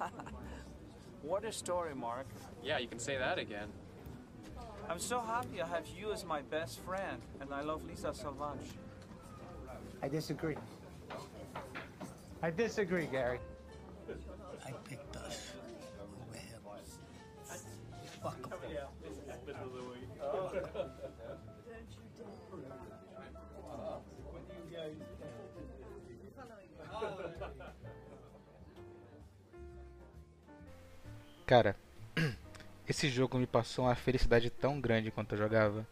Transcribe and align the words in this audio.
what 1.22 1.44
a 1.44 1.52
story, 1.52 1.94
Mark. 1.94 2.26
Yeah, 2.62 2.78
you 2.78 2.88
can 2.88 2.98
say 2.98 3.16
that 3.18 3.38
again. 3.38 3.68
I'm 4.88 4.98
so 4.98 5.20
happy 5.20 5.60
I 5.60 5.66
have 5.66 5.86
you 5.98 6.12
as 6.12 6.24
my 6.24 6.40
best 6.42 6.80
friend, 6.80 7.20
and 7.40 7.52
I 7.52 7.60
love 7.62 7.84
Lisa 7.86 8.14
so 8.14 8.32
much. 8.32 8.58
I 10.02 10.08
disagree. 10.08 10.56
I 12.42 12.50
disagree, 12.50 13.06
Gary. 13.06 13.40
I 14.64 14.70
picked 14.88 15.16
us 15.16 15.52
over 16.00 16.38
him. 16.38 16.60
Fuck 18.22 18.48
'em. 18.52 19.97
Cara, 31.48 31.74
esse 32.86 33.08
jogo 33.08 33.38
me 33.38 33.46
passou 33.46 33.86
uma 33.86 33.94
felicidade 33.94 34.50
tão 34.50 34.78
grande 34.78 35.08
enquanto 35.08 35.32
eu 35.32 35.38
jogava. 35.38 35.88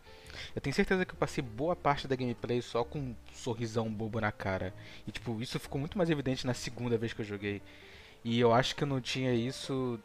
Eu 0.55 0.61
tenho 0.61 0.77
certeza 0.77 1.07
que 1.07 1.15
eu 1.15 1.19
passei 1.19 1.43
boa 1.43 1.75
parte 1.75 2.07
da 2.07 2.15
gameplay 2.15 2.61
só 2.61 2.85
com 2.85 2.99
um 2.99 3.17
sorrisão 3.33 3.91
bobo 3.91 4.21
na 4.21 4.31
cara. 4.31 4.75
E 5.07 5.11
tipo, 5.11 5.41
isso 5.41 5.59
ficou 5.59 5.81
muito 5.81 5.97
mais 5.97 6.11
evidente 6.11 6.47
na 6.47 6.53
segunda 6.53 6.99
vez 6.99 7.15
que 7.15 7.23
eu 7.23 7.25
joguei. 7.25 7.63
E 8.23 8.39
eu 8.39 8.53
acho 8.53 8.77
que 8.77 8.85
eu 8.85 8.87
não 8.87 9.01
tinha 9.01 9.33
isso 9.33 9.99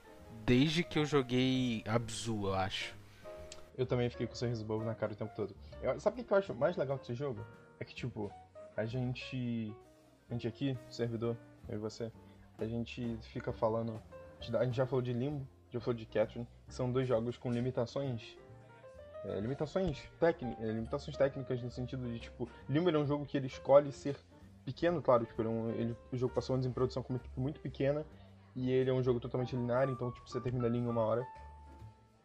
desde 0.45 0.85
que 0.85 0.97
eu 0.97 1.05
joguei 1.05 1.83
Abzu, 1.86 2.45
eu 2.45 2.53
acho. 2.53 2.95
Eu 3.77 3.86
também 3.86 4.09
fiquei 4.09 4.27
com 4.27 4.33
o 4.33 4.38
sorriso 4.38 4.63
bobo 4.63 4.86
na 4.86 4.95
cara 4.95 5.11
o 5.11 5.15
tempo 5.17 5.36
todo. 5.36 5.53
Eu- 5.83 5.99
sabe 5.99 6.21
o 6.21 6.23
que 6.23 6.31
eu 6.31 6.38
acho 6.38 6.55
mais 6.55 6.77
legal 6.77 6.97
desse 6.97 7.13
jogo? 7.13 7.45
É 7.77 7.83
que, 7.83 7.93
tipo, 7.93 8.31
a 8.77 8.86
gente. 8.86 9.75
A 10.30 10.33
gente 10.33 10.47
aqui, 10.47 10.77
servidor, 10.89 11.36
eu 11.67 11.75
e 11.75 11.77
você, 11.77 12.09
a 12.58 12.65
gente 12.65 13.17
fica 13.33 13.52
falando. 13.52 14.02
A 14.56 14.66
gente 14.66 14.75
já 14.75 14.86
falou 14.86 15.02
de 15.02 15.14
Limbo, 15.14 15.47
já 15.70 15.80
falou 15.80 15.94
de 15.94 16.06
Catherine, 16.06 16.47
que 16.67 16.73
são 16.73 16.92
dois 16.92 17.08
jogos 17.08 17.38
com 17.38 17.52
limitações. 17.52 18.38
é, 19.23 19.39
limitações, 19.39 20.02
técni- 20.20 20.58
é, 20.59 20.66
limitações 20.72 21.16
técnicas 21.16 21.61
no 21.61 21.70
sentido 21.70 22.11
de, 22.11 22.17
tipo, 22.20 22.50
Limbo 22.67 22.89
é 22.89 22.98
um 22.98 23.06
jogo 23.06 23.23
que 23.23 23.38
ele 23.38 23.45
escolhe 23.45 23.92
ser 23.92 24.17
pequeno, 24.66 25.00
claro, 25.00 25.25
tipo, 25.28 25.39
ele, 25.44 25.48
é 25.48 25.52
um- 25.52 25.70
ele- 25.70 25.98
o 26.11 26.17
jogo 26.17 26.33
passou 26.33 26.56
anos 26.56 26.66
em 26.66 26.72
produção 26.72 27.03
com 27.03 27.14
uma 27.14 27.17
equipe 27.17 27.39
muito 27.39 27.59
pequena, 27.59 28.03
e 28.56 28.72
ele 28.72 28.89
é 28.89 28.94
um 28.94 29.03
jogo 29.03 29.20
totalmente 29.20 29.56
linear, 29.56 29.88
então, 29.92 30.11
tipo, 30.11 30.28
você 30.28 30.42
termina 30.42 30.66
ali 30.66 30.80
em 30.80 30.88
uma 30.88 31.02
hora. 31.02 31.23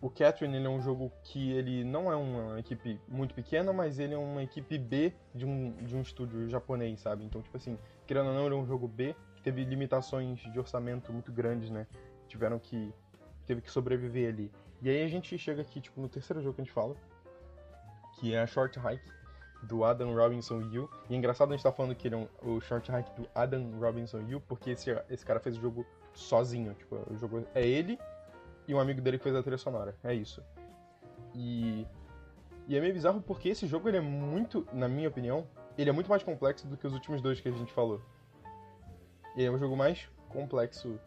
O 0.00 0.08
Catherine 0.08 0.56
ele 0.56 0.66
é 0.66 0.70
um 0.70 0.80
jogo 0.80 1.12
que 1.22 1.52
ele 1.52 1.84
não 1.84 2.10
é 2.10 2.16
uma 2.16 2.58
equipe 2.60 2.98
muito 3.06 3.34
pequena, 3.34 3.74
mas 3.74 3.98
ele 3.98 4.14
é 4.14 4.18
uma 4.18 4.42
equipe 4.42 4.78
B 4.78 5.12
de 5.34 5.44
um, 5.44 5.72
de 5.72 5.94
um 5.94 6.00
estúdio 6.00 6.48
japonês, 6.48 7.00
sabe? 7.00 7.24
Então, 7.24 7.42
tipo 7.42 7.56
assim, 7.58 7.78
querendo 8.06 8.28
ou 8.28 8.34
não, 8.34 8.46
ele 8.46 8.54
é 8.54 8.58
um 8.58 8.66
jogo 8.66 8.88
B 8.88 9.14
teve 9.46 9.62
limitações 9.62 10.40
de 10.40 10.58
orçamento 10.58 11.12
muito 11.12 11.30
grandes, 11.30 11.70
né? 11.70 11.86
Tiveram 12.26 12.58
que. 12.58 12.92
teve 13.46 13.60
que 13.60 13.70
sobreviver 13.70 14.28
ali. 14.28 14.50
E 14.82 14.90
aí 14.90 15.04
a 15.04 15.08
gente 15.08 15.38
chega 15.38 15.62
aqui, 15.62 15.80
tipo, 15.80 16.00
no 16.00 16.08
terceiro 16.08 16.42
jogo 16.42 16.56
que 16.56 16.62
a 16.62 16.64
gente 16.64 16.74
fala, 16.74 16.96
que 18.18 18.34
é 18.34 18.40
a 18.40 18.46
Short 18.48 18.76
Hike, 18.76 19.08
do 19.62 19.84
Adam 19.84 20.12
Robinson 20.16 20.62
Yu. 20.62 20.90
E 21.08 21.14
é 21.14 21.16
engraçado 21.16 21.52
a 21.52 21.56
gente 21.56 21.62
tá 21.62 21.70
falando 21.70 21.94
que 21.94 22.08
ele 22.08 22.16
é 22.16 22.18
um, 22.18 22.28
o 22.42 22.60
Short 22.60 22.90
Hike 22.90 23.20
do 23.20 23.28
Adam 23.36 23.70
Robinson 23.78 24.18
Yu, 24.22 24.40
porque 24.40 24.70
esse, 24.70 24.90
esse 25.08 25.24
cara 25.24 25.38
fez 25.38 25.56
o 25.56 25.60
jogo 25.60 25.86
sozinho. 26.12 26.74
Tipo, 26.74 26.96
o 27.08 27.16
jogo 27.16 27.46
é 27.54 27.64
ele 27.64 28.00
e 28.66 28.74
um 28.74 28.80
amigo 28.80 29.00
dele 29.00 29.16
que 29.16 29.22
fez 29.22 29.36
a 29.36 29.42
trilha 29.42 29.58
sonora. 29.58 29.94
É 30.02 30.12
isso. 30.12 30.42
E, 31.32 31.86
e 32.66 32.76
é 32.76 32.80
meio 32.80 32.92
bizarro 32.92 33.22
porque 33.22 33.50
esse 33.50 33.64
jogo 33.68 33.88
ele 33.88 33.98
é 33.98 34.02
muito, 34.02 34.66
na 34.72 34.88
minha 34.88 35.08
opinião, 35.08 35.46
ele 35.78 35.88
é 35.88 35.92
muito 35.92 36.10
mais 36.10 36.24
complexo 36.24 36.66
do 36.66 36.76
que 36.76 36.84
os 36.84 36.92
últimos 36.92 37.22
dois 37.22 37.40
que 37.40 37.48
a 37.48 37.52
gente 37.52 37.72
falou. 37.72 38.02
Ele 39.36 39.46
é 39.46 39.50
o 39.50 39.58
jogo 39.58 39.76
mais 39.76 40.08
complexo. 40.28 40.98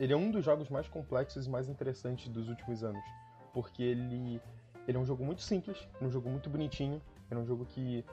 Ele 0.00 0.12
é 0.12 0.16
um 0.16 0.30
dos 0.30 0.44
jogos 0.44 0.68
mais 0.70 0.88
complexos 0.88 1.46
e 1.46 1.50
mais 1.50 1.68
interessantes 1.68 2.28
dos 2.28 2.48
últimos 2.48 2.82
anos. 2.82 3.04
Porque 3.52 3.82
ele, 3.82 4.40
ele 4.88 4.96
é 4.96 5.00
um 5.00 5.04
jogo 5.04 5.24
muito 5.24 5.42
simples, 5.42 5.86
um 6.00 6.10
jogo 6.10 6.30
muito 6.30 6.48
bonitinho, 6.48 7.00
é 7.30 7.36
um 7.36 7.44
jogo 7.44 7.66
que 7.66 8.04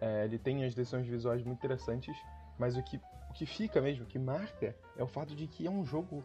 é, 0.00 0.24
ele 0.24 0.38
tem 0.38 0.64
as 0.64 0.74
decisões 0.74 1.06
visuais 1.06 1.42
muito 1.44 1.58
interessantes, 1.58 2.16
mas 2.58 2.76
o 2.76 2.82
que, 2.82 3.00
o 3.28 3.32
que 3.32 3.46
fica 3.46 3.80
mesmo, 3.80 4.04
o 4.04 4.06
que 4.06 4.18
marca, 4.18 4.74
é 4.96 5.02
o 5.02 5.06
fato 5.06 5.34
de 5.34 5.46
que 5.46 5.66
é 5.66 5.70
um 5.70 5.84
jogo 5.84 6.24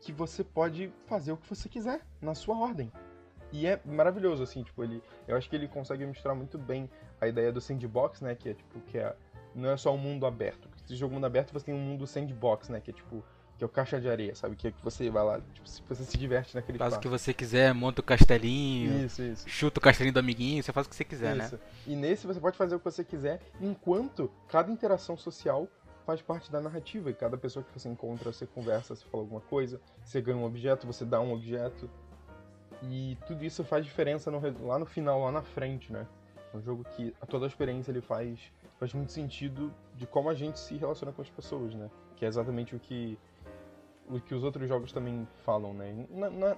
que 0.00 0.12
você 0.12 0.42
pode 0.42 0.92
fazer 1.06 1.32
o 1.32 1.36
que 1.36 1.48
você 1.48 1.68
quiser, 1.68 2.00
na 2.20 2.34
sua 2.34 2.58
ordem. 2.58 2.90
E 3.52 3.66
é 3.66 3.80
maravilhoso, 3.84 4.42
assim, 4.42 4.62
tipo, 4.62 4.82
ele. 4.82 5.02
Eu 5.28 5.36
acho 5.36 5.48
que 5.48 5.54
ele 5.54 5.68
consegue 5.68 6.04
misturar 6.04 6.36
muito 6.36 6.58
bem 6.58 6.90
a 7.20 7.28
ideia 7.28 7.52
do 7.52 7.60
sandbox, 7.60 8.20
né? 8.20 8.34
Que 8.34 8.48
é 8.50 8.54
tipo, 8.54 8.80
que 8.80 8.98
é. 8.98 9.14
Não 9.54 9.70
é 9.70 9.76
só 9.76 9.94
um 9.94 9.96
mundo 9.96 10.26
aberto. 10.26 10.68
Se 10.86 10.94
jogo 10.96 11.14
mundo 11.14 11.24
aberto, 11.26 11.52
você 11.52 11.66
tem 11.66 11.74
um 11.74 11.78
mundo 11.80 12.06
sandbox, 12.06 12.68
né? 12.68 12.80
Que 12.80 12.90
é 12.90 12.94
tipo. 12.94 13.24
Que 13.56 13.62
é 13.62 13.66
o 13.66 13.70
caixa 13.70 14.00
de 14.00 14.08
areia, 14.08 14.34
sabe? 14.34 14.56
Que 14.56 14.66
é 14.66 14.70
que 14.72 14.82
você 14.82 15.08
vai 15.08 15.22
lá, 15.24 15.40
tipo, 15.52 15.68
se- 15.68 15.80
você 15.88 16.02
se 16.02 16.18
diverte 16.18 16.56
naquele 16.56 16.76
Faz 16.76 16.94
o 16.94 16.98
que 16.98 17.06
você 17.06 17.32
quiser, 17.32 17.72
monta 17.72 18.00
o 18.00 18.04
castelinho, 18.04 19.04
Isso, 19.06 19.22
isso. 19.22 19.48
chuta 19.48 19.78
o 19.78 19.80
castelinho 19.80 20.12
do 20.12 20.18
amiguinho, 20.18 20.60
você 20.60 20.72
faz 20.72 20.88
o 20.88 20.90
que 20.90 20.96
você 20.96 21.04
quiser, 21.04 21.36
Isso. 21.36 21.54
né? 21.54 21.60
E 21.86 21.94
nesse 21.94 22.26
você 22.26 22.40
pode 22.40 22.56
fazer 22.58 22.74
o 22.74 22.78
que 22.80 22.84
você 22.84 23.04
quiser, 23.04 23.40
enquanto 23.60 24.28
cada 24.48 24.72
interação 24.72 25.16
social 25.16 25.68
faz 26.04 26.20
parte 26.20 26.50
da 26.50 26.60
narrativa. 26.60 27.10
E 27.10 27.14
cada 27.14 27.36
pessoa 27.38 27.64
que 27.64 27.78
você 27.78 27.88
encontra, 27.88 28.32
você 28.32 28.44
conversa, 28.44 28.96
você 28.96 29.04
fala 29.04 29.22
alguma 29.22 29.40
coisa, 29.40 29.80
você 30.04 30.20
ganha 30.20 30.36
um 30.36 30.44
objeto, 30.44 30.84
você 30.84 31.04
dá 31.04 31.20
um 31.20 31.32
objeto. 31.32 31.88
E 32.82 33.16
tudo 33.24 33.44
isso 33.44 33.62
faz 33.62 33.84
diferença 33.84 34.32
no 34.32 34.40
lá 34.66 34.80
no 34.80 34.84
final, 34.84 35.20
lá 35.22 35.30
na 35.30 35.42
frente, 35.42 35.92
né? 35.92 36.06
É 36.54 36.56
um 36.56 36.62
jogo 36.62 36.84
que 36.84 37.12
a 37.20 37.26
toda 37.26 37.46
a 37.46 37.48
experiência 37.48 37.90
ele 37.90 38.00
faz, 38.00 38.38
faz 38.78 38.94
muito 38.94 39.10
sentido 39.10 39.74
de 39.96 40.06
como 40.06 40.30
a 40.30 40.34
gente 40.34 40.56
se 40.56 40.76
relaciona 40.76 41.12
com 41.12 41.20
as 41.20 41.28
pessoas, 41.28 41.74
né? 41.74 41.90
Que 42.14 42.24
é 42.24 42.28
exatamente 42.28 42.76
o 42.76 42.78
que, 42.78 43.18
o 44.08 44.20
que 44.20 44.32
os 44.32 44.44
outros 44.44 44.68
jogos 44.68 44.92
também 44.92 45.26
falam, 45.44 45.74
né? 45.74 46.06
Na, 46.08 46.30
na, 46.30 46.56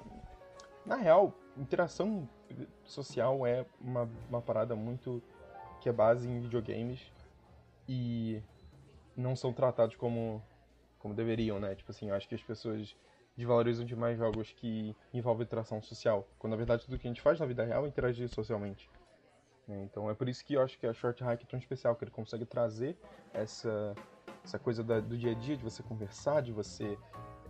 na 0.84 0.96
real, 0.96 1.32
interação 1.56 2.28
social 2.84 3.46
é 3.46 3.64
uma, 3.80 4.06
uma 4.28 4.42
parada 4.42 4.76
muito 4.76 5.22
que 5.80 5.88
é 5.88 5.92
base 5.92 6.28
em 6.28 6.40
videogames 6.40 7.10
e 7.88 8.42
não 9.16 9.34
são 9.34 9.50
tratados 9.50 9.96
como 9.96 10.42
como 10.98 11.14
deveriam, 11.14 11.58
né? 11.58 11.74
Tipo 11.74 11.92
assim, 11.92 12.08
eu 12.08 12.14
acho 12.14 12.28
que 12.28 12.34
as 12.34 12.42
pessoas 12.42 12.94
desvalorizam 13.34 13.86
demais 13.86 14.18
jogos 14.18 14.52
que 14.52 14.94
envolvem 15.14 15.44
interação 15.44 15.80
social, 15.80 16.28
quando 16.38 16.50
na 16.50 16.56
verdade 16.56 16.84
tudo 16.84 16.98
que 16.98 17.06
a 17.06 17.10
gente 17.10 17.22
faz 17.22 17.40
na 17.40 17.46
vida 17.46 17.64
real 17.64 17.84
é 17.86 17.88
interagir 17.88 18.28
socialmente. 18.28 18.90
Né? 19.66 19.82
Então 19.84 20.08
é 20.10 20.14
por 20.14 20.28
isso 20.28 20.44
que 20.44 20.54
eu 20.54 20.62
acho 20.62 20.78
que 20.78 20.86
a 20.86 20.92
Short 20.92 21.22
Hack 21.22 21.42
é 21.42 21.46
tão 21.46 21.58
especial, 21.58 21.94
que 21.96 22.04
ele 22.04 22.10
consegue 22.10 22.44
trazer 22.44 22.96
essa 23.32 23.94
essa 24.44 24.60
coisa 24.60 24.84
da- 24.84 25.00
do 25.00 25.18
dia 25.18 25.32
a 25.32 25.34
dia, 25.34 25.56
de 25.56 25.64
você 25.64 25.82
conversar, 25.82 26.40
de 26.40 26.52
você 26.52 26.96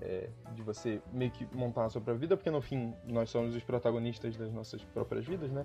é, 0.00 0.28
de 0.52 0.62
você 0.62 1.00
meio 1.12 1.30
que 1.30 1.46
montar 1.54 1.84
a 1.86 1.90
sua 1.90 2.00
própria 2.00 2.18
vida, 2.20 2.36
porque 2.36 2.50
no 2.50 2.60
fim 2.60 2.94
nós 3.04 3.28
somos 3.30 3.54
os 3.54 3.62
protagonistas 3.62 4.36
das 4.36 4.50
nossas 4.52 4.82
próprias 4.84 5.26
vidas, 5.26 5.50
né? 5.50 5.64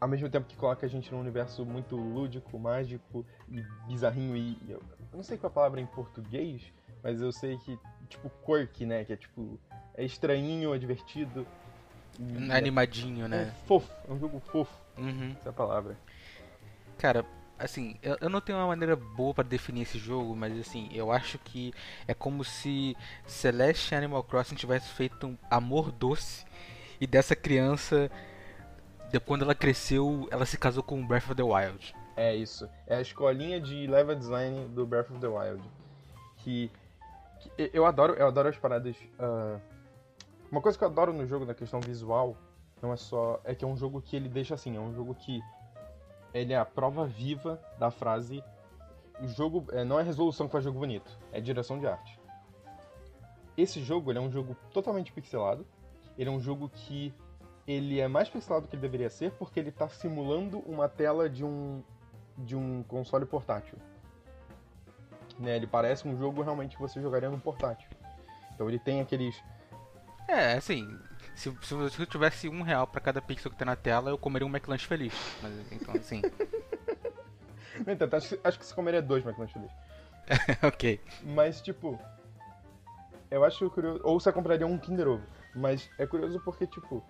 Ao 0.00 0.08
mesmo 0.08 0.28
tempo 0.28 0.46
que 0.46 0.56
coloca 0.56 0.84
a 0.86 0.88
gente 0.88 1.10
num 1.12 1.20
universo 1.20 1.64
muito 1.64 1.96
lúdico, 1.96 2.58
mágico 2.58 3.24
e 3.48 3.62
bizarrinho 3.88 4.36
e 4.36 4.56
eu 4.68 4.80
não 5.12 5.22
sei 5.22 5.36
qual 5.38 5.48
é 5.48 5.52
a 5.52 5.54
palavra 5.54 5.80
em 5.80 5.86
português, 5.86 6.72
mas 7.02 7.20
eu 7.20 7.30
sei 7.32 7.56
que 7.58 7.78
tipo 8.08 8.30
quirky, 8.44 8.86
né? 8.86 9.04
Que 9.04 9.12
é 9.12 9.16
tipo 9.16 9.58
é 9.96 10.04
estranhinho, 10.04 10.74
é 10.74 10.78
divertido. 10.78 11.46
é- 12.20 12.56
Animadinho, 12.56 13.24
é 13.24 13.28
né? 13.28 13.54
fofo, 13.66 13.90
é 14.08 14.12
um 14.12 14.18
jogo 14.18 14.38
fofo, 14.40 14.76
Uhum. 14.96 15.34
essa 15.38 15.48
é 15.48 15.50
a 15.50 15.52
palavra. 15.52 15.98
Cara, 16.98 17.24
assim, 17.58 17.96
eu, 18.02 18.16
eu 18.20 18.28
não 18.28 18.40
tenho 18.40 18.58
uma 18.58 18.68
maneira 18.68 18.96
boa 18.96 19.34
pra 19.34 19.44
definir 19.44 19.82
esse 19.82 19.98
jogo, 19.98 20.34
mas 20.34 20.58
assim, 20.58 20.88
eu 20.92 21.10
acho 21.10 21.38
que 21.38 21.72
é 22.06 22.14
como 22.14 22.44
se 22.44 22.96
Celeste 23.26 23.94
e 23.94 23.96
Animal 23.96 24.22
Crossing 24.24 24.54
tivesse 24.54 24.88
feito 24.90 25.26
um 25.26 25.36
amor 25.50 25.90
doce 25.90 26.44
e 27.00 27.06
dessa 27.06 27.34
criança, 27.34 28.10
de 29.10 29.20
quando 29.20 29.42
ela 29.42 29.54
cresceu, 29.54 30.28
ela 30.30 30.46
se 30.46 30.56
casou 30.56 30.82
com 30.82 31.04
Breath 31.06 31.24
of 31.24 31.34
the 31.34 31.42
Wild. 31.42 31.94
É 32.16 32.34
isso. 32.34 32.68
É 32.86 32.96
a 32.96 33.00
escolinha 33.00 33.60
de 33.60 33.86
level 33.86 34.14
design 34.14 34.68
do 34.68 34.86
Breath 34.86 35.10
of 35.10 35.18
the 35.18 35.26
Wild. 35.26 35.62
Que, 36.38 36.70
que 37.40 37.70
eu 37.72 37.84
adoro, 37.86 38.14
eu 38.14 38.26
adoro 38.26 38.48
as 38.48 38.56
paradas. 38.56 38.96
ah, 39.18 39.58
uma 40.50 40.60
coisa 40.60 40.78
que 40.78 40.84
eu 40.84 40.88
adoro 40.88 41.12
no 41.12 41.26
jogo 41.26 41.44
na 41.44 41.54
questão 41.54 41.80
visual 41.80 42.36
não 42.82 42.92
é 42.92 42.96
só 42.96 43.40
é 43.44 43.54
que 43.54 43.64
é 43.64 43.68
um 43.68 43.76
jogo 43.76 44.00
que 44.00 44.16
ele 44.16 44.28
deixa 44.28 44.54
assim, 44.54 44.76
é 44.76 44.80
um 44.80 44.92
jogo 44.92 45.14
que 45.14 45.40
ele 46.32 46.52
é 46.52 46.58
a 46.58 46.64
prova 46.64 47.06
viva 47.06 47.60
da 47.78 47.90
frase 47.90 48.42
o 49.20 49.28
jogo 49.28 49.64
é, 49.72 49.84
não 49.84 49.98
é 49.98 50.02
resolução 50.02 50.46
que 50.46 50.52
faz 50.52 50.64
jogo 50.64 50.78
bonito, 50.78 51.18
é 51.32 51.40
direção 51.40 51.78
de 51.78 51.86
arte. 51.86 52.18
Esse 53.56 53.82
jogo 53.82 54.10
ele 54.10 54.18
é 54.18 54.22
um 54.22 54.30
jogo 54.30 54.56
totalmente 54.72 55.12
pixelado. 55.12 55.64
Ele 56.18 56.28
é 56.28 56.32
um 56.32 56.40
jogo 56.40 56.68
que 56.68 57.14
ele 57.66 58.00
é 58.00 58.08
mais 58.08 58.28
pixelado 58.28 58.66
do 58.66 58.68
que 58.68 58.74
ele 58.74 58.82
deveria 58.82 59.08
ser 59.08 59.30
porque 59.32 59.58
ele 59.58 59.68
está 59.68 59.88
simulando 59.88 60.58
uma 60.60 60.88
tela 60.88 61.28
de 61.28 61.44
um 61.44 61.82
de 62.36 62.56
um 62.56 62.82
console 62.82 63.24
portátil. 63.24 63.78
Né, 65.38 65.56
ele 65.56 65.66
parece 65.66 66.06
um 66.06 66.16
jogo 66.16 66.42
realmente 66.42 66.76
que 66.76 66.82
você 66.82 67.00
jogaria 67.00 67.30
no 67.30 67.38
portátil. 67.38 67.88
Então 68.52 68.68
ele 68.68 68.78
tem 68.78 69.00
aqueles 69.00 69.40
É, 70.26 70.54
assim, 70.54 70.98
se, 71.34 71.52
se 71.62 72.00
eu 72.00 72.06
tivesse 72.06 72.48
um 72.48 72.62
real 72.62 72.86
pra 72.86 73.00
cada 73.00 73.20
pixel 73.20 73.50
que 73.50 73.56
tem 73.56 73.66
na 73.66 73.76
tela, 73.76 74.10
eu 74.10 74.18
comeria 74.18 74.46
um 74.46 74.50
McLanche 74.50 74.86
feliz. 74.86 75.12
Mas 75.42 75.52
então, 75.72 75.94
assim, 75.94 76.22
entanto, 77.86 78.14
acho, 78.16 78.28
que- 78.28 78.40
acho 78.44 78.58
que 78.58 78.66
você 78.66 78.74
comeria 78.74 79.02
dois 79.02 79.24
McLanche 79.24 79.52
feliz. 79.52 79.70
ok. 80.62 81.00
Mas, 81.22 81.60
tipo. 81.60 81.98
eu 83.30 83.44
acho 83.44 83.68
curioso. 83.70 84.00
Ou 84.04 84.18
você 84.18 84.32
compraria 84.32 84.66
um 84.66 84.78
Kinder 84.78 85.08
Ovo. 85.08 85.24
Mas 85.54 85.88
é 85.98 86.06
curioso 86.06 86.40
porque, 86.40 86.66
tipo, 86.66 87.04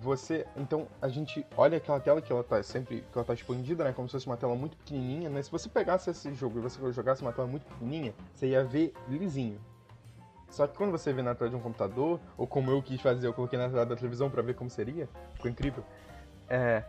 você. 0.00 0.46
Então, 0.56 0.86
a 1.00 1.08
gente 1.08 1.44
olha 1.56 1.76
aquela 1.78 2.00
tela 2.00 2.22
que 2.22 2.32
ela 2.32 2.44
tá 2.44 2.62
sempre. 2.62 3.00
que 3.00 3.18
ela 3.18 3.24
tá 3.24 3.34
expandida, 3.34 3.82
né? 3.84 3.92
Como 3.92 4.08
se 4.08 4.12
fosse 4.12 4.26
uma 4.26 4.36
tela 4.36 4.54
muito 4.54 4.76
pequenininha, 4.76 5.28
né? 5.28 5.42
Se 5.42 5.50
você 5.50 5.68
pegasse 5.68 6.10
esse 6.10 6.32
jogo 6.34 6.58
e 6.58 6.62
você 6.62 6.78
jogasse 6.92 7.22
uma 7.22 7.32
tela 7.32 7.46
muito 7.48 7.64
pequenininha, 7.66 8.14
você 8.32 8.48
ia 8.48 8.62
ver 8.64 8.92
lisinho. 9.08 9.60
Só 10.52 10.66
que 10.66 10.76
quando 10.76 10.90
você 10.90 11.14
vê 11.14 11.22
na 11.22 11.34
tela 11.34 11.48
de 11.48 11.56
um 11.56 11.60
computador, 11.60 12.20
ou 12.36 12.46
como 12.46 12.70
eu 12.70 12.82
quis 12.82 13.00
fazer, 13.00 13.26
eu 13.26 13.32
coloquei 13.32 13.58
na 13.58 13.70
tela 13.70 13.86
da 13.86 13.96
televisão 13.96 14.28
pra 14.28 14.42
ver 14.42 14.54
como 14.54 14.68
seria, 14.68 15.08
ficou 15.32 15.50
incrível. 15.50 15.82
É. 16.46 16.84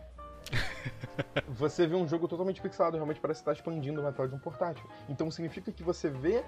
você 1.48 1.86
vê 1.86 1.96
um 1.96 2.06
jogo 2.06 2.28
totalmente 2.28 2.60
pixelado, 2.60 2.96
realmente 2.98 3.18
parece 3.18 3.40
estar 3.40 3.52
expandindo 3.52 4.02
na 4.02 4.12
tela 4.12 4.28
de 4.28 4.34
um 4.34 4.38
portátil. 4.38 4.86
Então 5.08 5.30
significa 5.30 5.72
que 5.72 5.82
você 5.82 6.10
vê 6.10 6.44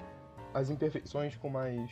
as 0.52 0.68
imperfeições 0.68 1.34
com 1.36 1.48
mais. 1.48 1.90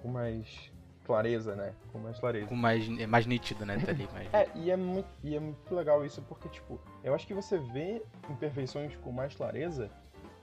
com 0.00 0.08
mais 0.08 0.70
clareza, 1.04 1.56
né? 1.56 1.74
Com 1.90 1.98
mais 1.98 2.16
clareza. 2.20 2.46
Com 2.46 2.54
mais, 2.54 2.88
é 3.00 3.08
mais 3.08 3.26
nítido, 3.26 3.66
né? 3.66 3.76
Tá 3.76 3.90
ali, 3.90 4.08
mais... 4.12 4.32
É, 4.32 4.48
e 4.54 4.70
é, 4.70 4.76
muito, 4.76 5.08
e 5.24 5.34
é 5.34 5.40
muito 5.40 5.74
legal 5.74 6.06
isso 6.06 6.22
porque, 6.28 6.48
tipo, 6.48 6.80
eu 7.02 7.12
acho 7.12 7.26
que 7.26 7.34
você 7.34 7.58
vê 7.58 8.00
imperfeições 8.30 8.94
com 8.98 9.10
mais 9.10 9.34
clareza 9.34 9.90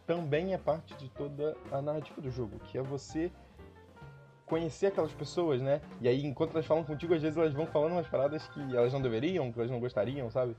também 0.06 0.56
é 0.56 0.58
parte 0.58 0.96
de 0.96 1.08
toda 1.12 1.56
a 1.72 1.82
narrativa 1.84 2.20
do 2.20 2.32
jogo, 2.32 2.60
que 2.66 2.80
é 2.80 2.82
você 2.82 3.32
conhecer 4.50 4.88
aquelas 4.88 5.14
pessoas, 5.14 5.62
né? 5.62 5.80
E 6.02 6.08
aí, 6.08 6.26
enquanto 6.26 6.52
elas 6.52 6.66
falam 6.66 6.84
contigo, 6.84 7.14
às 7.14 7.22
vezes 7.22 7.38
elas 7.38 7.54
vão 7.54 7.68
falando 7.68 7.94
umas 7.94 8.08
paradas 8.08 8.48
que 8.50 8.60
elas 8.76 8.92
não 8.92 9.02
deveriam, 9.02 9.52
que 9.52 9.60
elas 9.60 9.72
não 9.72 9.80
gostariam, 9.80 10.30
sabe? 10.32 10.58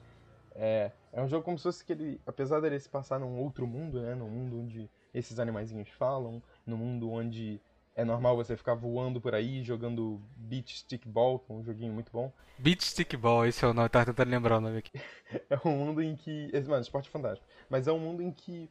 É, 0.54 0.92
é 1.12 1.20
um 1.20 1.28
jogo 1.28 1.44
como 1.44 1.58
se 1.58 1.64
fosse 1.64 1.84
que 1.84 1.92
ele, 1.92 2.20
apesar 2.26 2.60
dele 2.60 2.78
se 2.78 2.88
passar 2.88 3.18
num 3.18 3.38
outro 3.38 3.66
mundo, 3.66 4.00
né? 4.00 4.14
Num 4.14 4.30
mundo 4.30 4.60
onde 4.60 4.88
esses 5.12 5.40
animaizinhos 5.40 5.88
falam, 5.90 6.40
num 6.64 6.76
mundo 6.76 7.10
onde 7.10 7.60
é 7.96 8.04
normal 8.04 8.36
você 8.36 8.56
ficar 8.56 8.74
voando 8.74 9.20
por 9.20 9.34
aí, 9.34 9.62
jogando 9.62 10.20
Beach 10.36 10.78
Stick 10.78 11.06
Ball, 11.06 11.40
que 11.40 11.52
é 11.52 11.54
um 11.54 11.64
joguinho 11.64 11.92
muito 11.92 12.12
bom. 12.12 12.32
Beach 12.58 12.84
Stick 12.84 13.16
Ball, 13.16 13.46
esse 13.46 13.64
é 13.64 13.68
o 13.68 13.74
nome, 13.74 13.86
eu 13.86 13.90
tava 13.90 14.06
tentando 14.06 14.30
lembrar 14.30 14.58
o 14.58 14.60
nome 14.60 14.78
aqui. 14.78 14.92
é 15.50 15.58
um 15.64 15.76
mundo 15.76 16.00
em 16.00 16.14
que. 16.14 16.50
Mano, 16.68 16.82
esporte 16.82 17.08
é 17.08 17.12
fantástico. 17.12 17.46
Mas 17.68 17.88
é 17.88 17.92
um 17.92 17.98
mundo 17.98 18.22
em 18.22 18.30
que 18.30 18.70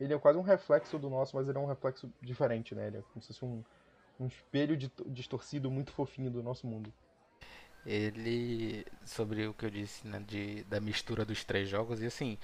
ele 0.00 0.12
é 0.12 0.18
quase 0.18 0.36
um 0.36 0.42
reflexo 0.42 0.98
do 0.98 1.08
nosso, 1.08 1.36
mas 1.36 1.48
ele 1.48 1.56
é 1.56 1.60
um 1.60 1.66
reflexo 1.66 2.12
diferente, 2.20 2.74
né? 2.74 2.88
Ele 2.88 2.98
é 2.98 3.02
como 3.12 3.22
se 3.22 3.28
fosse 3.28 3.44
um, 3.44 3.62
um 4.18 4.26
espelho 4.26 4.76
distorcido 5.06 5.70
muito 5.70 5.92
fofinho 5.92 6.30
do 6.30 6.42
nosso 6.42 6.66
mundo. 6.66 6.92
Ele. 7.84 8.86
Sobre 9.04 9.46
o 9.46 9.54
que 9.54 9.66
eu 9.66 9.70
disse, 9.70 10.06
né? 10.06 10.22
De, 10.26 10.62
da 10.64 10.80
mistura 10.80 11.24
dos 11.24 11.44
três 11.44 11.68
jogos, 11.68 12.00
e 12.00 12.06
assim. 12.06 12.38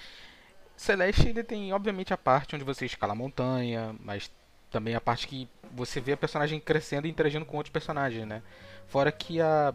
Celeste 0.76 1.28
ele 1.28 1.42
tem, 1.42 1.72
obviamente, 1.72 2.14
a 2.14 2.16
parte 2.16 2.54
onde 2.54 2.64
você 2.64 2.86
escala 2.86 3.12
a 3.12 3.16
montanha, 3.16 3.96
mas 3.98 4.30
também 4.70 4.94
a 4.94 5.00
parte 5.00 5.26
que 5.26 5.48
você 5.72 6.00
vê 6.00 6.12
a 6.12 6.16
personagem 6.16 6.60
crescendo 6.60 7.06
e 7.06 7.10
interagindo 7.10 7.44
com 7.44 7.56
outros 7.56 7.72
personagens, 7.72 8.26
né? 8.26 8.42
Fora 8.86 9.10
que 9.12 9.40
a. 9.40 9.74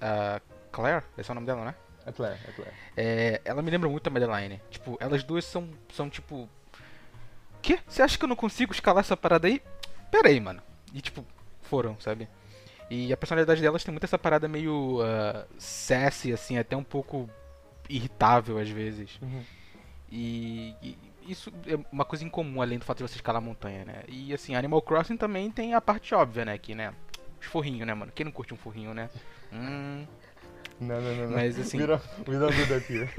A 0.00 0.40
Claire, 0.72 1.04
esse 1.18 1.30
é 1.30 1.32
o 1.32 1.34
nome 1.34 1.46
dela, 1.46 1.64
né? 1.64 1.74
É 2.06 2.12
Claire, 2.12 2.38
é 2.48 2.52
Claire. 2.52 2.74
É, 2.96 3.40
ela 3.44 3.60
me 3.60 3.70
lembra 3.70 3.88
muito 3.88 4.06
a 4.06 4.10
Madeline. 4.10 4.60
Tipo, 4.70 4.96
elas 5.00 5.22
duas 5.22 5.44
são, 5.44 5.68
são 5.92 6.08
tipo. 6.08 6.48
Quê? 7.60 7.78
Você 7.86 8.02
acha 8.02 8.16
que 8.16 8.24
eu 8.24 8.28
não 8.28 8.36
consigo 8.36 8.72
escalar 8.72 9.00
essa 9.00 9.16
parada 9.16 9.46
aí? 9.46 9.60
Pera 10.10 10.28
aí, 10.28 10.40
mano. 10.40 10.62
E 10.92 11.00
tipo, 11.00 11.24
foram, 11.62 11.98
sabe? 12.00 12.28
E 12.90 13.12
a 13.12 13.16
personalidade 13.16 13.60
delas 13.62 13.84
tem 13.84 13.92
muito 13.92 14.04
essa 14.04 14.18
parada 14.18 14.48
meio 14.48 15.00
uh, 15.00 15.46
sassy, 15.58 16.32
assim, 16.32 16.58
até 16.58 16.76
um 16.76 16.82
pouco 16.82 17.30
irritável 17.88 18.58
às 18.58 18.68
vezes. 18.68 19.18
Uhum. 19.22 19.42
E, 20.10 20.74
e 20.82 20.98
isso 21.28 21.52
é 21.66 21.78
uma 21.92 22.04
coisa 22.04 22.24
incomum 22.24 22.60
além 22.60 22.78
do 22.78 22.84
fato 22.84 22.98
de 22.98 23.04
você 23.04 23.14
escalar 23.14 23.40
a 23.40 23.44
montanha, 23.44 23.84
né? 23.84 24.02
E 24.08 24.34
assim, 24.34 24.56
Animal 24.56 24.82
Crossing 24.82 25.16
também 25.16 25.50
tem 25.50 25.74
a 25.74 25.80
parte 25.80 26.14
óbvia, 26.14 26.44
né? 26.44 26.58
Que, 26.58 26.74
né? 26.74 26.92
Os 27.40 27.46
forrinhos, 27.46 27.86
né, 27.86 27.94
mano? 27.94 28.10
Quem 28.12 28.24
não 28.24 28.32
curte 28.32 28.52
um 28.52 28.56
forrinho, 28.56 28.92
né? 28.92 29.08
Hum. 29.52 30.06
Não, 30.80 31.00
não, 31.00 31.14
não, 31.16 31.24
não. 31.24 31.32
Mas, 31.32 31.58
assim- 31.58 31.76
we 31.78 31.86
don't 31.86 32.56
do 32.56 32.66
that 32.68 32.92
here. 32.92 33.10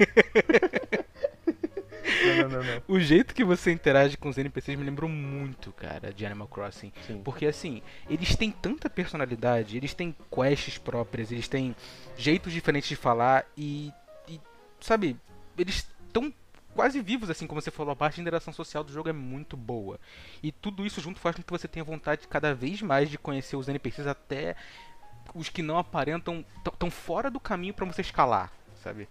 Não, 2.42 2.48
não, 2.48 2.64
não, 2.64 2.74
não. 2.74 2.82
O 2.88 3.00
jeito 3.00 3.34
que 3.34 3.44
você 3.44 3.72
interage 3.72 4.16
com 4.16 4.28
os 4.28 4.38
NPCs 4.38 4.78
me 4.78 4.84
lembrou 4.84 5.08
muito, 5.08 5.72
cara, 5.72 6.12
de 6.12 6.24
Animal 6.24 6.48
Crossing. 6.48 6.92
Sim. 7.06 7.22
Porque 7.24 7.46
assim, 7.46 7.82
eles 8.08 8.36
têm 8.36 8.50
tanta 8.50 8.88
personalidade, 8.90 9.76
eles 9.76 9.94
têm 9.94 10.14
quests 10.30 10.78
próprias, 10.78 11.32
eles 11.32 11.48
têm 11.48 11.74
jeitos 12.16 12.52
diferentes 12.52 12.88
de 12.88 12.96
falar 12.96 13.44
e, 13.56 13.92
e, 14.28 14.40
sabe, 14.80 15.16
eles 15.56 15.86
estão 16.06 16.32
quase 16.74 17.00
vivos, 17.00 17.30
assim, 17.30 17.46
como 17.46 17.60
você 17.60 17.70
falou, 17.70 17.92
a 17.92 17.96
parte 17.96 18.16
de 18.16 18.22
interação 18.22 18.52
social 18.52 18.82
do 18.82 18.92
jogo 18.92 19.08
é 19.08 19.12
muito 19.12 19.56
boa. 19.56 19.98
E 20.42 20.50
tudo 20.50 20.86
isso 20.86 21.00
junto 21.00 21.20
faz 21.20 21.36
com 21.36 21.42
que 21.42 21.50
você 21.50 21.68
tenha 21.68 21.84
vontade 21.84 22.26
cada 22.28 22.54
vez 22.54 22.82
mais 22.82 23.10
de 23.10 23.18
conhecer 23.18 23.56
os 23.56 23.68
NPCs 23.68 24.06
até 24.06 24.56
os 25.34 25.48
que 25.48 25.62
não 25.62 25.78
aparentam 25.78 26.44
tão 26.78 26.90
fora 26.90 27.30
do 27.30 27.40
caminho 27.40 27.74
pra 27.74 27.86
você 27.86 28.00
escalar, 28.00 28.52
sabe? 28.82 29.08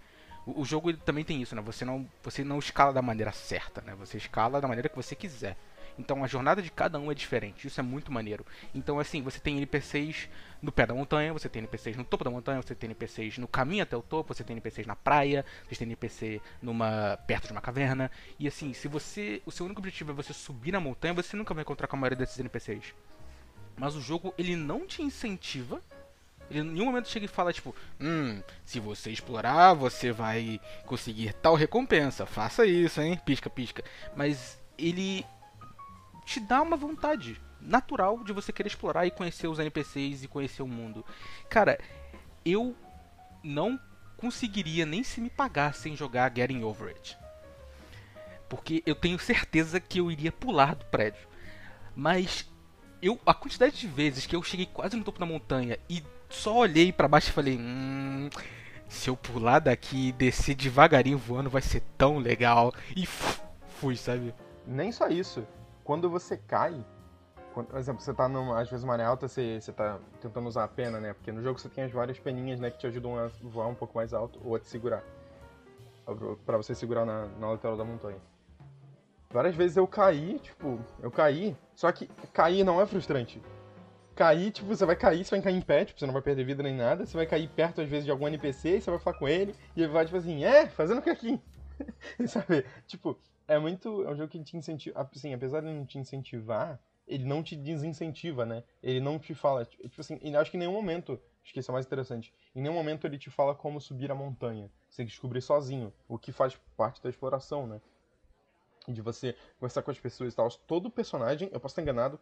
O, 0.56 0.66
jogo 0.66 0.94
também 0.94 1.24
tem 1.24 1.42
isso, 1.42 1.56
né? 1.56 1.62
Você 1.62 1.86
não, 1.86 2.08
você 2.24 2.44
não 2.44 2.60
escala 2.60 2.94
da 2.94 3.02
maneira 3.02 3.32
certa, 3.32 3.82
né? 3.82 3.96
Você 3.96 4.18
escala 4.18 4.62
da 4.62 4.68
maneira 4.68 4.90
que 4.90 4.96
você 4.96 5.16
quiser. 5.16 5.58
Então 5.98 6.24
a 6.24 6.28
jornada 6.28 6.62
de 6.62 6.72
cada 6.72 7.00
um 7.00 7.12
é 7.12 7.16
diferente. 7.16 7.68
Isso 7.68 7.80
é 7.80 7.84
muito 7.84 8.12
maneiro. 8.12 8.46
Então 8.74 9.00
assim, 9.00 9.22
você 9.22 9.40
tem 9.40 9.58
NPCs 9.58 10.30
no 10.62 10.72
pé 10.72 10.86
da 10.86 10.94
montanha, 10.94 11.34
você 11.34 11.50
tem 11.50 11.60
NPCs 11.60 11.98
no 11.98 12.04
topo 12.04 12.24
da 12.24 12.30
montanha, 12.30 12.62
você 12.62 12.74
tem 12.74 12.88
NPCs 12.88 13.38
no 13.38 13.48
caminho 13.48 13.84
até 13.84 13.96
o 13.96 14.02
topo, 14.02 14.34
você 14.34 14.44
tem 14.44 14.54
NPCs 14.54 14.88
na 14.88 14.96
praia, 14.96 15.46
você 15.68 15.76
tem 15.76 15.88
NPC 15.88 16.42
numa 16.62 17.18
perto 17.28 17.48
de 17.48 17.52
uma 17.52 17.62
caverna. 17.62 18.10
E 18.40 18.48
assim, 18.48 18.74
se 18.74 18.88
você, 18.88 19.42
o 19.46 19.52
seu 19.52 19.66
único 19.66 19.80
objetivo 19.80 20.12
é 20.12 20.14
você 20.14 20.34
subir 20.34 20.72
na 20.72 20.80
montanha, 20.80 21.14
você 21.14 21.36
nunca 21.36 21.54
vai 21.54 21.62
encontrar 21.64 21.88
com 21.88 21.96
a 21.96 22.00
maioria 22.00 22.18
desses 22.18 22.40
NPCs. 22.40 22.94
Mas 23.78 23.96
o 23.96 24.02
jogo 24.02 24.34
ele 24.38 24.56
não 24.56 24.86
te 24.86 25.02
incentiva 25.02 25.82
ele 26.52 26.60
em 26.60 26.72
nenhum 26.74 26.86
momento 26.86 27.08
chega 27.08 27.26
e 27.26 27.30
fala, 27.30 27.54
tipo, 27.54 27.74
hum, 28.00 28.42
se 28.66 28.80
você 28.80 29.10
explorar, 29.10 29.74
você 29.74 30.12
vai 30.12 30.60
conseguir 30.86 31.34
tal 31.34 31.56
recompensa. 31.56 32.26
Faça 32.26 32.66
isso, 32.66 33.02
hein? 33.02 33.20
Pisca, 33.26 33.50
pisca. 33.50 33.84
Mas 34.16 34.60
ele 34.78 35.26
te 36.26 36.40
dá 36.40 36.62
uma 36.62 36.76
vontade 36.76 37.40
natural 37.60 38.24
de 38.24 38.34
você 38.34 38.52
querer 38.52 38.68
explorar 38.68 39.06
e 39.06 39.12
conhecer 39.12 39.48
os 39.48 39.60
NPCs 39.60 40.24
e 40.24 40.28
conhecer 40.28 40.62
o 40.62 40.68
mundo. 40.68 41.06
Cara, 41.50 41.80
eu 42.46 42.76
não 43.44 43.80
conseguiria 44.18 44.86
nem 44.86 45.04
se 45.04 45.22
me 45.22 45.30
pagassem 45.30 45.96
jogar 45.96 46.34
Getting 46.36 46.64
Over 46.64 46.90
It. 46.90 47.18
Porque 48.50 48.84
eu 48.86 48.96
tenho 48.96 49.18
certeza 49.18 49.80
que 49.80 50.00
eu 50.00 50.12
iria 50.12 50.32
pular 50.32 50.76
do 50.76 50.86
prédio. 50.86 51.28
Mas 51.96 52.50
eu 53.02 53.20
a 53.26 53.34
quantidade 53.34 53.80
de 53.80 53.88
vezes 53.88 54.26
que 54.26 54.36
eu 54.36 54.44
cheguei 54.44 54.66
quase 54.66 54.98
no 54.98 55.04
topo 55.04 55.20
da 55.20 55.26
montanha 55.26 55.80
e 55.90 56.04
só 56.32 56.56
olhei 56.58 56.92
pra 56.92 57.08
baixo 57.08 57.30
e 57.30 57.34
falei, 57.34 57.58
hum, 57.58 58.30
se 58.88 59.10
eu 59.10 59.16
pular 59.16 59.60
daqui 59.60 60.10
e 60.10 60.12
descer 60.12 60.56
devagarinho 60.56 61.18
voando 61.18 61.50
vai 61.50 61.62
ser 61.62 61.82
tão 61.98 62.18
legal. 62.18 62.74
E 62.96 63.06
fu- 63.06 63.42
fui, 63.80 63.96
sabe? 63.96 64.34
Nem 64.66 64.92
só 64.92 65.08
isso. 65.08 65.46
Quando 65.84 66.10
você 66.10 66.38
cai, 66.38 66.76
quando, 67.54 67.68
por 67.68 67.80
exemplo, 67.80 68.02
você 68.02 68.14
tá 68.14 68.28
numa, 68.30 68.60
às 68.62 68.70
vezes 68.70 68.84
uma 68.84 68.94
área 68.94 69.08
alta, 69.08 69.28
você, 69.28 69.60
você 69.60 69.72
tá 69.72 70.00
tentando 70.22 70.48
usar 70.48 70.64
a 70.64 70.68
pena, 70.68 71.00
né? 71.00 71.14
Porque 71.14 71.32
no 71.32 71.42
jogo 71.42 71.60
você 71.60 71.68
tem 71.70 71.84
as 71.84 71.92
várias 71.92 72.18
peninhas, 72.20 72.60
né, 72.60 72.70
que 72.72 72.78
te 72.78 72.88
ajudam 72.88 73.18
a 73.18 73.30
voar 73.44 73.68
um 73.68 73.76
pouco 73.76 73.98
mais 73.98 74.14
alto 74.14 74.40
ou 74.44 74.56
a 74.56 74.60
te 74.60 74.68
segurar. 74.68 75.04
Pra 76.46 76.58
você 76.58 76.74
segurar 76.76 77.06
na, 77.06 77.28
na 77.40 77.52
lateral 77.52 77.78
da 77.78 77.84
montanha. 77.86 78.18
Várias 79.30 79.56
vezes 79.56 79.78
eu 79.78 79.88
caí, 79.88 80.40
tipo, 80.40 80.80
eu 81.02 81.10
caí, 81.10 81.56
só 81.74 81.90
que 81.92 82.08
cair 82.34 82.64
não 82.66 82.82
é 82.82 82.86
frustrante. 82.86 83.42
Cair, 84.22 84.52
tipo, 84.52 84.68
você 84.68 84.86
vai 84.86 84.96
cair, 84.96 85.26
você 85.26 85.32
vai 85.32 85.42
cair 85.42 85.56
em 85.56 85.62
pé, 85.62 85.84
tipo, 85.84 86.00
você 86.00 86.06
não 86.06 86.14
vai 86.14 86.22
perder 86.22 86.44
vida 86.44 86.62
nem 86.62 86.76
nada, 86.76 87.08
você 87.08 87.18
vai 87.18 87.26
cair 87.26 87.50
perto, 87.50 87.82
às 87.82 87.90
vezes, 87.90 88.06
de 88.06 88.12
algum 88.12 88.28
NPC, 88.28 88.78
e 88.78 88.82
você 88.82 88.92
vai 88.92 89.00
falar 89.00 89.18
com 89.18 89.28
ele, 89.28 89.56
e 89.76 89.82
ele 89.82 89.92
vai, 89.92 90.06
tipo 90.06 90.16
assim, 90.16 90.44
é, 90.44 90.68
fazendo 90.68 91.00
o 91.00 91.02
que 91.02 91.10
aqui? 91.10 91.42
Sabe? 92.28 92.64
Tipo, 92.86 93.18
é 93.48 93.58
muito. 93.58 94.04
É 94.04 94.12
um 94.12 94.16
jogo 94.16 94.30
que 94.30 94.44
te 94.44 94.56
incentiva. 94.56 95.10
Assim, 95.12 95.34
apesar 95.34 95.62
de 95.62 95.68
não 95.68 95.86
te 95.86 95.98
incentivar, 95.98 96.80
ele 97.08 97.26
não 97.26 97.42
te 97.42 97.56
desincentiva, 97.56 98.46
né? 98.46 98.64
Ele 98.82 99.00
não 99.00 99.18
te 99.18 99.34
fala. 99.34 99.66
Tipo 99.66 100.00
assim, 100.00 100.20
acho 100.36 100.52
que 100.52 100.58
em 100.58 100.60
nenhum 100.60 100.74
momento. 100.74 101.20
Acho 101.44 101.54
que 101.54 101.60
isso 101.60 101.72
é 101.72 101.74
mais 101.74 101.88
interessante. 101.88 102.32
Em 102.56 102.62
nenhum 102.62 102.76
momento 102.76 103.08
ele 103.08 103.18
te 103.18 103.32
fala 103.32 103.56
como 103.56 103.82
subir 103.82 104.12
a 104.12 104.16
montanha. 104.16 104.70
Você 104.88 105.04
descobrir 105.04 105.42
sozinho. 105.42 105.92
O 106.08 106.20
que 106.20 106.32
faz 106.32 106.56
parte 106.78 107.02
da 107.02 107.10
exploração, 107.10 107.66
né? 107.66 107.82
De 108.88 109.02
você 109.02 109.36
conversar 109.60 109.82
com 109.82 109.90
as 109.90 110.00
pessoas 110.00 110.32
e 110.32 110.36
tal. 110.36 110.48
Todo 110.68 110.90
personagem, 110.90 111.50
eu 111.52 111.60
posso 111.60 111.74
estar 111.74 111.82
enganado, 111.82 112.20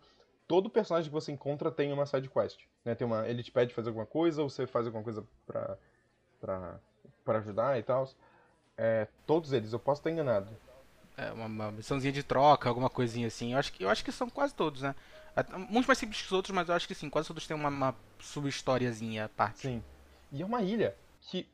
todo 0.49 0.67
personagem 0.67 1.07
que 1.07 1.13
você 1.13 1.31
encontra 1.31 1.71
tem 1.71 1.93
uma 1.93 2.07
side 2.07 2.27
quest. 2.27 2.59
Né? 2.83 2.95
Tem 2.95 3.05
uma, 3.05 3.25
ele 3.27 3.43
te 3.43 3.51
pede 3.51 3.71
fazer 3.71 3.89
alguma 3.89 4.07
coisa, 4.07 4.41
ou 4.41 4.49
você 4.49 4.65
faz 4.65 4.87
alguma 4.87 5.03
coisa 5.03 5.23
pra, 5.45 5.77
pra, 6.41 6.79
pra 7.23 7.37
ajudar 7.37 7.77
e 7.77 7.83
tal. 7.83 8.09
É, 8.75 9.07
todos 9.27 9.53
eles, 9.53 9.71
eu 9.71 9.79
posso 9.79 10.01
estar 10.01 10.09
enganado. 10.09 10.49
É 11.15 11.31
uma, 11.31 11.45
uma 11.45 11.71
missãozinha 11.71 12.11
de 12.11 12.23
troca, 12.23 12.67
alguma 12.67 12.89
coisinha 12.89 13.27
assim. 13.27 13.53
Eu 13.53 13.59
acho 13.59 13.71
que, 13.71 13.83
eu 13.83 13.89
acho 13.89 14.03
que 14.03 14.11
são 14.11 14.27
quase 14.27 14.55
todos, 14.55 14.81
né? 14.81 14.95
Uns 15.69 15.85
mais 15.85 15.99
simples 15.99 16.19
que 16.19 16.25
os 16.25 16.31
outros, 16.31 16.53
mas 16.53 16.67
eu 16.67 16.73
acho 16.73 16.87
que 16.87 16.95
sim, 16.95 17.11
quase 17.11 17.27
todos 17.27 17.45
têm 17.45 17.55
uma, 17.55 17.69
uma 17.69 17.95
sub-historiazinha 18.19 19.25
à 19.25 19.29
parte. 19.29 19.59
Sim. 19.59 19.83
E 20.31 20.41
é 20.41 20.45
uma 20.45 20.63
ilha 20.63 20.95
que, 21.21 21.47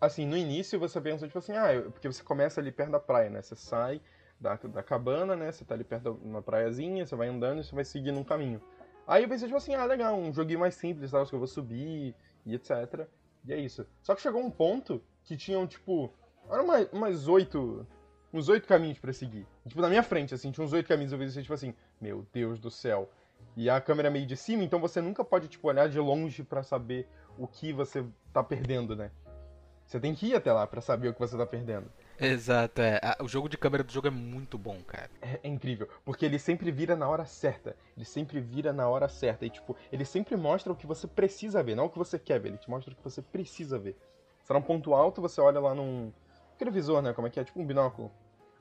assim, 0.00 0.24
no 0.26 0.36
início 0.38 0.80
você 0.80 0.98
pensa, 1.02 1.26
tipo 1.26 1.38
assim, 1.38 1.52
ah, 1.52 1.82
porque 1.92 2.08
você 2.08 2.22
começa 2.22 2.62
ali 2.62 2.72
perto 2.72 2.92
da 2.92 3.00
praia, 3.00 3.28
né? 3.28 3.42
Você 3.42 3.54
sai 3.54 4.00
da, 4.40 4.54
da 4.54 4.82
cabana, 4.82 5.34
né? 5.34 5.50
Você 5.50 5.64
tá 5.64 5.74
ali 5.74 5.84
perto 5.84 6.14
de 6.14 6.26
uma 6.26 6.42
praiazinha, 6.42 7.06
você 7.06 7.16
vai 7.16 7.28
andando 7.28 7.60
e 7.60 7.64
você 7.64 7.74
vai 7.74 7.84
seguindo 7.84 8.18
um 8.18 8.24
caminho. 8.24 8.60
Aí 9.06 9.22
eu 9.22 9.28
pensei, 9.28 9.48
tipo 9.48 9.56
assim, 9.56 9.74
ah, 9.74 9.84
legal, 9.84 10.16
um 10.16 10.32
joguinho 10.32 10.60
mais 10.60 10.74
simples, 10.74 11.10
tal, 11.10 11.26
que 11.26 11.34
eu 11.34 11.38
vou 11.38 11.48
subir 11.48 12.14
e 12.44 12.54
etc. 12.54 13.06
E 13.44 13.52
é 13.52 13.56
isso. 13.56 13.86
Só 14.02 14.14
que 14.14 14.20
chegou 14.20 14.42
um 14.42 14.50
ponto 14.50 15.02
que 15.24 15.36
tinham, 15.36 15.66
tipo, 15.66 16.12
eram 16.50 16.64
umas, 16.64 16.88
umas 16.92 17.28
oito. 17.28 17.86
Uns 18.30 18.50
oito 18.50 18.68
caminhos 18.68 18.98
pra 18.98 19.10
seguir. 19.10 19.46
Tipo, 19.66 19.80
na 19.80 19.88
minha 19.88 20.02
frente, 20.02 20.34
assim, 20.34 20.50
tinha 20.50 20.62
uns 20.62 20.74
oito 20.74 20.86
caminhos, 20.86 21.12
eu 21.12 21.18
pensei, 21.18 21.42
tipo 21.42 21.54
assim, 21.54 21.74
meu 21.98 22.26
Deus 22.30 22.58
do 22.58 22.70
céu. 22.70 23.10
E 23.56 23.70
a 23.70 23.80
câmera 23.80 24.08
é 24.08 24.10
meio 24.10 24.26
de 24.26 24.36
cima, 24.36 24.62
então 24.62 24.78
você 24.78 25.00
nunca 25.00 25.24
pode, 25.24 25.48
tipo, 25.48 25.66
olhar 25.66 25.88
de 25.88 25.98
longe 25.98 26.44
pra 26.44 26.62
saber 26.62 27.08
o 27.38 27.46
que 27.46 27.72
você 27.72 28.04
tá 28.32 28.44
perdendo, 28.44 28.94
né? 28.94 29.10
Você 29.86 29.98
tem 29.98 30.14
que 30.14 30.26
ir 30.26 30.34
até 30.34 30.52
lá 30.52 30.66
pra 30.66 30.82
saber 30.82 31.08
o 31.08 31.14
que 31.14 31.20
você 31.20 31.36
tá 31.36 31.46
perdendo. 31.46 31.90
Exato, 32.20 32.80
é. 32.82 33.00
O 33.20 33.28
jogo 33.28 33.48
de 33.48 33.56
câmera 33.56 33.84
do 33.84 33.92
jogo 33.92 34.08
é 34.08 34.10
muito 34.10 34.58
bom, 34.58 34.78
cara. 34.86 35.10
É, 35.22 35.38
é 35.42 35.48
incrível, 35.48 35.88
porque 36.04 36.24
ele 36.24 36.38
sempre 36.38 36.70
vira 36.70 36.96
na 36.96 37.08
hora 37.08 37.24
certa. 37.24 37.76
Ele 37.96 38.04
sempre 38.04 38.40
vira 38.40 38.72
na 38.72 38.88
hora 38.88 39.08
certa. 39.08 39.46
E, 39.46 39.50
tipo, 39.50 39.76
ele 39.92 40.04
sempre 40.04 40.36
mostra 40.36 40.72
o 40.72 40.76
que 40.76 40.86
você 40.86 41.06
precisa 41.06 41.62
ver, 41.62 41.74
não 41.76 41.86
o 41.86 41.90
que 41.90 41.98
você 41.98 42.18
quer 42.18 42.40
ver. 42.40 42.48
Ele 42.48 42.58
te 42.58 42.68
mostra 42.68 42.92
o 42.92 42.96
que 42.96 43.02
você 43.04 43.22
precisa 43.22 43.78
ver. 43.78 43.96
Você 44.42 44.48
tá 44.48 44.54
num 44.54 44.62
ponto 44.62 44.94
alto, 44.94 45.20
você 45.20 45.40
olha 45.40 45.60
lá 45.60 45.74
num. 45.74 46.12
Aquele 46.54 46.70
visor, 46.70 47.00
né? 47.02 47.12
Como 47.12 47.26
é 47.28 47.30
que 47.30 47.38
é? 47.38 47.44
Tipo 47.44 47.60
um 47.60 47.66
binóculo. 47.66 48.10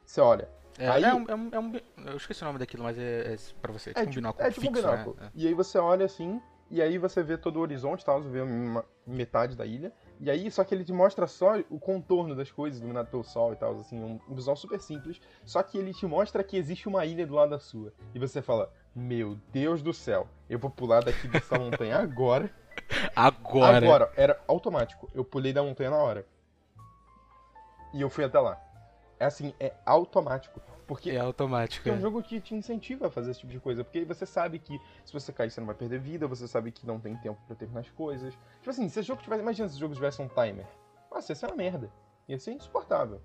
Você 0.05 0.21
olha. 0.21 0.47
É, 0.77 0.87
Aí- 0.89 1.03
é 1.03 1.13
um, 1.15 1.25
é 1.27 1.35
um- 1.35 1.49
é 1.53 1.59
um 1.59 1.71
Eu 2.05 2.17
esqueci 2.17 2.43
o 2.43 2.45
nome 2.45 2.59
daquilo, 2.59 2.83
mas 2.83 2.97
é, 2.99 3.33
é 3.33 3.37
pra 3.59 3.73
você. 3.73 3.89
É 3.89 3.93
tipo 3.93 4.09
um 4.09 4.13
binóculo 4.13 4.45
é 4.47 4.51
tipo 4.51 4.61
fixo, 4.67 4.79
um 4.87 4.91
binóculo. 4.91 5.15
né? 5.19 5.31
E 5.33 5.47
aí 5.47 5.53
você 5.55 5.79
olha 5.79 6.05
assim, 6.05 6.39
e 6.69 6.79
aí 6.81 6.99
você 6.99 7.23
vê 7.23 7.35
todo 7.37 7.57
o 7.57 7.61
horizonte, 7.61 8.05
tal, 8.05 8.21
você 8.21 8.29
vê 8.29 8.41
uma- 8.41 8.85
metade 9.05 9.55
da 9.55 9.65
ilha. 9.65 9.91
E 10.19 10.31
aí, 10.31 10.49
só 10.49 10.63
que 10.63 10.73
ele 10.73 10.83
te 10.83 10.91
mostra 10.91 11.27
só 11.27 11.59
o 11.69 11.79
contorno 11.79 12.35
das 12.35 12.51
coisas, 12.51 12.79
iluminado 12.79 13.07
pelo 13.07 13.23
sol 13.23 13.53
e 13.53 13.55
tal, 13.55 13.79
assim, 13.79 14.03
um, 14.03 14.19
um 14.27 14.33
visual 14.33 14.55
super 14.55 14.79
simples. 14.79 15.21
Só 15.45 15.61
que 15.61 15.77
ele 15.77 15.93
te 15.93 16.05
mostra 16.05 16.43
que 16.43 16.57
existe 16.57 16.87
uma 16.87 17.05
ilha 17.05 17.25
do 17.25 17.35
lado 17.35 17.51
da 17.51 17.59
sua. 17.59 17.93
E 18.15 18.19
você 18.19 18.41
fala, 18.41 18.71
meu 18.95 19.37
Deus 19.51 19.81
do 19.81 19.93
céu, 19.93 20.27
eu 20.49 20.57
vou 20.57 20.71
pular 20.71 21.03
daqui 21.03 21.27
dessa 21.27 21.57
montanha 21.59 21.97
agora. 21.97 22.49
Agora. 23.15 23.77
Agora, 23.77 24.11
era 24.15 24.41
automático. 24.47 25.09
Eu 25.13 25.23
pulei 25.23 25.53
da 25.53 25.61
montanha 25.61 25.91
na 25.91 25.97
hora. 25.97 26.25
E 27.93 28.01
eu 28.01 28.09
fui 28.09 28.23
até 28.23 28.39
lá. 28.39 28.59
É 29.19 29.25
assim, 29.25 29.53
é 29.59 29.73
automático. 29.85 30.61
Porque 30.85 31.09
É 31.11 31.17
automático. 31.19 31.89
é 31.89 31.91
um 31.91 31.97
é. 31.97 31.99
jogo 31.99 32.23
que 32.23 32.39
te 32.39 32.55
incentiva 32.55 33.07
a 33.07 33.09
fazer 33.09 33.31
esse 33.31 33.41
tipo 33.41 33.51
de 33.51 33.59
coisa. 33.59 33.83
Porque 33.83 34.05
você 34.05 34.25
sabe 34.25 34.57
que 34.57 34.79
se 35.03 35.11
você 35.11 35.33
cair, 35.33 35.51
você 35.51 35.59
não 35.59 35.67
vai 35.67 35.75
perder 35.75 35.99
vida, 35.99 36.27
você 36.27 36.47
sabe 36.47 36.71
que 36.71 36.87
não 36.87 36.97
tem 36.99 37.15
tempo 37.17 37.39
pra 37.45 37.55
terminar 37.55 37.81
as 37.81 37.89
coisas. 37.89 38.33
Tipo 38.33 38.69
assim, 38.69 38.87
se 38.87 38.99
esse 38.99 39.07
jogo 39.07 39.21
tivesse. 39.21 39.41
Imagina 39.41 39.67
se 39.67 39.73
esse 39.73 39.79
jogo 39.81 39.93
tivesse 39.93 40.21
um 40.21 40.29
timer. 40.29 40.65
Nossa, 41.11 41.31
ia 41.31 41.35
ser 41.35 41.47
uma 41.47 41.55
merda. 41.55 41.91
Ia 42.29 42.39
ser 42.39 42.53
insuportável. 42.53 43.21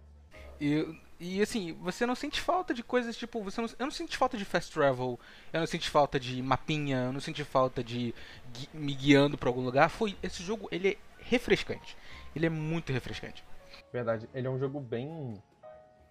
E, 0.61 1.01
e 1.21 1.43
assim, 1.43 1.73
você 1.75 2.05
não 2.07 2.15
sente 2.15 2.41
falta 2.41 2.73
de 2.75 2.83
coisas 2.83 3.17
tipo. 3.17 3.41
Você 3.43 3.61
não, 3.61 3.69
eu 3.79 3.87
não 3.87 3.91
senti 3.93 4.17
falta 4.17 4.37
de 4.37 4.45
fast 4.45 4.73
travel, 4.73 5.19
eu 5.53 5.61
não 5.61 5.67
senti 5.67 5.89
falta 5.91 6.19
de 6.19 6.43
mapinha, 6.43 7.05
eu 7.07 7.13
não 7.13 7.21
senti 7.21 7.45
falta 7.45 7.83
de 7.83 8.15
gui- 8.53 8.69
me 8.75 8.95
guiando 8.95 9.37
pra 9.39 9.49
algum 9.49 9.63
lugar. 9.65 9.89
Foi. 9.89 10.17
Esse 10.23 10.43
jogo, 10.43 10.69
ele 10.73 10.89
é 10.89 10.97
refrescante. 11.21 11.97
Ele 12.35 12.47
é 12.47 12.51
muito 12.51 12.93
refrescante. 12.93 13.45
Verdade, 13.93 14.29
ele 14.35 14.47
é 14.47 14.51
um 14.51 14.59
jogo 14.59 14.81
bem. 14.81 15.41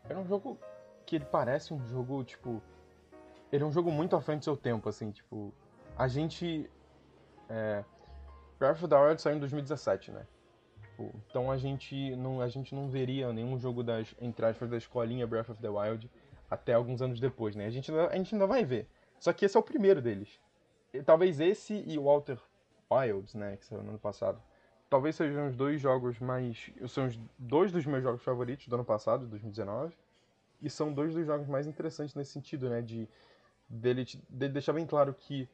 É 0.10 0.16
um 0.16 0.26
jogo 0.26 0.58
que 1.06 1.16
ele 1.16 1.26
parece 1.26 1.74
um 1.74 1.86
jogo, 1.86 2.24
tipo. 2.24 2.62
Ele 3.52 3.64
é 3.64 3.68
um 3.68 3.72
jogo 3.72 3.92
muito 3.92 4.16
à 4.16 4.22
frente 4.22 4.40
do 4.40 4.44
seu 4.46 4.58
tempo, 4.58 4.88
assim, 4.90 5.12
tipo. 5.12 5.54
A 5.98 6.08
gente. 6.08 6.70
É... 7.50 7.84
Breath 8.58 8.78
of 8.78 8.88
the 8.88 8.96
Wild 8.96 9.22
saiu 9.22 9.38
em 9.38 9.40
2017, 9.40 10.12
né? 10.12 10.26
Tipo, 10.82 11.12
então 11.28 11.52
a 11.52 11.58
gente 11.58 12.16
não, 12.16 12.42
a 12.42 12.48
gente 12.48 12.76
não 12.76 12.88
veria 12.88 13.34
nenhum 13.34 13.58
jogo 13.58 13.84
das, 13.84 14.14
entre 14.22 14.46
aspas, 14.46 14.70
da 14.70 14.78
escolinha 14.78 15.26
Breath 15.26 15.50
of 15.50 15.62
the 15.62 15.70
Wild 15.70 16.10
até 16.50 16.74
alguns 16.74 17.02
anos 17.02 17.20
depois, 17.20 17.56
né? 17.56 17.66
A 17.66 17.70
gente, 17.70 17.92
a 17.92 18.16
gente 18.16 18.36
ainda 18.36 18.46
vai 18.46 18.64
ver. 18.64 18.88
Só 19.20 19.34
que 19.34 19.46
esse 19.46 19.58
é 19.58 19.60
o 19.60 19.64
primeiro 19.64 20.02
deles. 20.02 20.40
E 20.94 21.02
talvez 21.02 21.40
esse 21.40 21.84
e 21.88 21.98
o 21.98 22.04
Walter 22.04 22.38
Wilds, 22.92 23.34
né? 23.34 23.58
Que 23.58 23.66
saiu 23.66 23.82
no 23.82 23.90
ano 23.90 24.00
passado 24.00 24.42
talvez 24.92 25.16
sejam 25.16 25.48
os 25.48 25.56
dois 25.56 25.80
jogos 25.80 26.20
mais. 26.20 26.70
São 26.90 27.08
os 27.08 27.18
dois 27.40 27.72
dos 27.72 27.86
meus 27.86 28.04
jogos 28.04 28.22
favoritos 28.22 28.68
do 28.68 28.76
ano 28.76 28.84
passado, 28.84 29.26
2019. 29.26 29.96
E 30.62 30.70
são 30.70 30.94
dois 30.94 31.16
dos 31.16 31.26
jogos 31.26 31.48
mais 31.48 31.66
interessantes 31.66 32.14
nesse 32.14 32.34
sentido, 32.34 32.70
né? 32.70 32.82
De 32.82 33.08
dele 33.70 34.06
deixar 34.30 34.74
bem 34.74 34.86
claro 34.86 35.14
que 35.14 35.48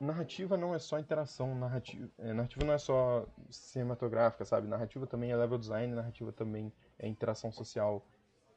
narrativa 0.00 0.56
não 0.56 0.74
é 0.74 0.80
só 0.80 0.98
interação, 0.98 1.54
narrativa, 1.54 2.08
é, 2.18 2.32
narrativa 2.32 2.64
não 2.64 2.74
é 2.74 2.78
só 2.78 3.24
cinematográfica, 3.48 4.44
sabe? 4.44 4.66
Narrativa 4.66 5.06
também 5.06 5.30
é 5.30 5.36
level 5.36 5.56
design, 5.56 5.94
narrativa 5.94 6.32
também 6.32 6.72
é 6.98 7.06
interação 7.06 7.52
social 7.52 8.04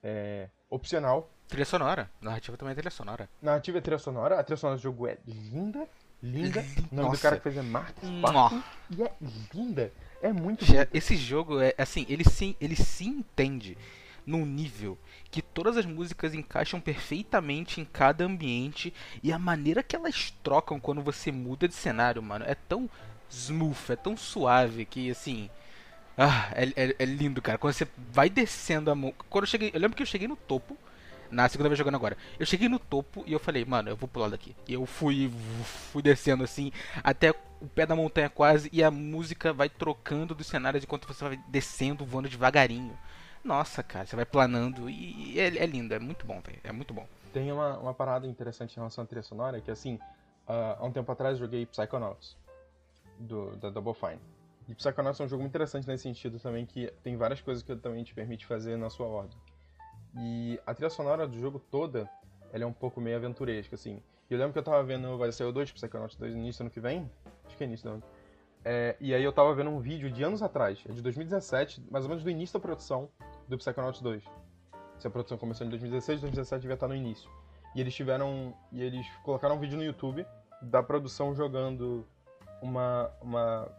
é, 0.01 0.49
opcional. 0.71 1.29
Trilha 1.47 1.65
sonora. 1.65 2.09
Narrativa 2.19 2.57
também 2.57 2.71
é 2.71 2.75
trilha 2.75 2.89
sonora. 2.89 3.29
Narrativa 3.39 3.77
é 3.77 3.81
trilha 3.81 3.99
sonora, 3.99 4.39
a 4.39 4.43
trilha 4.43 4.57
sonora 4.57 4.77
do 4.77 4.81
jogo 4.81 5.05
é 5.05 5.19
linda, 5.27 5.87
linda. 6.25 6.65
O 6.91 6.95
nome 6.95 7.11
do 7.15 7.17
cara 7.21 7.37
que 7.37 7.43
fez 7.43 7.57
é 7.57 7.61
Mua. 7.61 7.81
Parkin, 8.21 8.63
e 8.91 9.03
é 9.03 9.11
linda. 9.53 9.93
É 10.21 10.31
muito 10.33 10.65
bonita. 10.65 10.89
Esse 10.93 11.15
jogo 11.15 11.59
é 11.59 11.73
assim, 11.77 12.05
ele 12.09 12.23
se, 12.23 12.55
ele 12.59 12.75
se 12.75 13.05
entende 13.05 13.77
num 14.25 14.45
nível 14.45 14.97
que 15.29 15.41
todas 15.41 15.77
as 15.77 15.85
músicas 15.85 16.33
encaixam 16.33 16.79
perfeitamente 16.81 17.79
em 17.79 17.85
cada 17.85 18.23
ambiente 18.25 18.91
e 19.21 19.31
a 19.31 19.37
maneira 19.37 19.83
que 19.83 19.95
elas 19.95 20.31
trocam 20.43 20.79
quando 20.79 21.01
você 21.01 21.31
muda 21.31 21.67
de 21.67 21.75
cenário, 21.75 22.23
mano, 22.23 22.43
é 22.47 22.55
tão 22.55 22.89
smooth, 23.29 23.77
é 23.91 23.95
tão 23.95 24.17
suave 24.17 24.85
que 24.85 25.11
assim. 25.11 25.49
Ah, 26.17 26.49
é, 26.53 26.63
é- 26.75 26.95
é 26.97 27.05
lindo, 27.05 27.41
cara. 27.41 27.57
Quando 27.57 27.73
você 27.73 27.87
vai 28.11 28.29
descendo 28.29 28.89
a 28.89 28.95
mão. 28.95 29.13
Quando 29.29 29.43
eu 29.43 29.49
cheguei. 29.49 29.69
Eu 29.73 29.79
lembro 29.81 29.97
que 29.97 30.01
eu 30.01 30.07
cheguei 30.07 30.27
no 30.29 30.35
topo. 30.37 30.77
Na 31.31 31.49
segunda 31.49 31.69
vez 31.69 31.77
jogando 31.77 31.95
agora. 31.95 32.17
Eu 32.39 32.45
cheguei 32.45 32.69
no 32.69 32.79
topo 32.79 33.23
e 33.25 33.33
eu 33.33 33.39
falei, 33.39 33.65
mano, 33.65 33.89
eu 33.89 33.95
vou 33.95 34.07
pular 34.07 34.29
daqui. 34.29 34.55
E 34.67 34.73
eu 34.73 34.85
fui, 34.85 35.31
fui 35.91 36.01
descendo 36.01 36.43
assim, 36.43 36.71
até 37.03 37.31
o 37.61 37.67
pé 37.67 37.85
da 37.85 37.95
montanha 37.95 38.29
quase, 38.29 38.69
e 38.71 38.83
a 38.83 38.91
música 38.91 39.53
vai 39.53 39.69
trocando 39.69 40.35
dos 40.35 40.47
cenários 40.47 40.83
enquanto 40.83 41.07
você 41.07 41.23
vai 41.23 41.39
descendo, 41.47 42.05
voando 42.05 42.29
devagarinho. 42.29 42.97
Nossa, 43.43 43.83
cara, 43.83 44.05
você 44.05 44.15
vai 44.15 44.25
planando 44.25 44.89
e 44.89 45.39
é, 45.39 45.45
é 45.45 45.65
lindo, 45.65 45.93
é 45.93 45.99
muito 45.99 46.25
bom, 46.25 46.41
velho. 46.41 46.59
É 46.63 46.71
muito 46.71 46.93
bom. 46.93 47.07
Tem 47.31 47.51
uma, 47.51 47.77
uma 47.77 47.93
parada 47.93 48.25
interessante 48.25 48.73
em 48.73 48.77
relação 48.77 49.03
à 49.03 49.07
trilha 49.07 49.21
sonora, 49.21 49.61
que 49.61 49.69
assim, 49.69 49.99
ah, 50.47 50.77
há 50.79 50.85
um 50.85 50.91
tempo 50.91 51.11
atrás 51.11 51.33
eu 51.33 51.45
joguei 51.45 51.65
Psychonauts, 51.65 52.35
do, 53.19 53.55
da 53.57 53.69
Double 53.69 53.93
Fine. 53.93 54.19
E 54.67 54.73
Psychonauts 54.73 55.19
é 55.19 55.25
um 55.25 55.27
jogo 55.27 55.43
muito 55.43 55.51
interessante 55.51 55.87
nesse 55.87 56.03
sentido 56.03 56.39
também, 56.39 56.65
que 56.65 56.91
tem 57.03 57.15
várias 57.15 57.39
coisas 57.39 57.63
que 57.63 57.75
também 57.75 58.03
te 58.03 58.15
permite 58.15 58.45
fazer 58.45 58.77
na 58.77 58.89
sua 58.89 59.05
ordem. 59.05 59.37
E 60.17 60.59
a 60.65 60.73
trilha 60.73 60.89
sonora 60.89 61.27
do 61.27 61.37
jogo 61.39 61.59
toda, 61.59 62.09
ela 62.53 62.63
é 62.63 62.67
um 62.67 62.73
pouco 62.73 63.01
meio 63.01 63.17
aventuresca, 63.17 63.75
assim. 63.75 64.01
E 64.29 64.33
eu 64.33 64.39
lembro 64.39 64.53
que 64.53 64.59
eu 64.59 64.63
tava 64.63 64.81
vendo, 64.83 65.17
vai 65.17 65.31
sair 65.31 65.47
o 65.47 65.51
2 65.51 65.71
Psychonauts 65.71 66.15
2 66.15 66.33
no 66.33 66.41
início 66.41 66.63
ano 66.63 66.69
que 66.69 66.79
vem, 66.79 67.09
acho 67.45 67.57
que 67.57 67.63
é 67.63 67.67
início 67.67 67.89
do 67.89 67.93
ano. 67.95 68.03
É, 68.63 68.95
e 68.99 69.13
aí 69.13 69.23
eu 69.23 69.31
tava 69.31 69.53
vendo 69.53 69.69
um 69.69 69.79
vídeo 69.79 70.09
de 70.09 70.23
anos 70.23 70.41
atrás, 70.41 70.83
é 70.89 70.91
de 70.91 71.01
2017, 71.01 71.83
mais 71.91 72.05
ou 72.05 72.09
menos 72.09 72.23
do 72.23 72.29
início 72.29 72.53
da 72.53 72.59
produção 72.59 73.09
do 73.47 73.57
Psychonauts 73.57 74.01
2. 74.01 74.23
Se 74.97 75.07
a 75.07 75.09
produção 75.09 75.37
começou 75.37 75.67
em 75.67 75.69
2016, 75.69 76.21
2017 76.21 76.61
devia 76.61 76.73
estar 76.73 76.87
no 76.87 76.95
início. 76.95 77.29
E 77.75 77.81
eles 77.81 77.93
tiveram. 77.93 78.55
E 78.71 78.81
eles 78.81 79.05
colocaram 79.23 79.55
um 79.55 79.59
vídeo 79.59 79.77
no 79.77 79.83
YouTube 79.83 80.25
da 80.61 80.81
produção 80.81 81.35
jogando 81.35 82.07
uma. 82.61 83.11
uma 83.21 83.69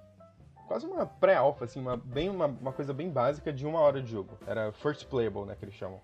quase 0.68 0.84
uma 0.84 1.06
pré-alpha, 1.06 1.64
assim, 1.64 1.80
uma, 1.80 1.96
bem, 1.96 2.28
uma, 2.28 2.46
uma 2.46 2.72
coisa 2.72 2.92
bem 2.92 3.08
básica 3.08 3.52
de 3.52 3.66
uma 3.66 3.80
hora 3.80 4.02
de 4.02 4.10
jogo. 4.10 4.36
Era 4.46 4.72
first 4.72 5.06
playable, 5.06 5.44
né, 5.44 5.56
que 5.56 5.64
eles 5.64 5.74
chamam. 5.74 6.00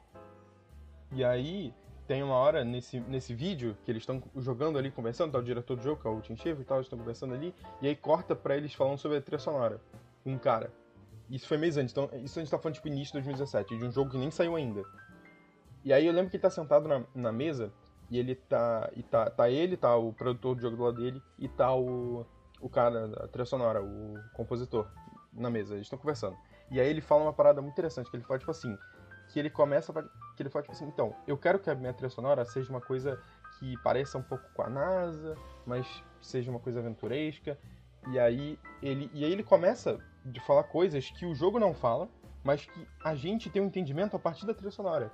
E 1.13 1.25
aí, 1.25 1.75
tem 2.07 2.23
uma 2.23 2.35
hora 2.35 2.65
nesse, 2.65 3.01
nesse 3.01 3.35
vídeo 3.35 3.77
que 3.85 3.91
eles 3.91 4.03
estão 4.03 4.23
jogando 4.37 4.79
ali, 4.79 4.91
conversando, 4.91 5.33
tá 5.33 5.39
o 5.39 5.43
diretor 5.43 5.77
do 5.77 5.83
jogo, 5.83 6.01
que 6.01 6.07
é 6.07 6.11
o 6.11 6.21
Tim 6.21 6.37
Schafer 6.37 6.61
e 6.61 6.65
tal, 6.65 6.79
eles 6.79 6.87
estão 6.87 6.99
conversando 6.99 7.35
ali, 7.35 7.55
e 7.81 7.89
aí 7.89 7.97
corta 7.97 8.35
pra 8.35 8.57
eles 8.57 8.75
falando 8.75 8.99
sobre 8.99 9.19
a 9.19 9.23
trilha 9.23 9.39
sonora. 9.39 9.81
Um 10.25 10.39
cara. 10.39 10.73
Isso 11.31 11.47
foi 11.47 11.57
meses 11.57 11.79
antes, 11.79 11.93
então 11.93 12.11
isso 12.23 12.39
a 12.39 12.43
gente 12.43 12.51
tá 12.51 12.59
falando 12.59 12.75
tipo 12.75 12.89
início 12.89 13.13
de 13.13 13.25
2017, 13.25 13.79
de 13.79 13.85
um 13.87 13.91
jogo 13.91 14.11
que 14.11 14.19
nem 14.19 14.31
saiu 14.31 14.57
ainda. 14.57 14.83
E 15.85 15.93
aí 15.93 16.07
eu 16.07 16.13
lembro 16.13 16.31
que 16.31 16.37
ele 16.37 16.43
tá 16.43 16.51
sentado 16.51 16.89
na, 16.89 17.05
na 17.15 17.33
mesa, 17.33 17.73
e 18.11 18.19
ele 18.19 18.35
tá. 18.35 18.91
E 18.95 19.03
tá, 19.03 19.31
tá 19.31 19.49
ele, 19.49 19.77
tá 19.77 19.97
o 19.97 20.13
produtor 20.13 20.55
do 20.55 20.61
jogo 20.61 20.77
do 20.77 20.83
lado 20.83 21.01
dele, 21.01 21.23
e 21.39 21.49
tá 21.49 21.75
o, 21.75 22.27
o 22.61 22.69
cara 22.69 23.09
da 23.09 23.29
trilha 23.29 23.47
sonora, 23.47 23.83
o 23.83 24.15
compositor, 24.35 24.87
na 25.33 25.49
mesa. 25.49 25.75
Eles 25.75 25.87
estão 25.87 25.99
conversando. 25.99 26.37
E 26.71 26.79
aí 26.79 26.89
ele 26.89 27.01
fala 27.01 27.23
uma 27.23 27.33
parada 27.33 27.63
muito 27.63 27.73
interessante, 27.73 28.11
que 28.11 28.17
ele 28.17 28.25
fala 28.25 28.39
tipo 28.39 28.51
assim, 28.51 28.77
que 29.33 29.39
ele 29.39 29.49
começa 29.49 29.99
a, 29.99 30.03
que 30.37 30.43
ele 30.43 30.51
fala 30.51 30.63
tipo 30.63 30.75
assim, 30.75 30.87
então, 30.87 31.17
eu 31.27 31.39
quero 31.39 31.59
que 31.59 31.71
a 31.71 31.75
minha 31.75 31.93
trilha 31.95 32.11
sonora 32.11 32.45
seja 32.45 32.69
uma 32.69 32.81
coisa 32.81 33.19
que 33.59 33.77
pareça 33.79 34.19
um 34.19 34.23
pouco 34.23 34.45
com 34.53 34.63
a 34.63 34.69
NASA, 34.69 35.37
mas 35.67 35.87
seja 36.21 36.51
uma 36.51 36.61
coisa 36.61 36.81
aventuresca. 36.81 37.59
E 38.09 38.19
aí 38.19 38.59
ele 38.83 39.11
e 39.15 39.25
aí 39.25 39.33
ele 39.33 39.43
começa 39.43 39.99
de 40.25 40.39
falar 40.41 40.65
coisas 40.65 41.11
que 41.11 41.25
o 41.25 41.35
jogo 41.35 41.59
não 41.59 41.73
fala, 41.73 42.09
mas 42.45 42.67
que 42.67 42.87
a 43.03 43.15
gente 43.15 43.49
tem 43.49 43.63
um 43.63 43.67
entendimento 43.67 44.15
a 44.15 44.19
partir 44.19 44.45
da 44.45 44.53
trilha 44.53 44.71
sonora. 44.71 45.11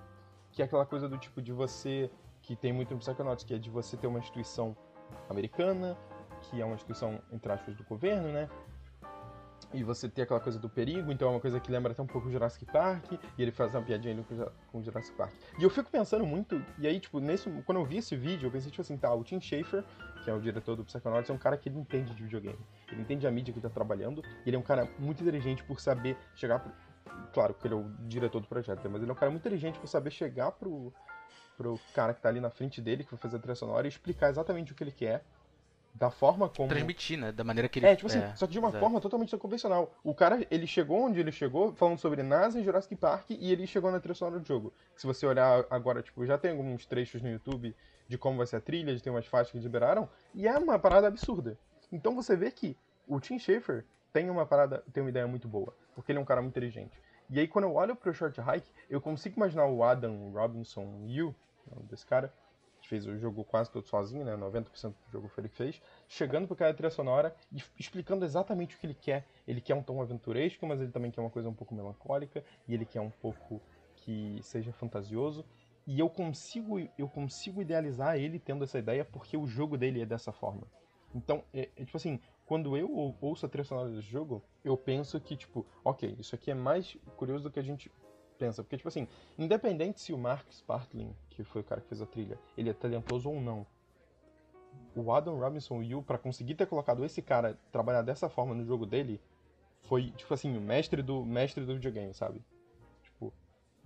Que 0.51 0.63
é 0.63 0.65
aquela 0.65 0.85
coisa 0.85 1.09
do 1.09 1.17
tipo 1.17 1.41
de 1.41 1.53
você 1.53 2.11
que 2.43 2.57
tem 2.57 2.73
muito 2.73 2.93
no 2.93 2.99
Psychonauts, 2.99 3.45
que 3.45 3.55
é 3.55 3.59
de 3.59 3.71
você 3.71 3.97
ter 3.97 4.07
uma 4.07 4.19
instituição 4.19 4.77
americana, 5.29 5.97
que 6.43 6.61
é 6.61 6.65
uma 6.65 6.75
instituição 6.75 7.21
entre 7.31 7.53
aspas 7.53 7.77
do 7.77 7.85
governo, 7.85 8.33
né? 8.33 8.49
E 9.73 9.83
você 9.83 10.09
tem 10.09 10.25
aquela 10.25 10.41
coisa 10.41 10.59
do 10.59 10.69
perigo, 10.69 11.13
então 11.13 11.29
é 11.29 11.31
uma 11.33 11.41
coisa 11.41 11.61
que 11.61 11.71
lembra 11.71 11.93
até 11.93 12.03
um 12.03 12.07
pouco 12.07 12.31
Jurassic 12.31 12.65
Park, 12.67 13.13
e 13.13 13.43
ele 13.43 13.53
faz 13.53 13.75
uma 13.75 13.83
piadinha 13.83 14.15
ali 14.15 14.25
com 14.25 14.35
Ju- 14.35 14.53
com 14.73 14.83
Jurassic 14.83 15.17
Park. 15.17 15.33
E 15.59 15.63
eu 15.63 15.71
fico 15.71 15.91
pensando 15.91 16.25
muito, 16.25 16.63
e 16.79 16.87
aí, 16.87 16.99
tipo, 16.99 17.21
nesse, 17.21 17.51
quando 17.67 17.79
eu 17.79 17.85
vi 17.85 17.99
esse 17.99 18.17
vídeo, 18.17 18.47
eu 18.47 18.51
pensei, 18.51 18.71
tipo 18.71 18.81
assim, 18.81 18.97
tá, 18.97 19.13
o 19.13 19.23
Tim 19.23 19.41
Schafer, 19.41 19.85
que 20.25 20.31
é 20.31 20.35
o 20.35 20.41
diretor 20.41 20.75
do 20.75 20.85
Psychonauts, 20.85 21.29
é 21.29 21.33
um 21.33 21.39
cara 21.39 21.57
que 21.57 21.69
ele 21.69 21.79
entende 21.79 22.15
de 22.15 22.23
videogame. 22.23 22.59
Ele 22.91 23.03
entende 23.03 23.27
a 23.27 23.31
mídia 23.31 23.53
que 23.53 23.61
tá 23.61 23.69
trabalhando, 23.69 24.23
e 24.45 24.49
ele 24.49 24.57
é 24.57 24.59
um 24.59 24.63
cara 24.63 24.89
muito 24.99 25.23
inteligente 25.23 25.63
por 25.65 25.81
saber 25.81 26.17
chegar 26.35 26.61
pro... 26.61 26.73
Claro 27.33 27.55
que 27.55 27.67
ele 27.67 27.75
é 27.75 27.77
o 27.77 27.91
diretor 28.07 28.41
do 28.41 28.47
projeto, 28.47 28.83
né, 28.85 28.91
mas 28.91 29.03
ele 29.03 29.11
é 29.11 29.13
um 29.13 29.17
cara 29.17 29.31
muito 29.31 29.43
inteligente 29.43 29.79
por 29.79 29.87
saber 29.87 30.11
chegar 30.11 30.51
pro, 30.53 30.93
pro 31.57 31.79
cara 31.95 32.15
que 32.15 32.21
tá 32.23 32.29
ali 32.29 32.41
na 32.41 32.51
frente 32.51 32.81
dele, 32.81 33.05
que 33.05 33.11
vai 33.11 33.19
fazer 33.19 33.37
a 33.37 33.39
trilha 33.39 33.55
sonora, 33.55 33.87
e 33.87 33.89
explicar 33.89 34.31
exatamente 34.31 34.73
o 34.73 34.75
que 34.75 34.83
ele 34.83 34.93
quer, 34.93 35.25
da 35.99 36.11
forma 36.11 36.49
como... 36.49 36.69
Transmitir, 36.69 37.19
né? 37.19 37.33
Da 37.33 37.43
maneira 37.43 37.69
que 37.69 37.81
ele. 37.81 37.87
É, 37.87 37.97
tipo 37.97 38.07
assim, 38.07 38.23
só 38.37 38.47
que 38.47 38.53
de 38.53 38.59
uma 38.59 38.69
exato. 38.69 38.81
forma 38.81 39.01
totalmente 39.01 39.37
convencional. 39.37 39.93
O 40.05 40.15
cara, 40.15 40.47
ele 40.51 40.67
chegou 40.67 41.01
onde 41.03 41.19
ele 41.19 41.33
chegou, 41.33 41.75
falando 41.75 41.99
sobre 41.99 42.23
NASA 42.23 42.61
e 42.61 42.65
Jurassic 42.65 42.95
Park, 42.95 43.31
e 43.31 43.51
ele 43.51 43.67
chegou 43.67 43.91
na 43.91 43.99
trilha 43.99 44.15
sonora 44.15 44.39
do 44.39 44.47
jogo. 44.47 44.73
Se 44.97 45.07
você 45.07 45.27
olhar 45.27 45.65
agora, 45.69 46.01
tipo, 46.01 46.25
já 46.25 46.39
tem 46.39 46.53
alguns 46.53 46.87
trechos 46.87 47.21
no 47.21 47.29
YouTube 47.29 47.75
de 48.07 48.17
como 48.17 48.39
vai 48.39 48.47
ser 48.47 48.57
a 48.57 48.61
trilha, 48.61 48.95
de 48.95 49.03
tem 49.03 49.13
umas 49.13 49.27
faixas 49.27 49.51
que 49.51 49.59
liberaram, 49.59 50.09
e 50.35 50.47
é 50.47 50.57
uma 50.57 50.79
parada 50.79 51.09
absurda. 51.09 51.59
Então 51.91 52.15
você 52.15 52.37
vê 52.37 52.51
que 52.51 52.77
o 53.07 53.19
Tim 53.19 53.39
Schafer 53.39 53.85
tem 54.13 54.31
uma 54.31 54.47
parada, 54.47 54.85
tem 54.93 55.03
uma 55.03 55.11
ideia 55.11 55.27
muito 55.27 55.49
boa, 55.49 55.75
porque 55.95 56.13
ele 56.13 56.19
é 56.19 56.23
um 56.23 56.25
cara 56.25 56.41
muito 56.41 56.53
inteligente. 56.53 57.01
E 57.29 57.41
aí 57.41 57.49
quando 57.49 57.65
eu 57.65 57.75
olho 57.75 57.97
pro 57.97 58.15
Short 58.15 58.41
Hike, 58.41 58.71
eu 58.89 59.01
consigo 59.01 59.37
imaginar 59.37 59.67
o 59.67 59.83
Adam 59.83 60.31
Robinson 60.33 61.05
Yu, 61.07 61.35
desse 61.91 62.07
cara, 62.07 62.33
fez 62.89 63.07
o 63.07 63.17
jogo 63.19 63.45
quase 63.45 63.71
todo 63.71 63.87
sozinho, 63.87 64.25
né? 64.25 64.35
90% 64.37 64.95
do 65.07 65.13
jogo 65.13 65.29
foi 65.29 65.43
ele 65.43 65.49
que 65.51 65.57
fez, 65.57 65.81
chegando 66.09 66.47
pro 66.47 66.57
cara 66.57 66.73
da 66.73 66.77
trilha 66.77 66.91
sonora 66.91 67.35
e 67.53 67.63
explicando 67.79 68.25
exatamente 68.25 68.75
o 68.75 68.79
que 68.79 68.87
ele 68.87 68.95
quer. 68.95 69.27
Ele 69.47 69.61
quer 69.61 69.75
um 69.75 69.83
tom 69.83 70.01
aventuresco, 70.01 70.67
mas 70.67 70.81
ele 70.81 70.91
também 70.91 71.11
quer 71.11 71.21
uma 71.21 71.31
coisa 71.31 71.49
um 71.49 71.55
pouco 71.55 71.75
melancólica, 71.75 72.43
e 72.67 72.75
ele 72.75 72.87
quer 72.87 73.01
um 73.01 73.11
pouco 73.11 73.61
que 73.97 74.41
seja 74.43 74.73
fantasioso. 74.73 75.45
E 75.87 75.99
eu 75.99 76.09
consigo, 76.09 76.79
eu 76.99 77.09
consigo 77.09 77.63
idealizar 77.63 78.17
ele 78.17 78.39
tendo 78.39 78.65
essa 78.65 78.79
ideia 78.79 79.05
porque 79.05 79.37
o 79.37 79.47
jogo 79.47 79.77
dele 79.77 80.03
é 80.03 80.07
dessa 80.07 80.33
forma. 80.33 80.67
Então, 81.15 81.43
é, 81.53 81.71
é 81.77 81.85
tipo 81.85 81.97
assim, 81.97 82.21
quando 82.45 82.77
eu 82.77 82.91
ou- 82.91 83.17
ouço 83.21 83.47
a 83.47 83.49
trilha 83.49 83.65
sonora 83.65 83.91
desse 83.91 84.03
jogo, 84.03 84.43
eu 84.65 84.77
penso 84.77 85.19
que, 85.21 85.37
tipo, 85.37 85.67
ok, 85.85 86.17
isso 86.19 86.35
aqui 86.35 86.51
é 86.51 86.55
mais 86.55 86.97
curioso 87.17 87.45
do 87.45 87.51
que 87.51 87.59
a 87.59 87.63
gente 87.63 87.91
pensa. 88.39 88.63
Porque, 88.63 88.77
tipo 88.77 88.89
assim, 88.89 89.07
independente 89.39 90.01
se 90.01 90.13
o 90.13 90.19
Mark 90.19 90.47
Spartling, 90.51 91.15
que 91.31 91.45
foi 91.45 91.61
o 91.61 91.65
cara 91.65 91.81
que 91.81 91.89
fez 91.89 92.01
a 92.01 92.07
trilha, 92.07 92.39
ele 92.57 92.71
é 92.71 92.73
talentoso 92.73 93.29
ou 93.29 93.41
não, 93.41 93.67
o 94.95 95.13
Adam 95.13 95.39
Robinson 95.39 95.83
Yu, 95.83 96.03
pra 96.03 96.19
conseguir 96.19 96.55
ter 96.55 96.67
colocado 96.67 97.05
esse 97.05 97.21
cara 97.21 97.59
trabalhar 97.71 98.03
dessa 98.03 98.29
forma 98.29 98.55
no 98.55 98.65
jogo 98.65 98.87
dele, 98.87 99.21
foi, 99.83 100.11
tipo 100.13 100.33
assim, 100.33 100.57
o 100.57 100.61
mestre 100.61 101.03
do 101.03 101.25
mestre 101.25 101.65
do 101.65 101.75
videogame, 101.75 102.13
sabe? 102.15 102.43
Tipo, 103.03 103.33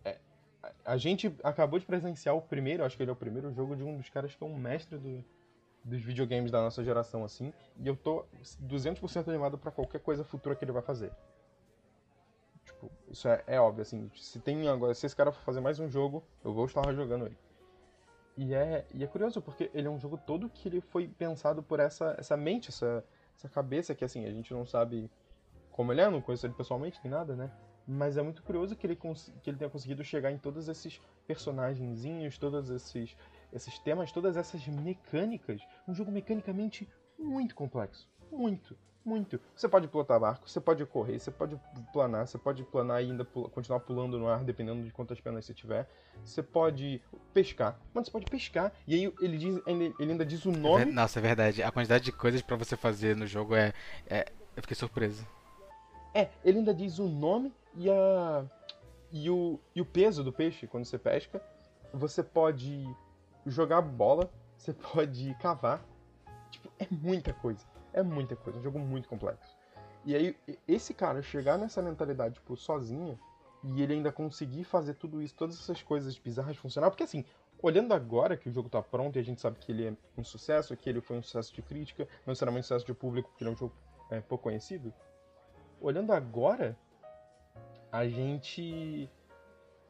é, 0.04 0.18
a, 0.62 0.92
a 0.92 0.96
gente 0.96 1.34
acabou 1.42 1.78
de 1.78 1.86
presenciar 1.86 2.36
o 2.36 2.42
primeiro, 2.42 2.84
acho 2.84 2.96
que 2.96 3.02
ele 3.02 3.10
é 3.10 3.12
o 3.12 3.16
primeiro 3.16 3.52
jogo 3.52 3.76
de 3.76 3.82
um 3.82 3.96
dos 3.96 4.08
caras 4.08 4.34
que 4.34 4.42
é 4.42 4.46
um 4.46 4.56
mestre 4.56 4.98
do, 4.98 5.24
dos 5.84 6.02
videogames 6.02 6.50
da 6.50 6.60
nossa 6.60 6.82
geração, 6.82 7.24
assim, 7.24 7.52
e 7.78 7.86
eu 7.86 7.96
tô 7.96 8.24
200% 8.62 9.28
animado 9.28 9.58
pra 9.58 9.70
qualquer 9.70 10.00
coisa 10.00 10.24
futura 10.24 10.54
que 10.54 10.64
ele 10.64 10.72
vai 10.72 10.82
fazer. 10.82 11.12
Tipo, 12.82 12.90
isso 13.08 13.28
é, 13.28 13.44
é 13.46 13.60
óbvio, 13.60 13.82
assim, 13.82 14.10
se 14.16 14.40
tem 14.40 14.66
agora, 14.68 14.92
se 14.94 15.06
esse 15.06 15.14
cara 15.14 15.30
for 15.30 15.42
fazer 15.42 15.60
mais 15.60 15.78
um 15.78 15.88
jogo, 15.88 16.24
eu 16.44 16.52
vou 16.52 16.66
estar 16.66 16.92
jogando 16.92 17.26
ele. 17.26 17.38
E 18.36 18.54
é, 18.54 18.84
e 18.92 19.04
é 19.04 19.06
curioso, 19.06 19.40
porque 19.40 19.70
ele 19.72 19.86
é 19.86 19.90
um 19.90 20.00
jogo 20.00 20.18
todo 20.18 20.48
que 20.48 20.68
ele 20.68 20.80
foi 20.80 21.06
pensado 21.06 21.62
por 21.62 21.78
essa, 21.78 22.16
essa 22.18 22.36
mente, 22.36 22.70
essa, 22.70 23.04
essa 23.36 23.48
cabeça 23.48 23.94
que, 23.94 24.04
assim, 24.04 24.26
a 24.26 24.32
gente 24.32 24.52
não 24.52 24.66
sabe 24.66 25.08
como 25.70 25.92
ele 25.92 26.00
é, 26.00 26.10
não 26.10 26.20
conheço 26.20 26.46
ele 26.46 26.54
pessoalmente, 26.54 26.98
nem 27.04 27.12
nada, 27.12 27.36
né? 27.36 27.52
Mas 27.86 28.16
é 28.16 28.22
muito 28.22 28.42
curioso 28.42 28.74
que 28.74 28.86
ele, 28.86 28.96
que 28.96 29.50
ele 29.50 29.58
tenha 29.58 29.70
conseguido 29.70 30.02
chegar 30.02 30.32
em 30.32 30.38
todos 30.38 30.68
esses 30.68 31.00
personagenzinhos, 31.26 32.38
todos 32.38 32.70
esses, 32.70 33.16
esses 33.52 33.78
temas, 33.80 34.10
todas 34.10 34.36
essas 34.36 34.66
mecânicas. 34.66 35.60
Um 35.86 35.94
jogo 35.94 36.10
mecanicamente 36.10 36.88
muito 37.18 37.54
complexo. 37.54 38.08
Muito, 38.30 38.76
muito. 39.04 39.40
Você 39.54 39.68
pode 39.68 39.88
pilotar 39.88 40.18
barco, 40.20 40.48
você 40.48 40.60
pode 40.60 40.84
correr, 40.86 41.18
você 41.18 41.30
pode 41.30 41.60
planar, 41.92 42.26
você 42.26 42.38
pode 42.38 42.62
planar 42.64 43.02
e 43.02 43.10
ainda 43.10 43.24
pula- 43.24 43.48
continuar 43.48 43.80
pulando 43.80 44.18
no 44.18 44.28
ar, 44.28 44.44
dependendo 44.44 44.82
de 44.82 44.90
quantas 44.90 45.20
pernas 45.20 45.44
você 45.44 45.54
tiver. 45.54 45.88
Você 46.24 46.42
pode 46.42 47.02
pescar. 47.34 47.78
Mano, 47.92 48.04
você 48.04 48.10
pode 48.10 48.26
pescar. 48.26 48.72
E 48.86 48.94
aí 48.94 49.12
ele, 49.20 49.38
diz, 49.38 49.60
ele 49.66 49.94
ainda 49.98 50.24
diz 50.24 50.44
o 50.44 50.50
É 50.50 50.56
nome. 50.56 50.84
Nossa, 50.86 51.18
é 51.18 51.22
verdade. 51.22 51.62
A 51.62 51.72
quantidade 51.72 52.04
de 52.04 52.12
coisas 52.12 52.42
pra 52.42 52.56
você 52.56 52.76
fazer 52.76 53.16
no 53.16 53.26
jogo 53.26 53.54
é. 53.54 53.72
é... 54.06 54.30
Eu 54.54 54.62
fiquei 54.62 54.76
surpreso. 54.76 55.26
É, 56.14 56.28
ele 56.44 56.58
ainda 56.58 56.74
diz 56.74 56.98
o 56.98 57.08
nome 57.08 57.52
e 57.74 57.90
a. 57.90 58.44
E 59.10 59.28
o, 59.28 59.58
e 59.74 59.80
o 59.80 59.84
peso 59.84 60.22
do 60.22 60.32
peixe 60.32 60.66
quando 60.66 60.84
você 60.84 60.98
pesca. 60.98 61.42
Você 61.92 62.22
pode 62.22 62.84
jogar 63.46 63.80
bola, 63.82 64.30
você 64.56 64.72
pode 64.72 65.34
cavar. 65.40 65.82
Tipo, 66.50 66.70
é 66.78 66.86
muita 66.90 67.32
coisa. 67.32 67.71
É 67.92 68.02
muita 68.02 68.36
coisa. 68.36 68.58
É 68.58 68.60
um 68.60 68.62
jogo 68.62 68.78
muito 68.78 69.08
complexo. 69.08 69.56
E 70.04 70.14
aí, 70.14 70.36
esse 70.66 70.92
cara 70.92 71.22
chegar 71.22 71.58
nessa 71.58 71.80
mentalidade, 71.80 72.34
tipo, 72.34 72.56
sozinho, 72.56 73.18
e 73.62 73.82
ele 73.82 73.94
ainda 73.94 74.10
conseguir 74.10 74.64
fazer 74.64 74.94
tudo 74.94 75.22
isso, 75.22 75.34
todas 75.34 75.58
essas 75.58 75.82
coisas 75.82 76.16
bizarras 76.18 76.56
funcionar, 76.56 76.90
porque 76.90 77.04
assim. 77.04 77.24
Olhando 77.64 77.94
agora 77.94 78.36
que 78.36 78.48
o 78.48 78.52
jogo 78.52 78.68
tá 78.68 78.82
pronto 78.82 79.14
e 79.14 79.20
a 79.20 79.22
gente 79.22 79.40
sabe 79.40 79.56
que 79.60 79.70
ele 79.70 79.86
é 79.86 79.94
um 80.18 80.24
sucesso, 80.24 80.76
que 80.76 80.90
ele 80.90 81.00
foi 81.00 81.16
um 81.16 81.22
sucesso 81.22 81.54
de 81.54 81.62
crítica, 81.62 82.08
não 82.26 82.34
será 82.34 82.50
um 82.50 82.60
sucesso 82.60 82.84
de 82.84 82.92
público, 82.92 83.28
porque 83.28 83.44
ele 83.44 83.50
é 83.50 83.52
um 83.52 83.56
jogo 83.56 83.72
é, 84.10 84.20
pouco 84.20 84.42
conhecido, 84.42 84.92
olhando 85.80 86.12
agora, 86.12 86.76
a 87.90 88.06
gente. 88.08 89.08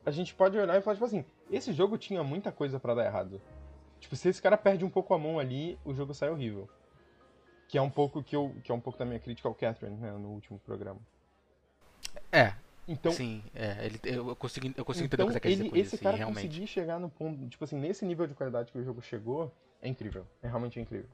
A 0.04 0.10
gente 0.10 0.34
pode 0.34 0.58
olhar 0.58 0.76
e 0.76 0.82
falar, 0.82 0.96
tipo 0.96 1.06
assim, 1.06 1.24
esse 1.50 1.72
jogo 1.72 1.96
tinha 1.96 2.24
muita 2.24 2.50
coisa 2.50 2.80
pra 2.80 2.94
dar 2.94 3.04
errado. 3.04 3.40
Tipo, 4.00 4.16
se 4.16 4.28
esse 4.28 4.42
cara 4.42 4.56
perde 4.56 4.84
um 4.84 4.90
pouco 4.90 5.14
a 5.14 5.18
mão 5.18 5.38
ali, 5.38 5.78
o 5.84 5.94
jogo 5.94 6.12
sai 6.12 6.28
horrível. 6.28 6.68
Que 7.72 7.78
é 7.78 7.80
um 7.80 7.88
pouco 7.88 8.22
que 8.22 8.36
eu. 8.36 8.54
Que 8.62 8.70
é 8.70 8.74
um 8.74 8.80
pouco 8.80 8.98
da 8.98 9.06
minha 9.06 9.18
crítica 9.18 9.48
ao 9.48 9.54
Catherine, 9.54 9.96
né, 9.96 10.12
no 10.12 10.28
último 10.28 10.58
programa. 10.58 11.00
É, 12.30 12.52
Então, 12.86 13.12
sim, 13.12 13.42
é. 13.54 13.86
Ele, 13.86 14.00
eu 14.02 14.34
consigo, 14.36 14.72
eu 14.76 14.84
consigo 14.84 15.06
entender 15.06 15.22
então 15.22 15.26
o 15.26 15.28
que 15.28 15.34
você 15.34 15.40
quer 15.40 15.48
dizer 15.50 15.62
ele, 15.62 15.70
com 15.70 15.76
esse 15.76 15.86
isso, 15.86 15.96
sim, 15.96 16.02
cara 16.02 16.16
realmente. 16.16 16.46
conseguir 16.46 16.66
chegar 16.66 16.98
no 16.98 17.08
ponto, 17.08 17.48
tipo 17.48 17.64
assim, 17.64 17.78
nesse 17.78 18.04
nível 18.04 18.26
de 18.26 18.34
qualidade 18.34 18.72
que 18.72 18.78
o 18.78 18.84
jogo 18.84 19.00
chegou, 19.00 19.52
é 19.80 19.88
incrível. 19.88 20.26
É 20.42 20.48
realmente 20.48 20.80
incrível. 20.80 21.08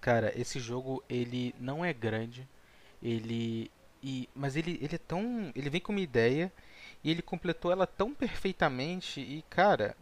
Cara, 0.00 0.32
esse 0.38 0.58
jogo, 0.58 1.02
ele 1.08 1.54
não 1.58 1.84
é 1.84 1.92
grande, 1.92 2.48
ele... 3.02 3.70
E, 4.02 4.28
mas 4.34 4.56
ele, 4.56 4.78
ele 4.82 4.94
é 4.94 4.98
tão... 4.98 5.52
Ele 5.54 5.68
vem 5.68 5.80
com 5.80 5.92
uma 5.92 6.00
ideia 6.00 6.50
e 7.04 7.10
ele 7.10 7.20
completou 7.22 7.70
ela 7.70 7.86
tão 7.86 8.12
perfeitamente 8.12 9.20
e, 9.20 9.42
cara... 9.48 9.96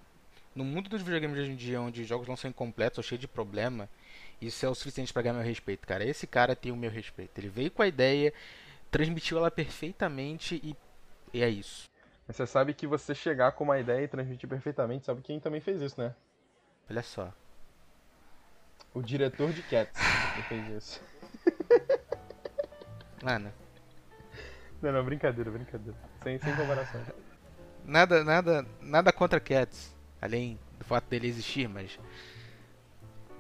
No 0.55 0.65
mundo 0.65 0.89
dos 0.89 1.03
videogames 1.03 1.37
de 1.37 1.43
hoje 1.43 1.53
em 1.53 1.57
dia, 1.57 1.81
onde 1.81 2.03
os 2.03 2.09
jogos 2.09 2.27
não 2.27 2.37
são 2.37 2.51
incompletos 2.51 2.99
ou 2.99 3.05
cheios 3.05 3.21
de 3.21 3.29
problema, 3.29 3.89
isso 4.41 4.65
é 4.65 4.69
o 4.69 4.75
suficiente 4.75 5.13
pra 5.13 5.23
ganhar 5.23 5.35
meu 5.35 5.45
respeito, 5.45 5.87
cara. 5.87 6.05
Esse 6.05 6.27
cara 6.27 6.55
tem 6.55 6.73
o 6.73 6.77
meu 6.77 6.91
respeito. 6.91 7.39
Ele 7.39 7.49
veio 7.49 7.71
com 7.71 7.83
a 7.83 7.87
ideia, 7.87 8.33
transmitiu 8.91 9.39
ela 9.39 9.51
perfeitamente 9.51 10.61
e, 10.63 10.77
e 11.33 11.43
é 11.43 11.49
isso. 11.49 11.91
Mas 12.27 12.37
você 12.37 12.47
sabe 12.47 12.75
que 12.75 12.87
você 12.87 13.15
chegar 13.15 13.53
com 13.53 13.65
uma 13.65 13.79
ideia 13.79 14.05
e 14.05 14.09
transmitir 14.09 14.49
perfeitamente, 14.49 15.07
sabe 15.07 15.23
quem 15.23 15.41
também 15.41 15.61
fez 15.61 15.81
isso, 15.81 16.01
né? 16.01 16.15
Olha 16.91 17.03
só. 17.03 17.33
O 18.95 19.03
diretor 19.03 19.53
de 19.53 19.63
Cats 19.63 20.01
que 20.35 20.43
fez 20.43 20.69
isso. 20.69 21.03
Mano, 23.23 23.53
Não, 24.81 24.93
não, 24.93 25.05
brincadeira, 25.05 25.51
brincadeira. 25.51 25.99
Sem, 26.23 26.39
sem 26.39 26.55
comparação. 26.55 27.03
nada, 27.85 28.23
nada, 28.23 28.67
nada 28.81 29.13
contra 29.13 29.41
Cats, 29.41 29.95
além 30.21 30.59
do 30.79 30.85
fato 30.85 31.09
dele 31.09 31.27
existir, 31.27 31.69
mas 31.69 31.99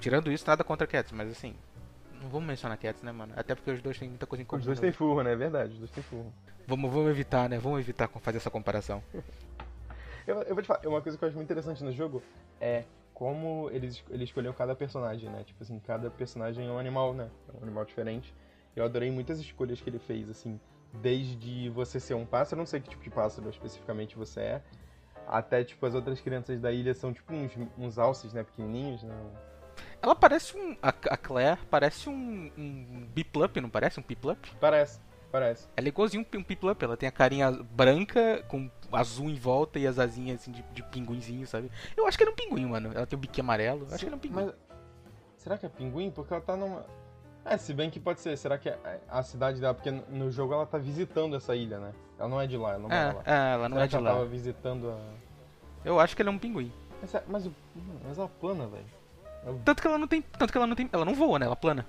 tirando 0.00 0.30
isso, 0.30 0.44
nada 0.46 0.64
contra 0.64 0.86
Cats, 0.86 1.12
mas 1.12 1.30
assim, 1.30 1.54
não 2.20 2.28
vamos 2.28 2.46
mencionar 2.46 2.78
Cats, 2.78 3.02
né, 3.02 3.12
mano? 3.12 3.32
Até 3.36 3.54
porque 3.54 3.70
os 3.70 3.82
dois 3.82 3.98
têm 3.98 4.08
muita 4.08 4.26
coisa 4.26 4.42
em 4.42 4.44
comum. 4.44 4.60
Os 4.60 4.66
dois 4.66 4.78
né? 4.78 4.82
têm 4.82 4.92
furro, 4.92 5.22
né? 5.22 5.32
É 5.32 5.36
verdade, 5.36 5.72
os 5.72 5.78
dois 5.78 5.90
têm 5.90 6.02
furro. 6.02 6.32
Vamos, 6.66 6.92
vamos 6.92 7.10
evitar, 7.10 7.48
né? 7.48 7.58
Vamos 7.58 7.80
evitar 7.80 8.08
fazer 8.08 8.38
essa 8.38 8.50
comparação. 8.50 9.02
Eu, 10.26 10.42
eu 10.42 10.54
vou 10.54 10.62
te 10.62 10.66
falar, 10.66 10.86
uma 10.86 11.00
coisa 11.00 11.16
que 11.16 11.24
eu 11.24 11.28
acho 11.28 11.36
muito 11.38 11.50
interessante 11.50 11.82
no 11.82 11.90
jogo 11.90 12.22
é 12.60 12.84
como 13.14 13.70
eles, 13.72 14.04
ele 14.10 14.24
escolheu 14.24 14.52
cada 14.52 14.74
personagem, 14.74 15.30
né? 15.30 15.42
Tipo 15.42 15.62
assim, 15.62 15.78
cada 15.78 16.10
personagem 16.10 16.68
é 16.68 16.70
um 16.70 16.78
animal, 16.78 17.14
né? 17.14 17.30
É 17.48 17.58
um 17.58 17.62
animal 17.62 17.86
diferente. 17.86 18.34
Eu 18.76 18.84
adorei 18.84 19.10
muitas 19.10 19.40
escolhas 19.40 19.80
que 19.80 19.88
ele 19.88 19.98
fez, 19.98 20.28
assim, 20.28 20.60
desde 20.92 21.70
você 21.70 21.98
ser 21.98 22.12
um 22.12 22.26
pássaro, 22.26 22.58
não 22.58 22.66
sei 22.66 22.78
que 22.78 22.90
tipo 22.90 23.02
de 23.02 23.08
pássaro 23.08 23.48
especificamente 23.48 24.18
você 24.18 24.40
é, 24.40 24.62
até, 25.26 25.64
tipo, 25.64 25.84
as 25.86 25.94
outras 25.94 26.20
crianças 26.20 26.60
da 26.60 26.70
ilha 26.70 26.92
são, 26.92 27.10
tipo, 27.10 27.32
uns, 27.32 27.50
uns 27.78 27.98
alces, 27.98 28.34
né? 28.34 28.44
Pequenininhos, 28.44 29.02
né? 29.02 29.14
Ela 30.00 30.14
parece 30.14 30.56
um. 30.56 30.76
A, 30.82 30.88
a 30.88 31.16
Claire 31.16 31.58
parece 31.70 32.08
um. 32.08 32.50
um 32.56 33.06
Biplup, 33.14 33.60
não 33.60 33.68
parece? 33.70 33.98
Um 33.98 34.02
Piplup? 34.02 34.38
Parece, 34.60 35.00
parece. 35.32 35.66
Ela 35.76 35.88
é 35.88 35.90
igualzinho 35.90 36.24
um 36.34 36.42
Piplup, 36.42 36.82
ela 36.82 36.96
tem 36.96 37.08
a 37.08 37.12
carinha 37.12 37.50
branca 37.50 38.44
com 38.48 38.70
azul 38.92 39.28
em 39.28 39.34
volta 39.34 39.78
e 39.78 39.86
as 39.86 39.98
asinhas 39.98 40.40
assim 40.40 40.52
de, 40.52 40.62
de 40.72 40.82
pinguinzinho, 40.84 41.46
sabe? 41.46 41.70
Eu 41.96 42.06
acho 42.06 42.16
que 42.16 42.22
era 42.24 42.30
um 42.32 42.36
pinguim, 42.36 42.66
mano. 42.66 42.92
Ela 42.94 43.06
tem 43.06 43.16
um 43.16 43.20
biquinho 43.20 43.44
amarelo. 43.44 43.86
Eu 43.88 43.94
acho 43.94 43.98
que 43.98 44.06
era 44.06 44.16
um 44.16 44.18
pinguim. 44.18 44.44
Mas, 44.46 44.54
será 45.36 45.58
que 45.58 45.66
é 45.66 45.68
pinguim? 45.68 46.10
Porque 46.10 46.32
ela 46.32 46.42
tá 46.42 46.56
numa... 46.56 46.84
É, 47.44 47.56
se 47.56 47.72
bem 47.72 47.88
que 47.90 47.98
pode 47.98 48.20
ser. 48.20 48.36
Será 48.36 48.58
que 48.58 48.68
é 48.68 49.00
a 49.08 49.22
cidade 49.22 49.58
dela. 49.60 49.72
Porque 49.72 49.90
no 49.90 50.30
jogo 50.30 50.52
ela 50.52 50.66
tá 50.66 50.76
visitando 50.76 51.34
essa 51.34 51.56
ilha, 51.56 51.78
né? 51.78 51.92
Ela 52.18 52.28
não 52.28 52.40
é 52.40 52.46
de 52.46 52.56
lá, 52.58 52.70
ela 52.74 52.78
não 52.80 52.88
mora 52.90 53.12
lá. 53.14 53.22
É, 53.24 53.32
é, 53.32 53.54
ela 53.54 53.68
não 53.70 53.76
Será 53.76 53.84
é 53.84 53.86
que 53.86 53.90
de 53.90 53.96
ela 53.96 54.08
lá. 54.10 54.14
tava 54.16 54.26
visitando 54.28 54.90
a. 54.90 54.98
Eu 55.84 55.98
acho 55.98 56.14
que 56.14 56.20
ele 56.20 56.28
é 56.28 56.32
um 56.32 56.38
pinguim. 56.38 56.70
Mas, 57.00 57.14
é- 57.14 57.24
mas, 57.26 57.46
o- 57.46 57.54
mas 58.06 58.18
ela 58.18 58.28
plana, 58.28 58.66
velho. 58.66 58.84
Tanto 59.64 59.82
que 59.82 59.88
ela 59.88 59.98
não 59.98 60.06
tem. 60.08 60.22
Tanto 60.22 60.50
que 60.52 60.56
ela 60.58 60.66
não 60.66 60.76
tem. 60.76 60.88
Ela 60.92 61.04
não 61.04 61.14
voa, 61.14 61.38
né? 61.38 61.46
Ela 61.46 61.56
plana. 61.56 61.86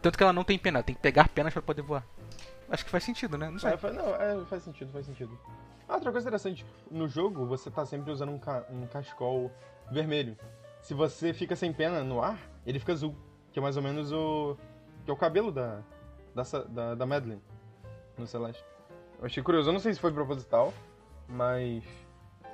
Tanto 0.00 0.16
que 0.18 0.22
ela 0.22 0.32
não 0.32 0.44
tem 0.44 0.58
pena, 0.58 0.78
ela 0.78 0.84
tem 0.84 0.94
que 0.94 1.00
pegar 1.00 1.28
penas 1.28 1.52
pra 1.52 1.62
poder 1.62 1.82
voar. 1.82 2.04
Acho 2.68 2.84
que 2.84 2.90
faz 2.90 3.04
sentido, 3.04 3.36
né? 3.38 3.48
Não 3.50 3.58
sei. 3.58 3.72
É, 3.72 3.76
faz- 3.76 3.94
não, 3.94 4.14
é, 4.16 4.44
faz 4.46 4.62
sentido, 4.62 4.90
faz 4.92 5.06
sentido. 5.06 5.38
Ah, 5.88 5.94
outra 5.94 6.10
coisa 6.10 6.26
interessante, 6.26 6.64
no 6.90 7.06
jogo 7.08 7.44
você 7.46 7.70
tá 7.70 7.84
sempre 7.84 8.10
usando 8.10 8.30
um, 8.32 8.38
ca 8.38 8.64
um 8.70 8.86
vermelho. 9.90 10.36
Se 10.80 10.94
você 10.94 11.32
fica 11.32 11.54
sem 11.54 11.72
pena 11.72 12.02
no 12.02 12.20
ar, 12.22 12.38
ele 12.66 12.78
fica 12.78 12.92
azul. 12.92 13.14
Que 13.52 13.58
é 13.58 13.62
mais 13.62 13.76
ou 13.76 13.82
menos 13.82 14.10
o. 14.10 14.56
que 15.04 15.10
é 15.10 15.14
o 15.14 15.16
cabelo 15.16 15.52
da. 15.52 15.80
da, 16.34 16.42
da, 16.68 16.94
da 16.94 17.06
Madeline 17.06 17.42
no 18.16 18.26
Celeste. 18.26 18.64
Eu 19.18 19.26
achei 19.26 19.42
curioso, 19.42 19.68
eu 19.68 19.72
não 19.72 19.80
sei 19.80 19.92
se 19.94 20.00
foi 20.00 20.12
proposital, 20.12 20.72
mas. 21.28 21.84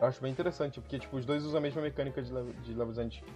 Eu 0.00 0.06
acho 0.06 0.20
bem 0.20 0.30
interessante, 0.30 0.80
porque 0.80 0.98
tipo, 0.98 1.16
os 1.16 1.24
dois 1.24 1.44
usam 1.44 1.58
a 1.58 1.60
mesma 1.60 1.80
mecânica 1.82 2.20
de, 2.22 2.28
de 2.30 2.74
level. 2.74 3.08
Tipo, 3.08 3.26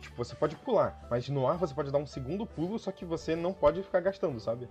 tipo, 0.00 0.16
você 0.16 0.34
pode 0.34 0.56
pular, 0.56 1.06
mas 1.10 1.28
no 1.28 1.46
ar 1.46 1.56
você 1.56 1.74
pode 1.74 1.90
dar 1.90 1.98
um 1.98 2.06
segundo 2.06 2.46
pulo, 2.46 2.78
só 2.78 2.92
que 2.92 3.04
você 3.04 3.34
não 3.34 3.52
pode 3.52 3.82
ficar 3.82 4.00
gastando, 4.00 4.38
sabe? 4.40 4.68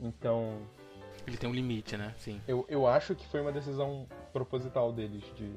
Então. 0.00 0.58
Ele 1.26 1.36
tem 1.36 1.48
um 1.48 1.52
limite, 1.52 1.96
né? 1.96 2.14
Sim. 2.18 2.40
Eu, 2.46 2.64
eu 2.68 2.86
acho 2.86 3.14
que 3.14 3.26
foi 3.26 3.40
uma 3.40 3.52
decisão 3.52 4.06
proposital 4.32 4.92
deles 4.92 5.22
de, 5.36 5.52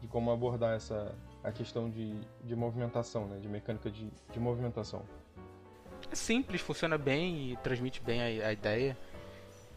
de 0.00 0.08
como 0.08 0.30
abordar 0.30 0.74
essa 0.74 1.14
a 1.42 1.52
questão 1.52 1.90
de, 1.90 2.18
de 2.42 2.56
movimentação, 2.56 3.26
né? 3.26 3.38
De 3.38 3.48
mecânica 3.48 3.90
de, 3.90 4.10
de 4.32 4.40
movimentação. 4.40 5.02
É 6.10 6.14
simples, 6.14 6.60
funciona 6.60 6.96
bem 6.96 7.52
e 7.52 7.56
transmite 7.58 8.00
bem 8.00 8.22
a, 8.42 8.48
a 8.48 8.52
ideia. 8.52 8.96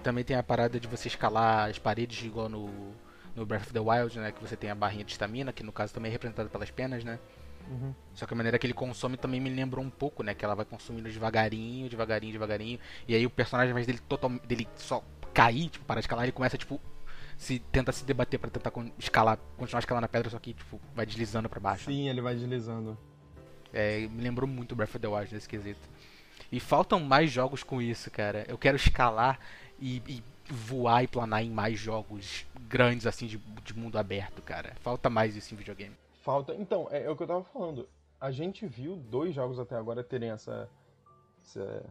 Também 0.02 0.24
tem 0.24 0.38
a 0.38 0.44
parada 0.44 0.80
de 0.80 0.88
você 0.88 1.10
escalar 1.10 1.70
as 1.70 1.78
paredes 1.78 2.24
igual 2.24 2.48
no, 2.48 2.70
no 3.36 3.46
Breath 3.46 3.64
of 3.64 3.74
the 3.74 3.80
Wild, 3.80 4.18
né? 4.20 4.32
Que 4.32 4.42
você 4.42 4.56
tem 4.56 4.70
a 4.70 4.76
barrinha 4.76 5.04
de 5.04 5.12
estamina, 5.12 5.52
que 5.52 5.64
no 5.64 5.74
caso 5.74 5.94
também 5.94 6.10
é 6.10 6.14
representada 6.14 6.50
pelas 6.50 6.72
penas, 6.72 7.04
né? 7.04 7.20
Só 8.14 8.26
que 8.26 8.34
a 8.34 8.38
maneira 8.38 8.58
que 8.58 8.66
ele 8.66 8.74
consome 8.74 9.18
também 9.18 9.40
me 9.40 9.50
lembrou 9.50 9.84
um 9.84 9.90
pouco, 9.90 10.24
né? 10.24 10.34
Que 10.34 10.44
ela 10.44 10.56
vai 10.56 10.66
consumindo 10.66 11.10
devagarinho, 11.10 11.90
devagarinho, 11.90 12.34
devagarinho. 12.34 12.80
E 13.08 13.16
aí 13.16 13.26
o 13.26 13.30
personagem, 13.30 13.72
ao 13.72 13.74
invés 13.74 13.86
dele, 13.86 14.00
total, 14.08 14.30
dele 14.46 14.68
só 14.76 15.04
cair, 15.34 15.70
tipo, 15.70 15.86
parar 15.86 16.00
de 16.00 16.06
escalar, 16.06 16.26
ele 16.26 16.32
começa, 16.32 16.58
tipo, 16.58 16.82
se 17.38 17.60
tenta 17.60 17.92
se 17.92 18.04
debater 18.04 18.40
pra 18.40 18.50
tentar 18.50 18.72
escalar, 18.98 19.38
continuar 19.58 19.80
escalando 19.80 20.06
a 20.06 20.10
pedra, 20.10 20.30
só 20.30 20.40
que, 20.40 20.54
tipo, 20.54 20.82
vai 20.96 21.06
deslizando 21.06 21.48
pra 21.48 21.60
baixo. 21.60 21.86
Sim, 21.86 22.10
ele 22.10 22.22
vai 22.22 22.34
deslizando. 22.34 22.98
É, 23.72 24.08
me 24.08 24.22
lembrou 24.22 24.50
muito 24.50 24.76
Breath 24.76 24.96
of 24.96 25.00
the 25.00 25.08
Wild 25.08 25.34
nesse 25.34 25.48
quesito. 25.48 25.88
E 26.52 26.60
faltam 26.60 27.00
mais 27.00 27.30
jogos 27.30 27.62
com 27.62 27.82
isso, 27.82 28.10
cara. 28.10 28.46
Eu 28.48 28.58
quero 28.58 28.78
escalar 28.78 29.40
e, 29.80 30.02
e 30.08 30.24
voar 30.50 31.04
e 31.04 31.08
planar 31.08 31.44
em 31.44 31.50
mais 31.50 31.78
jogos 31.78 32.46
grandes, 32.68 33.06
assim, 33.06 33.28
de, 33.28 33.38
de 33.38 33.78
mundo 33.78 33.98
aberto, 33.98 34.42
cara. 34.42 34.74
Falta 34.82 35.10
mais 35.10 35.36
isso 35.36 35.54
em 35.54 35.58
videogame. 35.58 35.96
Falta. 36.28 36.54
Então, 36.56 36.90
é, 36.92 37.04
é 37.04 37.10
o 37.10 37.16
que 37.16 37.24
eu 37.24 37.28
tava 37.28 37.42
falando. 37.46 37.88
A 38.20 38.32
gente 38.32 38.68
viu 38.68 38.98
dois 38.98 39.34
jogos 39.34 39.58
até 39.60 39.78
agora 39.78 40.04
terem 40.04 40.30
essa, 40.32 40.70
essa 41.42 41.86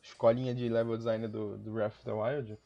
escolinha 0.00 0.54
de 0.54 0.68
level 0.68 0.96
design 0.96 1.26
do, 1.26 1.58
do 1.58 1.72
Breath 1.72 1.94
of 1.96 2.04
the 2.04 2.12
Wild. 2.12 2.58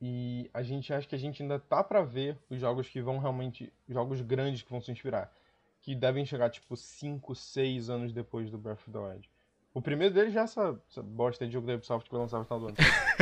E 0.00 0.48
a 0.54 0.62
gente 0.62 0.90
acha 0.94 1.06
que 1.06 1.14
a 1.14 1.18
gente 1.18 1.42
ainda 1.42 1.58
tá 1.58 1.84
pra 1.84 2.00
ver 2.02 2.38
os 2.48 2.58
jogos 2.58 2.88
que 2.88 3.02
vão 3.02 3.18
realmente. 3.18 3.70
jogos 3.86 4.22
grandes 4.22 4.62
que 4.62 4.70
vão 4.70 4.80
se 4.80 4.90
inspirar. 4.90 5.30
Que 5.82 5.94
devem 5.94 6.24
chegar, 6.24 6.48
tipo, 6.48 6.74
5, 6.76 7.34
6 7.34 7.90
anos 7.90 8.10
depois 8.10 8.50
do 8.50 8.56
Breath 8.56 8.78
of 8.80 8.90
the 8.90 8.98
Wild. 8.98 9.30
O 9.74 9.82
primeiro 9.82 10.14
deles 10.14 10.32
já 10.32 10.40
é 10.40 10.44
essa, 10.44 10.80
essa 10.90 11.02
bosta 11.02 11.46
de 11.46 11.52
jogo 11.52 11.66
da 11.66 11.74
Ubisoft 11.74 12.08
que 12.08 12.14
vai 12.14 12.22
lançar 12.22 12.38
no 12.38 12.44
final 12.46 12.60
do 12.60 12.66
ano. 12.68 12.76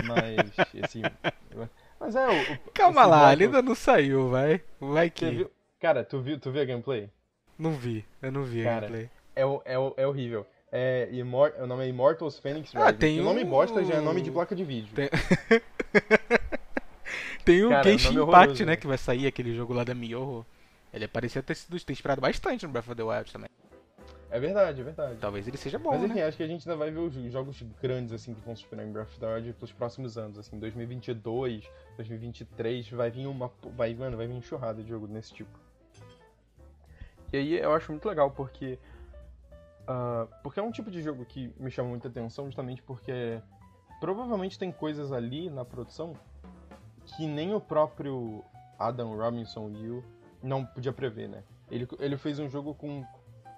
Mas, 0.06 0.52
esse. 0.74 1.02
Mas 1.98 2.14
é 2.14 2.28
o. 2.28 2.52
o- 2.54 2.70
Calma 2.72 3.04
lá, 3.04 3.32
jogo- 3.32 3.42
ainda 3.42 3.62
não 3.62 3.74
saiu, 3.74 4.28
vai. 4.30 4.62
Vai 4.78 5.10
que. 5.10 5.50
Cara, 5.80 6.04
tu 6.04 6.20
viu, 6.20 6.38
tu 6.38 6.50
viu 6.50 6.62
a 6.62 6.64
gameplay? 6.64 7.08
Não 7.58 7.72
vi, 7.72 8.04
eu 8.22 8.32
não 8.32 8.42
vi 8.44 8.60
a 8.62 8.64
Cara, 8.64 8.80
gameplay. 8.88 9.10
É, 9.36 9.42
é, 9.42 10.02
é 10.02 10.06
horrível. 10.06 10.46
É, 10.70 11.08
Imor 11.12 11.52
o 11.58 11.66
nome 11.66 11.84
é 11.84 11.88
Immortals 11.88 12.38
Phoenix 12.38 12.74
Ah, 12.74 12.86
Rising. 12.86 12.98
tem 12.98 13.20
o 13.20 13.24
nome 13.24 13.42
o- 13.42 13.46
bosta 13.46 13.82
já 13.84 13.94
é 13.94 14.00
nome 14.00 14.20
de 14.20 14.30
placa 14.30 14.54
de 14.54 14.64
vídeo. 14.64 14.94
Tem- 14.94 15.08
Tem 17.44 17.64
o 17.64 17.70
Cara, 17.70 17.82
Genshin 17.90 18.08
nome 18.08 18.16
Impact, 18.20 18.36
horroroso. 18.40 18.64
né? 18.66 18.76
Que 18.76 18.86
vai 18.86 18.98
sair, 18.98 19.26
aquele 19.26 19.54
jogo 19.54 19.72
lá 19.72 19.82
da 19.82 19.94
Miyoho. 19.94 20.44
Ele 20.92 21.08
parecia 21.08 21.42
ter 21.42 21.54
sido 21.54 21.78
ter 21.80 21.92
inspirado 21.94 22.20
bastante 22.20 22.66
no 22.66 22.72
Breath 22.72 22.88
of 22.88 22.94
the 22.94 23.02
Wild 23.02 23.32
também. 23.32 23.48
É 24.30 24.38
verdade, 24.38 24.82
é 24.82 24.84
verdade. 24.84 25.16
Talvez 25.18 25.48
ele 25.48 25.56
seja 25.56 25.78
bom, 25.78 25.90
Mas 25.90 26.02
enfim, 26.02 26.14
né? 26.16 26.26
acho 26.26 26.36
que 26.36 26.42
a 26.42 26.46
gente 26.46 26.68
ainda 26.68 26.76
vai 26.78 26.90
ver 26.90 26.98
os 26.98 27.14
jogos 27.32 27.62
grandes 27.80 28.12
assim 28.12 28.34
que 28.34 28.40
vão 28.42 28.54
se 28.54 28.62
inspirar 28.62 28.84
em 28.84 28.92
Breath 28.92 29.08
of 29.08 29.18
the 29.20 29.26
Wild 29.34 29.52
pelos 29.54 29.72
próximos 29.72 30.18
anos, 30.18 30.36
assim, 30.38 30.58
2022, 30.58 31.64
2023, 31.96 32.90
vai 32.90 33.10
vir 33.10 33.26
uma 33.26 33.50
vai, 33.74 33.94
mano, 33.94 34.18
vai 34.18 34.26
vir 34.26 34.34
enxurrada 34.34 34.82
de 34.82 34.88
jogo 34.90 35.06
desse 35.06 35.32
tipo. 35.32 35.48
E 37.32 37.36
aí 37.36 37.58
eu 37.58 37.72
acho 37.72 37.92
muito 37.92 38.08
legal 38.08 38.30
porque 38.30 38.78
ah, 39.86 40.26
porque 40.42 40.60
é 40.60 40.62
um 40.62 40.70
tipo 40.70 40.90
de 40.90 41.02
jogo 41.02 41.24
que 41.24 41.52
me 41.58 41.70
chama 41.70 41.88
muita 41.88 42.08
atenção 42.08 42.46
justamente 42.46 42.82
porque 42.82 43.40
provavelmente 44.00 44.58
tem 44.58 44.70
coisas 44.70 45.12
ali 45.12 45.48
na 45.50 45.64
produção 45.64 46.14
que 47.04 47.26
nem 47.26 47.54
o 47.54 47.60
próprio 47.60 48.44
Adam 48.78 49.16
Robinson 49.16 49.70
Yu 49.70 50.04
não 50.42 50.64
podia 50.64 50.92
prever, 50.92 51.28
né? 51.28 51.42
Ele, 51.70 51.88
ele 51.98 52.16
fez 52.16 52.38
um 52.38 52.48
jogo 52.48 52.74
com 52.74 53.04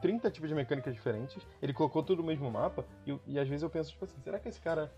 30 0.00 0.30
tipos 0.30 0.48
de 0.48 0.54
mecânicas 0.54 0.94
diferentes, 0.94 1.46
ele 1.60 1.72
colocou 1.74 2.02
tudo 2.02 2.22
no 2.22 2.28
mesmo 2.28 2.50
mapa, 2.50 2.84
e, 3.06 3.18
e 3.26 3.38
às 3.38 3.46
vezes 3.46 3.62
eu 3.62 3.68
penso, 3.68 3.90
tipo 3.90 4.04
assim, 4.04 4.18
será 4.22 4.38
que 4.38 4.48
esse 4.48 4.60
cara 4.60 4.90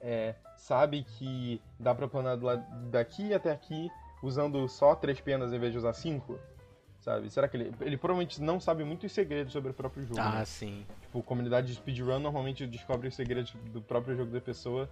é, 0.00 0.34
sabe 0.56 1.02
que 1.04 1.60
dá 1.78 1.94
pra 1.94 2.08
planar 2.08 2.36
do 2.36 2.46
lado- 2.46 2.64
daqui 2.88 3.34
até 3.34 3.50
aqui 3.50 3.90
usando 4.22 4.66
só 4.68 4.94
três 4.94 5.20
penas 5.20 5.52
em 5.52 5.58
vez 5.58 5.72
de 5.72 5.78
usar 5.78 5.92
cinco? 5.92 6.38
Sabe? 7.02 7.28
Será 7.30 7.48
que 7.48 7.56
ele. 7.56 7.74
Ele 7.80 7.96
provavelmente 7.96 8.40
não 8.40 8.60
sabe 8.60 8.84
muitos 8.84 9.10
segredos 9.10 9.52
sobre 9.52 9.72
o 9.72 9.74
próprio 9.74 10.04
jogo. 10.04 10.20
Ah, 10.20 10.38
né? 10.38 10.44
sim. 10.44 10.86
Tipo, 11.02 11.20
comunidade 11.22 11.66
de 11.66 11.74
speedrun 11.74 12.20
normalmente 12.20 12.64
descobre 12.64 13.08
os 13.08 13.14
segredos 13.16 13.52
do 13.72 13.82
próprio 13.82 14.16
jogo 14.16 14.30
da 14.30 14.40
pessoa. 14.40 14.88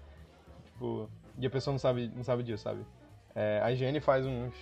Tipo, 0.65 1.09
e 1.39 1.47
a 1.47 1.51
pessoa 1.51 1.73
não 1.73 1.79
sabe, 1.79 2.11
não 2.15 2.25
sabe 2.25 2.43
disso, 2.43 2.65
sabe? 2.65 2.85
É, 3.33 3.61
a 3.63 3.71
IGN 3.71 4.01
faz 4.01 4.27
uns. 4.27 4.53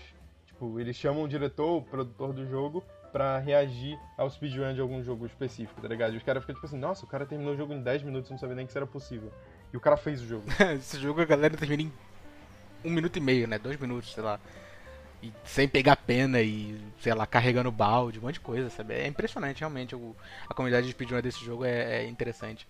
Tipo, 0.47 0.79
eles 0.79 0.95
chamam 0.95 1.23
o 1.23 1.29
diretor, 1.29 1.79
o 1.79 1.83
produtor 1.83 2.35
do 2.35 2.47
jogo, 2.47 2.85
pra 3.11 3.39
reagir 3.39 3.99
ao 4.19 4.29
speedrun 4.29 4.75
de 4.75 4.83
algum 4.83 5.03
jogo 5.03 5.25
específico, 5.25 5.81
tá 5.81 5.89
ligado? 5.89 6.13
E 6.13 6.17
os 6.19 6.23
caras 6.23 6.43
ficam 6.43 6.55
tipo 6.55 6.67
assim, 6.67 6.79
nossa, 6.79 7.07
o 7.07 7.09
cara 7.09 7.25
terminou 7.25 7.55
o 7.55 7.57
jogo 7.57 7.73
em 7.73 7.83
10 7.83 8.03
minutos 8.03 8.31
não 8.31 8.37
sabia 8.37 8.57
nem 8.57 8.67
que 8.67 8.73
isso 8.73 8.79
era 8.79 8.87
possível. 8.87 9.33
E 9.73 9.77
o 9.77 9.81
cara 9.81 9.97
fez 9.97 10.21
o 10.21 10.27
jogo. 10.27 10.45
Esse 10.77 11.01
jogo 11.01 11.23
a 11.23 11.25
galera 11.25 11.57
termina 11.57 11.85
em 11.85 11.93
um 12.85 12.91
minuto 12.91 13.17
e 13.17 13.21
meio, 13.21 13.49
né? 13.49 13.59
Dois 13.59 13.79
minutos, 13.79 14.13
sei 14.13 14.23
lá. 14.23 14.39
E 15.23 15.33
sem 15.45 15.67
pegar 15.69 15.97
pena 15.97 16.41
e, 16.41 16.81
sei 17.01 17.13
lá, 17.13 17.27
carregando 17.27 17.73
balde, 17.73 18.19
um 18.19 18.23
monte 18.23 18.35
de 18.35 18.41
coisa, 18.41 18.71
sabe? 18.71 18.95
É 18.95 19.07
impressionante, 19.07 19.61
realmente. 19.61 19.95
O, 19.95 20.15
a 20.49 20.55
comunidade 20.55 20.87
de 20.87 20.93
speedrun 20.93 21.21
desse 21.21 21.45
jogo 21.45 21.65
é, 21.65 22.05
é 22.05 22.09
interessante. 22.09 22.69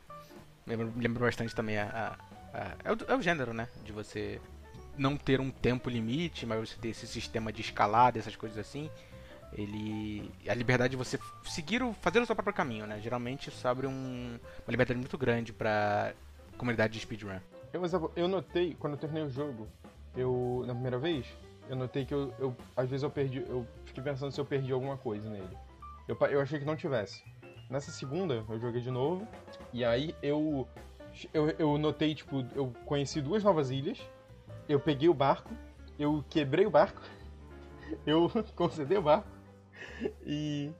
Lembra, 0.66 0.88
lembra 0.96 1.24
bastante 1.26 1.54
também 1.54 1.76
a. 1.78 2.16
a- 2.52 2.58
a- 2.58 2.74
é, 2.84 2.92
o, 2.92 2.96
é 3.08 3.16
o 3.16 3.20
gênero, 3.22 3.52
né? 3.52 3.68
De 3.84 3.92
você 3.92 4.40
não 4.96 5.16
ter 5.16 5.40
um 5.40 5.50
tempo 5.50 5.90
limite, 5.90 6.46
mas 6.46 6.58
você 6.70 6.76
ter 6.80 6.88
esse 6.88 7.06
sistema 7.06 7.52
de 7.52 7.60
escalada, 7.60 8.18
essas 8.18 8.34
coisas 8.36 8.58
assim. 8.58 8.90
Ele. 9.52 10.30
A 10.48 10.54
liberdade 10.54 10.92
de 10.92 10.96
você 10.96 11.18
seguir 11.44 11.82
o. 11.82 11.92
fazer 11.94 12.20
o 12.20 12.26
seu 12.26 12.34
próprio 12.34 12.54
caminho, 12.54 12.86
né? 12.86 12.98
Geralmente 13.00 13.48
isso 13.48 13.66
abre 13.68 13.86
um, 13.86 14.38
uma 14.66 14.70
liberdade 14.70 14.98
muito 14.98 15.16
grande 15.18 15.52
pra 15.52 16.12
comunidade 16.56 16.94
de 16.94 17.00
speedrun. 17.00 17.38
Eu, 17.72 17.82
eu 18.16 18.26
notei, 18.28 18.74
quando 18.78 18.94
eu 18.94 18.98
terminei 18.98 19.24
o 19.24 19.30
jogo, 19.30 19.68
eu, 20.16 20.64
na 20.66 20.72
primeira 20.72 20.98
vez, 20.98 21.26
eu 21.68 21.76
notei 21.76 22.04
que 22.04 22.12
eu, 22.14 22.32
eu- 22.38 22.56
às 22.76 22.88
vezes 22.88 23.02
eu 23.02 23.10
perdi, 23.10 23.44
eu 23.48 23.66
fiquei 23.84 24.02
pensando 24.02 24.32
se 24.32 24.40
eu 24.40 24.44
perdi 24.44 24.72
alguma 24.72 24.96
coisa 24.96 25.28
nele. 25.28 25.56
Eu, 26.06 26.16
eu 26.28 26.40
achei 26.40 26.58
que 26.58 26.64
não 26.64 26.76
tivesse. 26.76 27.22
Nessa 27.68 27.90
segunda, 27.90 28.44
eu 28.48 28.58
joguei 28.58 28.80
de 28.80 28.90
novo, 28.90 29.26
e 29.72 29.84
aí 29.84 30.14
eu, 30.22 30.66
eu, 31.34 31.50
eu 31.58 31.78
notei, 31.78 32.14
tipo, 32.14 32.44
eu 32.54 32.72
conheci 32.86 33.20
duas 33.20 33.44
novas 33.44 33.70
ilhas, 33.70 33.98
eu 34.68 34.80
peguei 34.80 35.08
o 35.08 35.14
barco, 35.14 35.50
eu 35.98 36.24
quebrei 36.30 36.64
o 36.64 36.70
barco, 36.70 37.02
eu 38.06 38.30
concedei 38.56 38.96
o 38.98 39.02
barco, 39.02 39.28
e... 40.24 40.70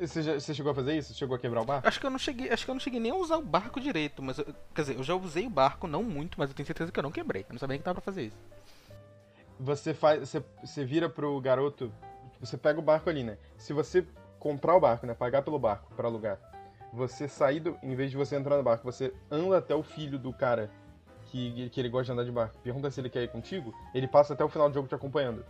Você, 0.00 0.22
já- 0.24 0.34
você 0.34 0.52
chegou 0.52 0.72
a 0.72 0.74
fazer 0.74 0.98
isso? 0.98 1.10
Você 1.10 1.14
chegou 1.14 1.36
a 1.36 1.38
quebrar 1.38 1.62
o 1.62 1.64
barco? 1.64 1.86
Acho 1.86 2.00
que 2.00 2.04
eu 2.06 2.10
não 2.10 2.18
cheguei, 2.18 2.50
acho 2.50 2.64
que 2.64 2.70
eu 2.70 2.74
não 2.74 2.80
cheguei 2.80 2.98
nem 2.98 3.12
a 3.12 3.14
usar 3.14 3.36
o 3.36 3.42
barco 3.44 3.78
direito, 3.78 4.20
mas 4.20 4.36
eu- 4.36 4.44
quer 4.74 4.80
dizer, 4.82 4.96
eu 4.96 5.04
já 5.04 5.14
usei 5.14 5.46
o 5.46 5.50
barco 5.50 5.86
não 5.86 6.02
muito, 6.02 6.36
mas 6.36 6.50
eu 6.50 6.56
tenho 6.56 6.66
certeza 6.66 6.90
que 6.90 6.98
eu 6.98 7.02
não 7.04 7.12
quebrei. 7.12 7.42
Eu 7.42 7.52
não 7.52 7.58
sabia 7.60 7.74
nem 7.74 7.78
que 7.78 7.84
dava 7.84 8.00
pra 8.00 8.04
fazer 8.04 8.24
isso. 8.24 8.36
Você 9.58 9.94
faz. 9.94 10.20
Você, 10.20 10.42
você 10.62 10.84
vira 10.84 11.08
pro 11.08 11.40
garoto. 11.40 11.92
Você 12.40 12.56
pega 12.56 12.78
o 12.78 12.82
barco 12.82 13.10
ali, 13.10 13.24
né? 13.24 13.36
Se 13.56 13.72
você 13.72 14.06
comprar 14.38 14.76
o 14.76 14.80
barco, 14.80 15.06
né? 15.06 15.14
Pagar 15.14 15.42
pelo 15.42 15.58
barco 15.58 15.92
pra 15.94 16.06
alugar. 16.08 16.38
Você 16.92 17.28
sair 17.28 17.60
do. 17.60 17.76
Em 17.82 17.94
vez 17.94 18.10
de 18.10 18.16
você 18.16 18.36
entrar 18.36 18.56
no 18.56 18.62
barco, 18.62 18.84
você 18.84 19.12
anda 19.30 19.58
até 19.58 19.74
o 19.74 19.82
filho 19.82 20.18
do 20.18 20.32
cara 20.32 20.70
que, 21.26 21.68
que 21.70 21.80
ele 21.80 21.88
gosta 21.88 22.06
de 22.06 22.12
andar 22.12 22.24
de 22.24 22.32
barco. 22.32 22.56
Pergunta 22.62 22.90
se 22.90 23.00
ele 23.00 23.10
quer 23.10 23.22
ir 23.22 23.28
contigo. 23.28 23.74
Ele 23.92 24.06
passa 24.08 24.32
até 24.34 24.44
o 24.44 24.48
final 24.48 24.68
do 24.68 24.74
jogo 24.74 24.88
te 24.88 24.94
acompanhando. 24.94 25.44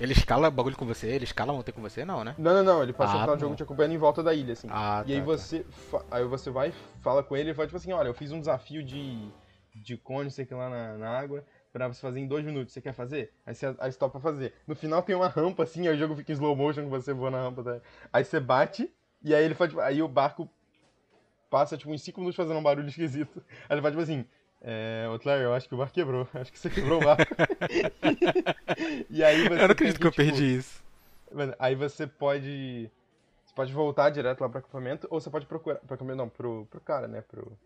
Ele 0.00 0.12
escala 0.12 0.50
bagulho 0.50 0.76
com 0.76 0.84
você? 0.84 1.06
Ele 1.06 1.22
escala 1.22 1.52
montanha 1.52 1.72
com 1.72 1.80
você? 1.82 2.04
Não, 2.04 2.24
né? 2.24 2.34
Não, 2.36 2.52
não, 2.52 2.64
não, 2.64 2.82
ele 2.82 2.92
passa 2.92 3.12
Ah, 3.12 3.16
o 3.18 3.20
final 3.20 3.36
do 3.36 3.38
bom. 3.38 3.44
jogo 3.46 3.54
te 3.56 3.62
acompanhando 3.62 3.92
em 3.92 3.98
volta 3.98 4.24
da 4.24 4.34
ilha, 4.34 4.54
assim. 4.54 4.66
Ah, 4.68 5.04
E 5.06 5.12
aí 5.12 5.20
tá, 5.20 5.24
você, 5.24 5.62
fa- 5.70 6.02
aí 6.10 6.24
você 6.24 6.50
vai, 6.50 6.72
fala 7.00 7.22
com 7.22 7.36
ele 7.36 7.50
e 7.50 7.54
fala 7.54 7.68
tipo 7.68 7.76
assim, 7.76 7.92
olha, 7.92 8.08
eu 8.08 8.14
fiz 8.14 8.32
um 8.32 8.40
desafio 8.40 8.82
de, 8.82 9.28
de 9.72 9.96
cone, 9.96 10.32
sei 10.32 10.44
que 10.44 10.52
lá 10.52 10.68
na, 10.68 10.94
na 10.98 11.10
água, 11.16 11.44
pra 11.78 11.88
você 11.88 12.00
fazer 12.00 12.20
em 12.20 12.26
dois 12.26 12.44
minutos. 12.44 12.72
Você 12.72 12.80
quer 12.80 12.92
fazer? 12.92 13.32
Aí 13.44 13.54
você, 13.54 13.66
aí 13.78 13.92
você 13.92 13.98
topa 13.98 14.20
fazer. 14.20 14.52
No 14.66 14.74
final 14.74 15.02
tem 15.02 15.14
uma 15.14 15.28
rampa 15.28 15.64
assim, 15.64 15.88
aí 15.88 15.94
o 15.94 15.98
jogo 15.98 16.14
fica 16.16 16.32
em 16.32 16.34
slow 16.34 16.54
motion 16.54 16.84
com 16.84 16.90
você 16.90 17.12
voa 17.12 17.30
na 17.30 17.42
rampa. 17.42 17.62
Tá? 17.62 17.80
Aí 18.12 18.24
você 18.24 18.38
bate, 18.38 18.90
e 19.22 19.34
aí 19.34 19.44
ele 19.44 19.54
faz, 19.54 19.70
tipo, 19.70 19.80
aí 19.80 20.02
o 20.02 20.08
barco 20.08 20.48
passa 21.50 21.76
tipo 21.76 21.90
uns 21.92 22.02
5 22.02 22.20
minutos 22.20 22.36
fazendo 22.36 22.58
um 22.58 22.62
barulho 22.62 22.86
esquisito. 22.90 23.42
Aí 23.68 23.74
ele 23.74 23.80
vai 23.80 23.90
tipo 23.90 24.02
assim. 24.02 24.24
É, 24.66 25.04
Claire, 25.20 25.44
eu 25.44 25.52
acho 25.52 25.68
que 25.68 25.74
o 25.74 25.78
barco 25.78 25.92
quebrou. 25.92 26.26
Acho 26.34 26.50
que 26.50 26.58
você 26.58 26.70
quebrou 26.70 27.00
o 27.00 27.04
barco. 27.04 27.34
e 29.10 29.22
aí 29.22 29.42
você 29.42 29.52
Eu 29.52 29.58
não 29.58 29.64
acredito 29.64 30.00
que 30.00 30.06
eu 30.06 30.10
tipo, 30.10 30.24
perdi 30.24 30.56
isso. 30.56 30.82
Mano, 31.32 31.54
Aí 31.58 31.74
você 31.74 32.06
pode. 32.06 32.90
Você 33.44 33.54
pode 33.54 33.72
voltar 33.72 34.10
direto 34.10 34.40
lá 34.40 34.48
pro 34.48 34.58
acampamento, 34.58 35.06
ou 35.10 35.20
você 35.20 35.28
pode 35.28 35.44
procurar. 35.46 35.78
Pro 35.80 35.94
acampamento 35.94 36.18
não, 36.18 36.28
pro, 36.28 36.66
pro 36.70 36.80
cara, 36.80 37.06
né? 37.06 37.20
Pro. 37.20 37.58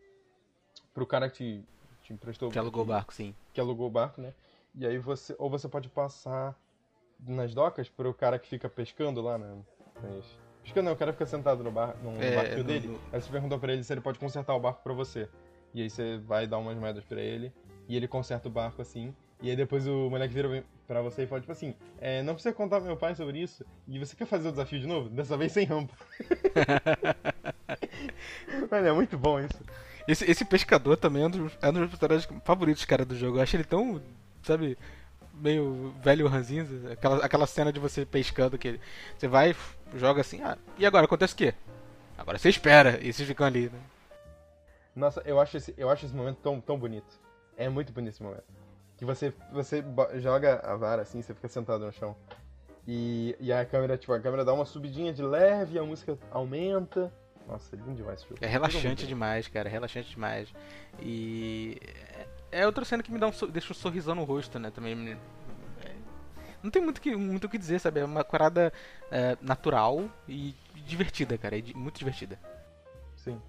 Pro 0.93 1.07
cara 1.07 1.31
que 1.31 1.37
te, 1.37 1.65
te 2.09 2.13
emprestou. 2.15 2.51
Que 2.51 2.59
alugou 2.59 2.83
o 2.83 2.87
barco, 2.87 3.13
sim. 3.13 3.35
Que 3.53 3.61
alugou 3.61 3.87
o 3.87 3.91
barco, 3.91 4.21
né? 4.21 4.33
E 4.75 4.87
aí 4.87 4.99
você. 4.99 5.35
Ou 5.39 5.49
você 5.51 5.69
pode 5.69 5.89
passar 5.89 6.59
nas 7.21 7.53
docas 7.55 7.89
pro 7.89 8.13
cara 8.15 8.39
que 8.39 8.49
fica 8.49 8.69
pescando 8.69 9.21
lá, 9.21 9.37
né? 9.39 9.57
Nas... 10.03 10.25
Pescando 10.63 10.87
não, 10.87 10.93
o 10.93 10.97
cara 10.97 11.13
fica 11.13 11.27
sentado 11.27 11.63
no, 11.63 11.71
bar, 11.71 11.95
no 12.03 12.21
É, 12.23 12.35
barquinho 12.35 12.59
no- 12.59 12.65
dele. 12.65 12.89
no- 12.89 13.01
Aí 13.13 13.21
você 13.21 13.31
pergunta 13.31 13.59
pra 13.59 13.73
ele 13.73 13.85
se 13.85 13.93
ele 13.93 14.01
pode 14.01 14.19
consertar 14.19 14.55
o 14.55 14.61
barco 14.61 14.83
pra 14.83 14.93
você. 14.95 15.29
E 15.75 15.83
aí 15.83 15.91
você 15.91 16.17
vai 16.19 16.47
dar 16.47 16.59
umas 16.59 16.77
moedas 16.79 17.05
pra 17.05 17.21
ele, 17.21 17.53
e 17.87 17.95
ele 17.97 18.09
conserta 18.09 18.49
o 18.49 18.51
barco 18.51 18.81
assim. 18.81 19.15
E 19.41 19.51
aí 19.51 19.57
depois 19.57 19.87
o 19.87 20.09
moleque 20.11 20.35
vira 20.35 20.65
pra 20.87 21.01
você 21.03 21.23
e 21.23 21.27
fala, 21.27 21.41
tipo 21.41 21.53
assim, 21.53 21.75
é, 22.01 22.23
não 22.23 22.35
precisa 22.35 22.55
contar 22.55 22.79
pro 22.79 22.87
meu 22.87 22.97
pai 22.97 23.15
sobre 23.15 23.39
isso, 23.39 23.65
e 23.87 23.99
você 23.99 24.17
quer 24.17 24.25
fazer 24.27 24.49
o 24.49 24.51
desafio 24.51 24.81
de 24.81 24.87
novo? 24.87 25.09
Dessa 25.11 25.37
vez 25.37 25.53
sem 25.53 25.65
rampa. 25.67 25.95
Mano, 28.71 28.87
é 28.87 28.93
muito 28.93 29.17
bom 29.19 29.39
isso. 29.41 29.59
Esse, 30.09 30.25
esse 30.29 30.43
pescador 30.43 30.97
também 30.97 31.23
é 31.23 31.27
um 31.27 31.31
dos, 31.31 31.53
é 31.61 31.69
um 31.69 31.73
dos 31.73 31.91
personagens 31.91 32.27
favoritos, 32.43 32.83
cara, 32.87 33.05
do 33.05 33.15
jogo. 33.15 33.37
Eu 33.37 33.43
acho 33.43 33.55
ele 33.55 33.65
tão, 33.65 34.01
sabe, 34.43 34.79
meio 35.35 35.95
velho 36.03 36.27
ranzinza. 36.27 36.95
Aquela, 36.95 37.25
aquela 37.25 37.47
cena 37.47 37.71
de 37.71 37.79
você 37.79 38.07
pescando 38.07 38.57
que 38.57 38.81
você 39.19 39.29
vai, 39.29 39.55
joga 39.95 40.23
assim, 40.23 40.43
ah, 40.43 40.57
e 40.79 40.87
agora 40.87 41.05
acontece 41.05 41.35
o 41.35 41.37
quê? 41.37 41.53
Agora 42.17 42.39
você 42.39 42.49
espera, 42.49 42.99
e 43.03 43.13
vocês 43.13 43.29
ficam 43.29 43.47
ali, 43.47 43.69
né? 43.69 43.79
Nossa, 44.97 45.23
eu 45.27 45.39
acho 45.39 45.59
esse, 45.59 45.75
eu 45.77 45.91
acho 45.91 46.07
esse 46.07 46.15
momento 46.15 46.39
tão, 46.43 46.59
tão 46.59 46.79
bonito. 46.79 47.21
É 47.55 47.69
muito 47.69 47.93
bonito 47.93 48.15
esse 48.15 48.23
momento. 48.23 48.45
Que 48.97 49.05
você, 49.05 49.33
você 49.53 49.85
joga 50.17 50.59
a 50.65 50.75
vara 50.75 51.03
assim, 51.03 51.21
você 51.21 51.35
fica 51.35 51.49
sentado 51.49 51.85
no 51.85 51.93
chão. 51.93 52.17
E, 52.87 53.37
e 53.39 53.53
a 53.53 53.63
câmera, 53.67 53.99
tipo, 53.99 54.15
a 54.15 54.21
câmera 54.21 54.43
dá 54.43 54.55
uma 54.55 54.65
subidinha 54.65 55.13
de 55.13 55.23
leve, 55.23 55.79
a 55.79 55.83
música 55.85 56.19
aumenta. 56.31 57.13
Nossa, 57.49 57.75
é 57.75 57.79
lindo 57.79 57.95
demais 57.95 58.21
esse 58.21 58.29
jogo. 58.29 58.39
É 58.45 58.47
relaxante 58.47 59.07
demais, 59.07 59.49
cara, 59.49 59.69
é 59.69 59.73
relaxante 59.73 60.11
demais. 60.11 60.53
E 61.01 61.81
é, 62.53 62.67
outra 62.67 62.85
cena 62.85 63.03
que 63.03 63.11
me 63.11 63.19
dá 63.19 63.27
um, 63.27 63.33
deixa 63.51 63.73
um 63.73 63.77
sorrisão 63.77 64.15
no 64.15 64.25
rosto, 64.25 64.59
né? 64.59 64.71
Também 64.71 64.95
me- 64.95 65.13
é, 65.83 65.95
não 66.63 66.71
tem 66.71 66.83
muito 66.83 67.01
que 67.01 67.17
muito 67.17 67.45
o 67.45 67.49
que 67.49 67.57
dizer, 67.57 67.79
sabe? 67.81 68.01
É 68.01 68.05
uma 68.05 68.23
parada 68.23 68.71
é, 69.11 69.37
natural 69.41 70.09
e 70.29 70.55
divertida, 70.87 71.39
cara, 71.39 71.59
é 71.59 71.63
muito 71.75 71.99
divertida. 71.99 72.39
Sim. 73.17 73.41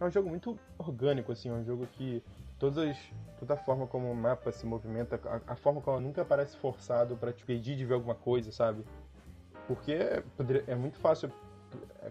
É 0.00 0.04
um 0.04 0.10
jogo 0.10 0.28
muito 0.28 0.58
orgânico, 0.78 1.30
assim, 1.30 1.48
é 1.50 1.52
um 1.52 1.64
jogo 1.64 1.86
que 1.86 2.22
todas, 2.58 2.96
toda 3.38 3.54
a 3.54 3.56
forma 3.56 3.86
como 3.86 4.10
o 4.10 4.16
mapa 4.16 4.50
se 4.50 4.66
movimenta, 4.66 5.20
a, 5.46 5.52
a 5.52 5.56
forma 5.56 5.80
como 5.80 5.96
ela 5.96 6.04
nunca 6.04 6.24
parece 6.24 6.56
forçado 6.56 7.16
pra 7.16 7.32
te 7.32 7.44
pedir 7.44 7.76
de 7.76 7.84
ver 7.84 7.94
alguma 7.94 8.14
coisa, 8.14 8.50
sabe? 8.50 8.82
Porque 9.68 9.92
é, 9.92 10.22
é 10.66 10.74
muito 10.74 10.98
fácil 10.98 11.30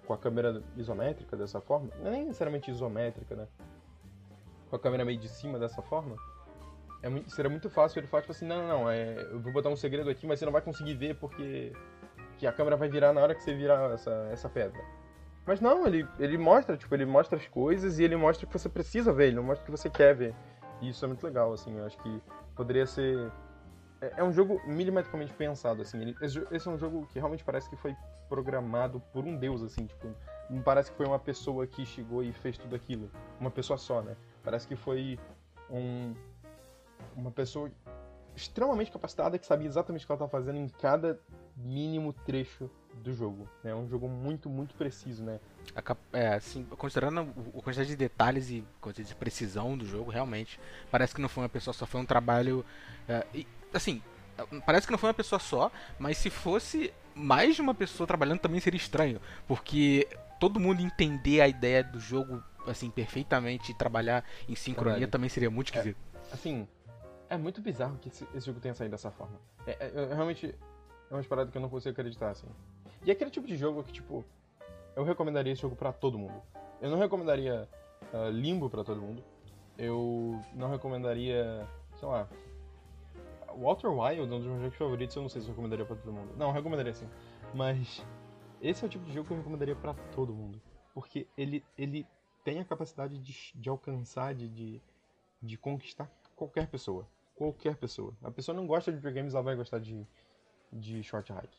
com 0.05 0.13
a 0.13 0.17
câmera 0.17 0.63
isométrica 0.75 1.35
dessa 1.35 1.61
forma, 1.61 1.89
é 2.03 2.09
nem 2.09 2.25
necessariamente 2.25 2.69
isométrica, 2.71 3.35
né? 3.35 3.47
Com 4.69 4.75
a 4.75 4.79
câmera 4.79 5.03
meio 5.05 5.19
de 5.19 5.27
cima 5.29 5.59
dessa 5.59 5.81
forma, 5.81 6.15
é 7.03 7.09
muito, 7.09 7.31
seria 7.31 7.49
muito 7.49 7.69
fácil 7.69 7.99
ele 7.99 8.07
falar, 8.07 8.21
tipo 8.21 8.31
assim, 8.31 8.45
não, 8.45 8.67
não, 8.67 8.89
é, 8.89 9.21
eu 9.31 9.39
vou 9.39 9.51
botar 9.51 9.69
um 9.69 9.75
segredo 9.75 10.09
aqui, 10.09 10.27
mas 10.27 10.39
você 10.39 10.45
não 10.45 10.51
vai 10.51 10.61
conseguir 10.61 10.93
ver 10.93 11.15
porque 11.15 11.73
que 12.37 12.47
a 12.47 12.51
câmera 12.51 12.75
vai 12.75 12.89
virar 12.89 13.13
na 13.13 13.21
hora 13.21 13.35
que 13.35 13.43
você 13.43 13.53
virar 13.53 13.91
essa, 13.91 14.11
essa 14.31 14.49
pedra. 14.49 14.81
Mas 15.45 15.59
não, 15.59 15.85
ele, 15.85 16.07
ele 16.19 16.37
mostra, 16.37 16.77
tipo, 16.77 16.93
ele 16.93 17.05
mostra 17.05 17.37
as 17.37 17.47
coisas 17.47 17.97
e 17.97 18.03
ele 18.03 18.15
mostra 18.15 18.45
que 18.45 18.53
você 18.53 18.69
precisa 18.69 19.11
ver, 19.11 19.27
ele 19.27 19.35
não 19.35 19.43
mostra 19.43 19.65
que 19.65 19.71
você 19.71 19.89
quer 19.89 20.15
ver. 20.15 20.35
E 20.79 20.89
isso 20.89 21.03
é 21.03 21.07
muito 21.07 21.23
legal, 21.23 21.51
assim, 21.53 21.77
eu 21.77 21.85
acho 21.85 21.97
que 21.97 22.21
poderia 22.55 22.85
ser... 22.85 23.31
É, 23.99 24.13
é 24.17 24.23
um 24.23 24.31
jogo 24.31 24.61
milimetricamente 24.67 25.33
pensado, 25.33 25.81
assim, 25.81 25.99
ele, 26.01 26.15
esse 26.21 26.67
é 26.67 26.71
um 26.71 26.77
jogo 26.77 27.07
que 27.07 27.19
realmente 27.19 27.43
parece 27.43 27.69
que 27.69 27.75
foi 27.75 27.95
programado 28.31 29.01
por 29.11 29.25
um 29.25 29.35
deus, 29.35 29.61
assim, 29.61 29.85
tipo, 29.85 30.07
não 30.49 30.61
parece 30.61 30.89
que 30.89 30.95
foi 30.95 31.05
uma 31.05 31.19
pessoa 31.19 31.67
que 31.67 31.85
chegou 31.85 32.23
e 32.23 32.31
fez 32.31 32.57
tudo 32.57 32.73
aquilo, 32.73 33.11
uma 33.37 33.51
pessoa 33.51 33.77
só, 33.77 34.01
né? 34.01 34.15
Parece 34.41 34.65
que 34.65 34.75
foi 34.77 35.19
um, 35.69 36.13
uma 37.13 37.29
pessoa 37.29 37.69
extremamente 38.33 38.89
capacitada 38.89 39.37
que 39.37 39.45
sabia 39.45 39.67
exatamente 39.67 40.05
o 40.05 40.07
que 40.07 40.11
ela 40.13 40.15
estava 40.15 40.31
fazendo 40.31 40.57
em 40.57 40.69
cada 40.69 41.19
mínimo 41.57 42.13
trecho 42.13 42.71
do 43.03 43.13
jogo. 43.13 43.49
né? 43.61 43.71
É 43.71 43.75
um 43.75 43.85
jogo 43.85 44.07
muito, 44.07 44.49
muito 44.49 44.75
preciso, 44.75 45.25
né? 45.25 45.37
É, 46.13 46.35
assim, 46.35 46.63
considerando 46.77 47.19
a 47.19 47.61
quantidade 47.61 47.89
de 47.89 47.97
detalhes 47.97 48.49
e 48.49 48.63
quantidade 48.79 49.09
de 49.09 49.15
precisão 49.15 49.77
do 49.77 49.85
jogo, 49.85 50.09
realmente, 50.09 50.57
parece 50.89 51.13
que 51.13 51.21
não 51.21 51.27
foi 51.27 51.43
uma 51.43 51.49
pessoa 51.49 51.73
só, 51.73 51.85
foi 51.85 51.99
um 51.99 52.05
trabalho. 52.05 52.65
é, 53.09 53.27
e, 53.33 53.45
assim, 53.73 54.01
parece 54.65 54.85
que 54.87 54.91
não 54.91 54.99
foi 54.99 55.09
uma 55.09 55.13
pessoa 55.13 55.39
só, 55.39 55.71
mas 55.99 56.17
se 56.17 56.29
fosse 56.29 56.93
mais 57.15 57.55
de 57.55 57.61
uma 57.61 57.73
pessoa 57.73 58.07
trabalhando 58.07 58.39
também 58.39 58.59
seria 58.59 58.77
estranho, 58.77 59.19
porque 59.47 60.07
todo 60.39 60.59
mundo 60.59 60.81
entender 60.81 61.41
a 61.41 61.47
ideia 61.47 61.83
do 61.83 61.99
jogo 61.99 62.41
assim 62.67 62.89
perfeitamente 62.89 63.71
e 63.71 63.75
trabalhar 63.75 64.23
em 64.47 64.55
sincronia 64.55 64.93
Verdade. 64.93 65.11
também 65.11 65.29
seria 65.29 65.49
muito 65.49 65.67
esquisito. 65.67 65.97
Assim, 66.31 66.67
é 67.29 67.37
muito 67.37 67.61
bizarro 67.61 67.97
que 67.97 68.09
esse, 68.09 68.27
esse 68.35 68.45
jogo 68.45 68.59
tenha 68.59 68.73
saído 68.73 68.91
dessa 68.91 69.11
forma. 69.11 69.39
É, 69.65 69.71
é- 69.79 70.03
é 70.11 70.13
realmente 70.13 70.55
é 71.09 71.13
uma 71.13 71.23
parada 71.23 71.51
que 71.51 71.57
eu 71.57 71.61
não 71.61 71.69
consigo 71.69 71.91
acreditar, 71.91 72.29
assim. 72.31 72.47
E 73.03 73.09
é 73.09 73.13
aquele 73.13 73.31
tipo 73.31 73.47
de 73.47 73.57
jogo 73.57 73.83
que, 73.83 73.91
tipo, 73.91 74.23
eu 74.95 75.03
recomendaria 75.03 75.51
esse 75.53 75.61
jogo 75.61 75.75
pra 75.75 75.91
todo 75.91 76.17
mundo. 76.17 76.41
Eu 76.81 76.89
não 76.89 76.97
recomendaria 76.99 77.67
ah, 78.13 78.29
Limbo 78.29 78.69
pra 78.69 78.83
todo 78.83 79.01
mundo. 79.01 79.23
Eu 79.77 80.39
não 80.53 80.69
recomendaria, 80.69 81.65
sei 81.99 82.07
lá, 82.07 82.27
Walter 83.61 83.89
Wild, 83.89 84.21
um 84.21 84.27
dos 84.27 84.45
meus 84.45 84.61
jogos 84.61 84.77
favoritos, 84.77 85.15
eu 85.15 85.21
não 85.21 85.29
sei 85.29 85.41
se 85.41 85.47
eu 85.47 85.51
recomendaria 85.51 85.85
pra 85.85 85.95
todo 85.95 86.11
mundo. 86.11 86.33
Não, 86.35 86.47
eu 86.47 86.53
recomendaria 86.53 86.93
sim. 86.93 87.07
Mas 87.53 88.03
esse 88.59 88.83
é 88.83 88.87
o 88.87 88.89
tipo 88.89 89.05
de 89.05 89.13
jogo 89.13 89.27
que 89.27 89.33
eu 89.33 89.37
recomendaria 89.37 89.75
pra 89.75 89.93
todo 89.93 90.33
mundo. 90.33 90.59
Porque 90.93 91.27
ele, 91.37 91.63
ele 91.77 92.07
tem 92.43 92.59
a 92.59 92.65
capacidade 92.65 93.19
de, 93.19 93.53
de 93.53 93.69
alcançar, 93.69 94.33
de, 94.33 94.49
de, 94.49 94.81
de 95.41 95.57
conquistar 95.57 96.11
qualquer 96.35 96.67
pessoa. 96.67 97.07
Qualquer 97.35 97.75
pessoa. 97.75 98.13
A 98.23 98.31
pessoa 98.31 98.55
não 98.55 98.65
gosta 98.65 98.91
de 98.91 98.97
videogames, 98.97 99.35
ela 99.35 99.43
vai 99.43 99.55
gostar 99.55 99.79
de, 99.79 100.05
de 100.73 101.03
short 101.03 101.31
hike. 101.31 101.57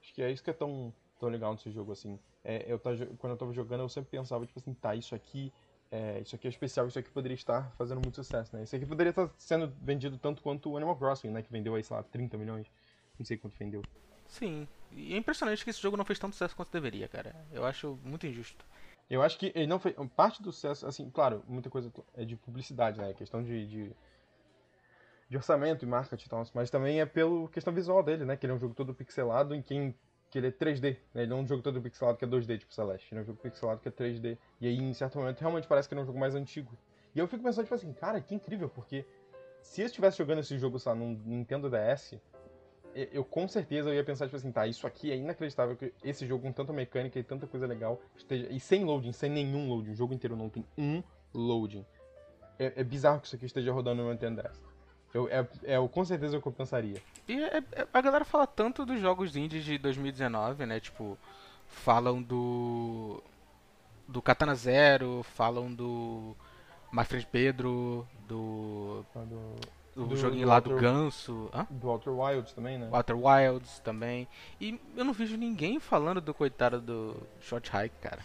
Acho 0.00 0.14
que 0.14 0.22
é 0.22 0.30
isso 0.30 0.42
que 0.42 0.50
é 0.50 0.54
tão, 0.54 0.92
tão 1.20 1.28
legal 1.28 1.52
nesse 1.52 1.70
jogo, 1.70 1.92
assim. 1.92 2.18
É, 2.42 2.64
eu 2.66 2.78
tá, 2.78 2.90
quando 3.18 3.32
eu 3.32 3.36
tava 3.36 3.52
jogando, 3.52 3.80
eu 3.80 3.88
sempre 3.88 4.10
pensava, 4.10 4.46
tipo 4.46 4.58
assim, 4.58 4.72
tá, 4.72 4.94
isso 4.94 5.14
aqui 5.14 5.52
é, 5.90 6.20
isso 6.20 6.34
aqui 6.34 6.46
é 6.46 6.50
especial, 6.50 6.88
isso 6.88 6.98
aqui 6.98 7.10
poderia 7.10 7.34
estar 7.34 7.70
fazendo 7.76 8.00
muito 8.00 8.16
sucesso, 8.16 8.54
né? 8.56 8.64
Isso 8.64 8.74
aqui 8.74 8.84
poderia 8.84 9.10
estar 9.10 9.30
sendo 9.38 9.72
vendido 9.80 10.18
tanto 10.18 10.42
quanto 10.42 10.70
o 10.70 10.76
Animal 10.76 10.96
Crossing, 10.96 11.30
né? 11.30 11.42
Que 11.42 11.52
vendeu 11.52 11.74
aí, 11.74 11.82
sei 11.82 11.96
lá, 11.96 12.02
30 12.02 12.36
milhões. 12.36 12.66
Não 13.18 13.24
sei 13.24 13.36
quanto 13.36 13.56
vendeu. 13.56 13.82
Sim. 14.26 14.66
E 14.90 15.14
é 15.14 15.16
impressionante 15.16 15.62
que 15.62 15.70
esse 15.70 15.80
jogo 15.80 15.96
não 15.96 16.04
fez 16.04 16.18
tanto 16.18 16.34
sucesso 16.34 16.56
quanto 16.56 16.72
deveria, 16.72 17.08
cara. 17.08 17.34
Eu 17.52 17.64
acho 17.64 17.98
muito 18.04 18.26
injusto. 18.26 18.64
Eu 19.08 19.22
acho 19.22 19.38
que 19.38 19.52
ele 19.54 19.66
não 19.66 19.78
fez. 19.78 19.94
Parte 20.16 20.42
do 20.42 20.52
sucesso, 20.52 20.86
assim, 20.86 21.08
claro, 21.10 21.42
muita 21.46 21.70
coisa 21.70 21.92
é 22.14 22.24
de 22.24 22.36
publicidade, 22.36 23.00
né? 23.00 23.14
Questão 23.14 23.42
de, 23.42 23.66
de, 23.66 23.96
de 25.28 25.36
orçamento 25.36 25.84
e 25.84 25.88
marketing 25.88 26.26
e 26.26 26.28
tal, 26.28 26.44
mas 26.52 26.70
também 26.70 27.00
é 27.00 27.06
pela 27.06 27.48
questão 27.48 27.72
visual 27.72 28.02
dele, 28.02 28.24
né? 28.24 28.36
Que 28.36 28.46
ele 28.46 28.52
é 28.52 28.56
um 28.56 28.58
jogo 28.58 28.74
todo 28.74 28.94
pixelado 28.94 29.54
em 29.54 29.62
quem. 29.62 29.94
Que 30.36 30.40
ele 30.40 30.48
é 30.48 30.50
3D, 30.50 30.98
né? 31.14 31.22
Ele 31.22 31.30
não 31.30 31.38
é 31.38 31.40
um 31.40 31.46
jogo 31.46 31.62
todo 31.62 31.80
pixelado 31.80 32.18
que 32.18 32.24
é 32.24 32.28
2D, 32.28 32.58
tipo 32.58 32.74
Celeste. 32.74 33.08
Ele 33.10 33.20
é 33.20 33.22
um 33.22 33.26
jogo 33.26 33.38
pixelado 33.40 33.80
que 33.80 33.88
é 33.88 33.90
3D. 33.90 34.36
E 34.60 34.66
aí, 34.66 34.76
em 34.76 34.92
certo 34.92 35.18
momento, 35.18 35.40
realmente 35.40 35.66
parece 35.66 35.88
que 35.88 35.94
é 35.94 35.98
um 35.98 36.04
jogo 36.04 36.18
mais 36.18 36.34
antigo. 36.34 36.76
E 37.14 37.18
eu 37.18 37.26
fico 37.26 37.42
pensando, 37.42 37.64
tipo 37.64 37.74
assim, 37.74 37.90
cara, 37.94 38.20
que 38.20 38.34
incrível, 38.34 38.68
porque 38.68 39.06
se 39.62 39.80
eu 39.80 39.86
estivesse 39.86 40.18
jogando 40.18 40.40
esse 40.40 40.58
jogo, 40.58 40.78
sei 40.78 40.92
lá, 40.92 40.98
num 40.98 41.18
Nintendo 41.24 41.70
DS, 41.70 42.20
eu, 42.94 43.04
eu 43.12 43.24
com 43.24 43.48
certeza 43.48 43.88
eu 43.88 43.94
ia 43.94 44.04
pensar, 44.04 44.26
tipo 44.26 44.36
assim, 44.36 44.52
tá, 44.52 44.66
isso 44.66 44.86
aqui 44.86 45.10
é 45.10 45.16
inacreditável 45.16 45.74
que 45.74 45.94
esse 46.04 46.26
jogo 46.26 46.42
com 46.42 46.52
tanta 46.52 46.70
mecânica 46.70 47.18
e 47.18 47.22
tanta 47.22 47.46
coisa 47.46 47.66
legal 47.66 47.98
esteja. 48.14 48.46
E 48.50 48.60
sem 48.60 48.84
loading, 48.84 49.12
sem 49.12 49.30
nenhum 49.30 49.70
loading. 49.70 49.92
O 49.92 49.94
jogo 49.94 50.12
inteiro 50.12 50.36
não 50.36 50.50
tem 50.50 50.66
um 50.76 51.02
loading. 51.32 51.86
É, 52.58 52.74
é 52.76 52.84
bizarro 52.84 53.20
que 53.20 53.26
isso 53.26 53.36
aqui 53.36 53.46
esteja 53.46 53.72
rodando 53.72 54.02
no 54.02 54.10
Nintendo 54.10 54.42
DS. 54.42 54.60
Eu, 55.16 55.28
é, 55.30 55.46
é 55.64 55.78
o- 55.78 55.88
com 55.88 56.04
certeza 56.04 56.36
o 56.36 56.42
que 56.42 56.46
eu 56.48 56.52
pensaria. 56.52 57.00
E 57.26 57.32
é- 57.42 57.58
é- 57.72 57.86
a 57.92 58.00
galera 58.02 58.24
fala 58.24 58.46
tanto 58.46 58.84
dos 58.84 59.00
jogos 59.00 59.34
indies 59.34 59.64
de 59.64 59.78
2019, 59.78 60.66
né? 60.66 60.78
Tipo, 60.78 61.16
falam 61.66 62.22
do. 62.22 63.22
do 64.06 64.20
Katana 64.20 64.54
Zero, 64.54 65.22
falam 65.34 65.72
do. 65.72 66.36
My 66.92 67.02
Friend 67.04 67.26
Pedro, 67.32 68.06
do. 68.28 69.04
Quando- 69.12 69.56
o 69.96 70.04
Do- 70.04 70.16
joguinho 70.16 70.42
do 70.44 70.48
lá 70.50 70.60
do 70.60 70.76
ganso. 70.76 71.48
Hã? 71.54 71.66
Do 71.70 71.88
Outer 71.88 72.12
Wilds 72.12 72.52
também, 72.52 72.76
né? 72.78 72.90
Outer 72.92 73.16
Wilds 73.16 73.78
também. 73.78 74.28
E 74.60 74.78
eu 74.94 75.02
não 75.06 75.14
vejo 75.14 75.34
ninguém 75.38 75.80
falando 75.80 76.20
do 76.20 76.34
coitado 76.34 76.78
do 76.78 77.16
Short 77.40 77.70
Hike, 77.74 77.96
cara. 78.02 78.22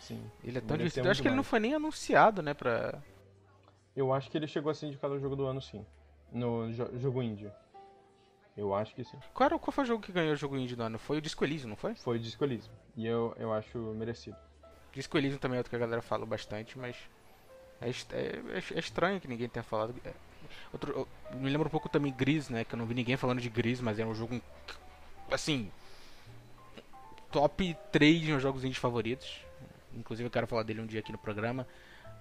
Sim. 0.00 0.20
Ele 0.42 0.58
é 0.58 0.60
tão 0.60 0.76
Merecia 0.76 1.00
divertido. 1.00 1.06
Eu 1.06 1.10
acho 1.12 1.22
que 1.22 1.28
ele 1.28 1.36
não 1.36 1.42
mais. 1.44 1.46
foi 1.48 1.60
nem 1.60 1.74
anunciado, 1.74 2.42
né, 2.42 2.52
pra... 2.52 2.98
Eu 3.94 4.12
acho 4.12 4.28
que 4.28 4.36
ele 4.36 4.48
chegou 4.48 4.70
a 4.70 4.74
ser 4.74 4.86
indicado 4.86 5.14
ao 5.14 5.20
jogo 5.20 5.36
do 5.36 5.46
ano, 5.46 5.62
sim. 5.62 5.86
No 6.32 6.72
jo- 6.72 6.98
jogo 6.98 7.22
indie. 7.22 7.50
Eu 8.56 8.74
acho 8.74 8.94
que 8.94 9.02
sim. 9.04 9.18
Qual, 9.32 9.46
era, 9.46 9.58
qual 9.58 9.72
foi 9.72 9.84
o 9.84 9.86
jogo 9.86 10.02
que 10.02 10.12
ganhou 10.12 10.32
o 10.32 10.36
jogo 10.36 10.56
indie 10.56 10.76
do 10.76 10.82
ano? 10.82 10.98
Foi 10.98 11.18
o 11.18 11.20
Disco 11.22 11.44
Elysium, 11.44 11.70
não 11.70 11.76
foi? 11.76 11.94
Foi 11.94 12.18
Disco 12.18 12.44
Elysium. 12.44 12.72
E 12.96 13.06
eu, 13.06 13.34
eu 13.38 13.52
acho 13.52 13.78
merecido. 13.78 14.36
Disco 14.92 15.16
Elysium 15.16 15.38
também 15.38 15.56
é 15.56 15.60
outro 15.60 15.70
que 15.70 15.76
a 15.76 15.78
galera 15.78 16.02
fala 16.02 16.26
bastante, 16.26 16.78
mas... 16.78 16.96
É, 17.80 17.88
est- 17.88 18.12
é- 18.12 18.42
é 18.74 18.78
estranho 18.78 19.20
que 19.20 19.26
ninguém 19.28 19.48
tenha 19.48 19.62
falado. 19.62 19.94
É, 20.04 20.12
Outro, 20.72 20.92
eu 21.32 21.38
me 21.38 21.48
lembro 21.48 21.66
um 21.66 21.70
pouco 21.70 21.88
também 21.88 22.12
Gris, 22.12 22.50
né? 22.50 22.62
Que 22.64 22.74
eu 22.74 22.78
não 22.78 22.84
vi 22.86 22.94
ninguém 22.94 23.16
falando 23.16 23.40
de 23.40 23.48
Gris, 23.48 23.80
mas 23.80 23.98
é 23.98 24.04
um 24.04 24.14
jogo. 24.14 24.40
Assim. 25.30 25.70
Top 27.30 27.76
3 27.90 28.20
de 28.20 28.26
meus 28.28 28.42
jogos 28.42 28.62
indies 28.64 28.76
favoritos. 28.78 29.40
Inclusive 29.94 30.26
eu 30.26 30.30
quero 30.30 30.46
falar 30.46 30.62
dele 30.62 30.80
um 30.82 30.86
dia 30.86 31.00
aqui 31.00 31.10
no 31.10 31.18
programa. 31.18 31.66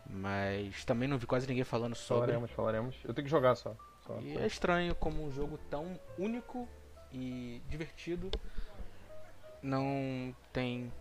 Mas 0.10 0.84
também 0.86 1.08
não 1.08 1.18
vi 1.18 1.26
quase 1.26 1.46
ninguém 1.48 1.64
falando 1.64 1.96
sobre. 1.96 2.22
Falaremos, 2.28 2.52
falaremos. 2.52 2.96
Eu 3.04 3.14
tenho 3.14 3.26
que 3.26 3.32
jogar 3.32 3.56
só. 3.56 3.76
Só. 4.06 4.20
E 4.20 4.38
é 4.38 4.46
estranho 4.46 4.96
como 4.96 5.24
um 5.24 5.32
jogo 5.32 5.58
tão 5.70 6.00
único 6.18 6.68
e 7.12 7.62
divertido 7.68 8.30
não 9.62 10.36
tem 10.52 10.92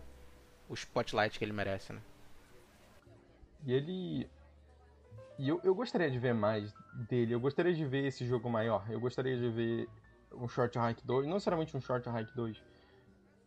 o 0.69 0.73
spotlight 0.73 1.37
que 1.37 1.43
ele 1.43 1.53
merece, 1.53 1.93
né? 1.93 2.01
E 3.65 3.73
ele. 3.73 4.29
E 5.37 5.49
eu, 5.49 5.59
eu 5.63 5.73
gostaria 5.73 6.09
de 6.09 6.19
ver 6.19 6.33
mais 6.33 6.73
dele. 7.09 7.33
Eu 7.33 7.39
gostaria 7.39 7.73
de 7.73 7.85
ver 7.85 8.05
esse 8.05 8.25
jogo 8.25 8.49
maior. 8.49 8.85
Eu 8.89 8.99
gostaria 8.99 9.37
de 9.37 9.49
ver 9.49 9.89
um 10.31 10.47
Short 10.47 10.77
Hike 10.77 11.05
2. 11.05 11.25
Não 11.25 11.33
necessariamente 11.33 11.75
um 11.75 11.81
Short 11.81 12.07
Hike 12.07 12.35
2. 12.35 12.63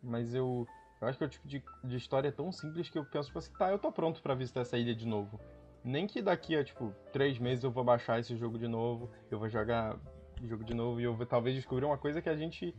Mas 0.03 0.33
eu. 0.33 0.67
Eu 1.01 1.07
acho 1.09 1.17
que 1.17 1.23
é 1.23 1.27
o 1.27 1.29
tipo 1.29 1.47
de, 1.47 1.63
de 1.83 1.97
história 1.97 2.31
tão 2.31 2.51
simples 2.51 2.89
que 2.89 2.97
eu 2.97 3.03
penso, 3.05 3.27
tipo 3.27 3.37
assim, 3.37 3.51
tá, 3.53 3.69
eu 3.69 3.77
tô 3.77 3.91
pronto 3.91 4.21
pra 4.21 4.33
visitar 4.33 4.61
essa 4.61 4.77
ilha 4.77 4.95
de 4.95 5.05
novo. 5.05 5.39
Nem 5.85 6.07
que 6.07 6.19
daqui 6.19 6.55
a, 6.55 6.63
tipo, 6.63 6.91
três 7.13 7.37
meses 7.37 7.63
eu 7.63 7.69
vou 7.69 7.83
baixar 7.83 8.19
esse 8.19 8.35
jogo 8.35 8.57
de 8.57 8.67
novo, 8.67 9.07
eu 9.29 9.37
vou 9.37 9.47
jogar 9.47 9.95
o 10.41 10.47
jogo 10.47 10.63
de 10.63 10.73
novo 10.73 10.99
e 10.99 11.03
eu 11.03 11.13
vou 11.13 11.27
talvez 11.27 11.55
descobrir 11.55 11.85
uma 11.85 11.97
coisa 11.97 12.23
que 12.23 12.27
a 12.27 12.35
gente. 12.35 12.75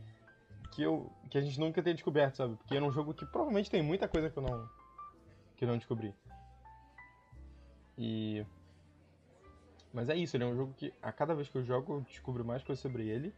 que 0.73 0.81
eu. 0.83 1.09
que 1.29 1.37
a 1.37 1.41
gente 1.41 1.57
nunca 1.57 1.81
tenha 1.81 1.93
descoberto, 1.93 2.35
sabe? 2.35 2.57
Porque 2.57 2.75
era 2.75 2.83
um 2.83 2.91
jogo 2.91 3.13
que 3.13 3.25
provavelmente 3.25 3.71
tem 3.71 3.81
muita 3.81 4.09
coisa 4.09 4.29
que 4.29 4.37
eu 4.37 4.43
não. 4.43 4.69
que 5.55 5.63
eu 5.63 5.69
não 5.69 5.77
descobri. 5.77 6.13
E. 7.97 8.45
Mas 9.93 10.09
é 10.09 10.15
isso, 10.15 10.35
ele 10.35 10.43
é 10.43 10.47
um 10.47 10.55
jogo 10.55 10.73
que 10.73 10.93
a 11.01 11.09
cada 11.13 11.33
vez 11.33 11.47
que 11.47 11.57
eu 11.57 11.63
jogo 11.63 11.93
eu 11.93 12.01
descubro 12.01 12.43
mais 12.43 12.61
coisas 12.61 12.81
sobre 12.81 13.07
ele. 13.07 13.33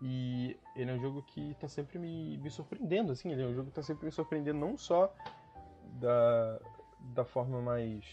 E 0.00 0.58
ele 0.74 0.90
é 0.90 0.94
um 0.94 0.98
jogo 0.98 1.22
que 1.22 1.54
tá 1.60 1.68
sempre 1.68 1.98
me, 1.98 2.38
me 2.38 2.50
surpreendendo, 2.50 3.12
assim, 3.12 3.30
ele 3.30 3.42
é 3.42 3.46
um 3.46 3.54
jogo 3.54 3.68
que 3.68 3.74
tá 3.74 3.82
sempre 3.82 4.06
me 4.06 4.10
surpreendendo 4.10 4.58
não 4.58 4.76
só 4.76 5.14
da, 6.00 6.58
da 7.14 7.24
forma 7.24 7.60
mais. 7.60 8.04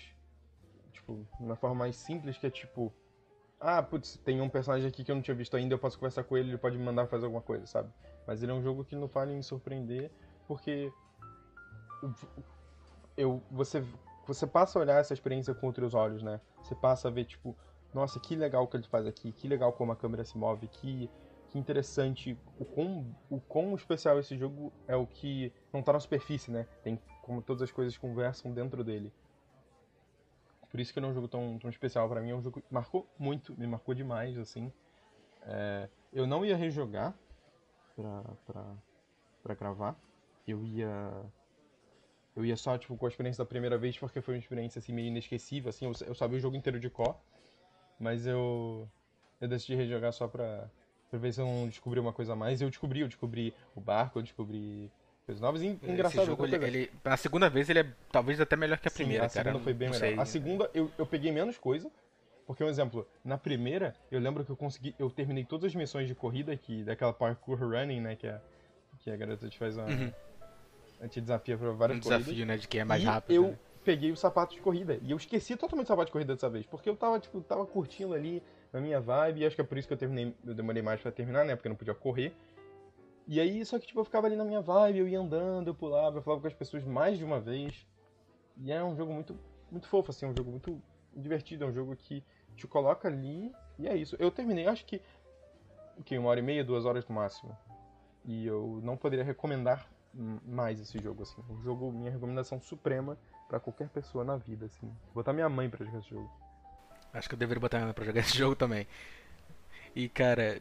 Tipo, 0.91 1.25
na 1.39 1.55
forma 1.55 1.75
mais 1.75 1.95
simples, 1.95 2.37
que 2.37 2.47
é 2.47 2.49
tipo. 2.49 2.93
Ah, 3.59 3.83
putz, 3.83 4.17
tem 4.23 4.39
um 4.39 4.49
personagem 4.49 4.87
aqui 4.87 5.03
que 5.03 5.11
eu 5.11 5.15
não 5.15 5.21
tinha 5.21 5.35
visto 5.35 5.55
ainda, 5.57 5.73
eu 5.73 5.79
posso 5.79 5.97
conversar 5.97 6.23
com 6.23 6.37
ele, 6.37 6.49
ele 6.49 6.57
pode 6.57 6.77
me 6.77 6.83
mandar 6.83 7.07
fazer 7.07 7.25
alguma 7.25 7.41
coisa, 7.41 7.65
sabe? 7.65 7.91
Mas 8.25 8.41
ele 8.41 8.51
é 8.51 8.55
um 8.55 8.63
jogo 8.63 8.85
que 8.85 8.95
não 8.95 9.07
falha 9.07 9.31
em 9.33 9.41
surpreender, 9.41 10.11
porque. 10.47 10.91
Eu, 13.17 13.43
você 13.51 13.83
você 14.29 14.45
passa 14.45 14.77
a 14.77 14.81
olhar 14.81 14.99
essa 14.99 15.13
experiência 15.13 15.53
com 15.55 15.67
outros 15.67 15.93
olhos, 15.95 16.21
né? 16.21 16.39
Você 16.61 16.75
passa 16.75 17.07
a 17.07 17.11
ver, 17.11 17.25
tipo, 17.25 17.57
nossa, 17.93 18.19
que 18.19 18.35
legal 18.35 18.67
que 18.67 18.77
ele 18.77 18.87
faz 18.87 19.07
aqui, 19.07 19.31
que 19.31 19.47
legal 19.47 19.73
como 19.73 19.91
a 19.91 19.95
câmera 19.95 20.23
se 20.23 20.37
move, 20.37 20.67
que, 20.67 21.09
que 21.49 21.57
interessante, 21.57 22.37
o 22.59 22.65
quão, 22.65 23.15
o 23.29 23.39
quão 23.41 23.73
especial 23.73 24.19
esse 24.19 24.37
jogo 24.37 24.71
é 24.87 24.95
o 24.95 25.07
que 25.07 25.51
não 25.73 25.81
tá 25.81 25.93
na 25.93 25.99
superfície, 25.99 26.51
né? 26.51 26.67
Tem 26.83 26.99
como 27.23 27.41
todas 27.41 27.63
as 27.63 27.71
coisas 27.71 27.97
conversam 27.97 28.51
dentro 28.53 28.83
dele. 28.83 29.11
Por 30.69 30.79
isso 30.79 30.93
que 30.93 30.99
ele 30.99 31.05
é 31.05 31.09
um 31.09 31.13
jogo 31.13 31.27
tão, 31.27 31.57
tão 31.59 31.69
especial 31.69 32.07
para 32.07 32.21
mim, 32.21 32.29
é 32.29 32.35
um 32.35 32.41
jogo 32.41 32.61
que 32.61 32.73
marcou 32.73 33.07
muito, 33.17 33.57
me 33.59 33.65
marcou 33.65 33.93
demais, 33.95 34.37
assim. 34.37 34.71
É, 35.43 35.89
eu 36.13 36.27
não 36.27 36.45
ia 36.45 36.55
rejogar 36.55 37.17
pra, 37.95 38.23
pra, 38.45 38.75
pra 39.43 39.55
gravar, 39.55 39.95
eu 40.47 40.63
ia 40.63 40.89
eu 42.35 42.45
ia 42.45 42.55
só, 42.55 42.77
tipo, 42.77 42.95
com 42.95 43.05
a 43.05 43.09
experiência 43.09 43.43
da 43.43 43.49
primeira 43.49 43.77
vez, 43.77 43.97
porque 43.97 44.21
foi 44.21 44.35
uma 44.35 44.39
experiência, 44.39 44.79
assim, 44.79 44.93
meio 44.93 45.07
inesquecível, 45.07 45.69
assim, 45.69 45.85
eu, 45.85 45.91
eu 46.07 46.15
sabia 46.15 46.37
o 46.37 46.39
jogo 46.39 46.55
inteiro 46.55 46.79
de 46.79 46.89
cor, 46.89 47.19
mas 47.99 48.25
eu, 48.25 48.89
eu 49.41 49.47
decidi 49.47 49.75
rejogar 49.75 50.13
só 50.13 50.27
pra, 50.27 50.69
pra 51.09 51.19
ver 51.19 51.33
se 51.33 51.41
eu 51.41 51.45
não 51.45 51.67
descobri 51.67 51.99
uma 51.99 52.13
coisa 52.13 52.33
a 52.33 52.35
mais, 52.35 52.61
eu 52.61 52.69
descobri, 52.69 53.01
eu 53.01 53.07
descobri 53.07 53.53
o 53.75 53.81
barco, 53.81 54.19
eu 54.19 54.23
descobri 54.23 54.89
coisas 55.29 55.41
novas, 55.41 55.61
e 55.61 55.67
engraçado, 55.67 56.21
Esse 56.21 56.25
jogo, 56.25 56.45
ele, 56.45 56.55
ele- 56.55 56.91
na 57.03 57.15
segunda 57.15 57.49
vez, 57.49 57.69
ele 57.69 57.79
é 57.79 57.85
talvez 58.11 58.41
até 58.41 58.55
melhor 58.55 58.79
que 58.79 58.87
a 58.87 58.91
Sim, 58.91 58.97
primeira, 58.97 59.25
a 59.25 59.29
cara. 59.29 59.49
segunda 59.49 59.63
foi 59.63 59.73
bem 59.73 59.89
melhor. 59.89 59.99
sei. 59.99 60.17
A 60.19 60.25
segunda, 60.25 60.69
eu, 60.73 60.91
eu 60.97 61.05
peguei 61.05 61.31
menos 61.31 61.57
coisa, 61.57 61.91
porque, 62.47 62.63
um 62.63 62.67
exemplo, 62.67 63.07
na 63.23 63.37
primeira, 63.37 63.95
eu 64.11 64.19
lembro 64.19 64.43
que 64.43 64.49
eu 64.51 64.55
consegui, 64.55 64.95
eu 64.97 65.09
terminei 65.11 65.45
todas 65.45 65.65
as 65.65 65.75
missões 65.75 66.07
de 66.07 66.15
corrida, 66.15 66.55
que, 66.57 66.83
daquela 66.83 67.13
parkour 67.13 67.59
running, 67.59 68.01
né, 68.01 68.15
que 68.15 68.27
a, 68.27 68.41
que 68.99 69.11
a 69.11 69.15
garota 69.15 69.47
te 69.47 69.57
faz 69.57 69.77
uma... 69.77 69.85
Uhum. 69.85 70.11
Te 71.09 71.21
desafia 71.21 71.57
pra 71.57 71.71
várias 71.71 71.97
Um 71.99 72.01
corridas. 72.01 72.25
desafio, 72.25 72.45
né, 72.45 72.57
de 72.57 72.67
quem 72.67 72.81
é 72.81 72.83
mais 72.83 73.01
e 73.01 73.05
rápido. 73.05 73.33
eu 73.33 73.43
né? 73.49 73.59
peguei 73.85 74.11
o 74.11 74.17
sapato 74.17 74.53
de 74.55 74.59
corrida. 74.61 74.99
E 75.01 75.11
eu 75.11 75.17
esqueci 75.17 75.55
totalmente 75.55 75.85
o 75.85 75.87
sapato 75.87 76.07
de 76.07 76.11
corrida 76.11 76.33
dessa 76.33 76.49
vez. 76.49 76.65
Porque 76.65 76.89
eu 76.89 76.95
tava, 76.97 77.17
tipo, 77.19 77.39
tava 77.39 77.65
curtindo 77.65 78.13
ali 78.13 78.43
na 78.73 78.81
minha 78.81 78.99
vibe. 78.99 79.39
E 79.39 79.45
acho 79.45 79.55
que 79.55 79.61
é 79.61 79.63
por 79.63 79.77
isso 79.77 79.87
que 79.87 79.93
eu 79.93 79.97
terminei. 79.97 80.35
Eu 80.45 80.53
demorei 80.53 80.81
mais 80.81 80.99
pra 80.99 81.09
terminar, 81.09 81.45
né? 81.45 81.55
Porque 81.55 81.69
eu 81.69 81.69
não 81.69 81.77
podia 81.77 81.93
correr. 81.93 82.33
E 83.31 83.39
aí, 83.39 83.63
só 83.63 83.77
que, 83.77 83.85
tipo, 83.85 83.99
eu 83.99 84.03
ficava 84.03 84.25
ali 84.25 84.35
na 84.35 84.43
minha 84.43 84.59
vibe, 84.59 84.97
eu 84.97 85.07
ia 85.07 85.19
andando, 85.19 85.67
eu 85.67 85.75
pulava, 85.75 86.17
eu 86.17 86.21
falava 86.23 86.41
com 86.41 86.47
as 86.47 86.53
pessoas 86.55 86.83
mais 86.83 87.15
de 87.15 87.23
uma 87.23 87.39
vez. 87.39 87.87
E 88.57 88.71
é 88.71 88.83
um 88.83 88.95
jogo 88.95 89.13
muito, 89.13 89.39
muito 89.69 89.87
fofo, 89.87 90.09
assim, 90.09 90.25
é 90.25 90.29
um 90.29 90.35
jogo 90.35 90.49
muito 90.49 90.81
divertido, 91.15 91.63
é 91.63 91.67
um 91.67 91.71
jogo 91.71 91.95
que 91.95 92.23
te 92.55 92.65
coloca 92.65 93.07
ali. 93.07 93.51
E 93.77 93.87
é 93.87 93.95
isso. 93.95 94.15
Eu 94.17 94.31
terminei, 94.31 94.65
acho 94.65 94.83
que. 94.83 94.99
Que? 96.03 96.17
Uma 96.17 96.29
hora 96.29 96.39
e 96.39 96.43
meia, 96.43 96.63
duas 96.63 96.85
horas 96.85 97.07
no 97.07 97.13
máximo. 97.13 97.55
E 98.25 98.47
eu 98.47 98.79
não 98.81 98.97
poderia 98.97 99.23
recomendar 99.23 99.87
mais 100.11 100.79
esse 100.81 100.97
jogo, 100.97 101.21
assim. 101.21 101.43
Um 101.51 101.61
jogo, 101.61 101.91
minha 101.91 102.09
recomendação 102.09 102.59
suprema 102.59 103.15
pra 103.47 103.59
qualquer 103.59 103.89
pessoa 103.89 104.23
na 104.23 104.37
vida, 104.37 104.65
assim. 104.65 104.87
Vou 104.87 105.13
botar 105.13 105.33
minha 105.33 105.47
mãe 105.47 105.69
pra 105.69 105.85
jogar 105.85 105.99
esse 105.99 106.09
jogo. 106.09 106.31
Acho 107.13 107.29
que 107.29 107.35
eu 107.35 107.39
deveria 107.39 107.61
botar 107.61 107.77
ela 107.77 107.93
pra 107.93 108.05
jogar 108.05 108.21
esse 108.21 108.33
jogo 108.35 108.55
também. 108.55 108.87
E 109.95 110.09
cara, 110.09 110.59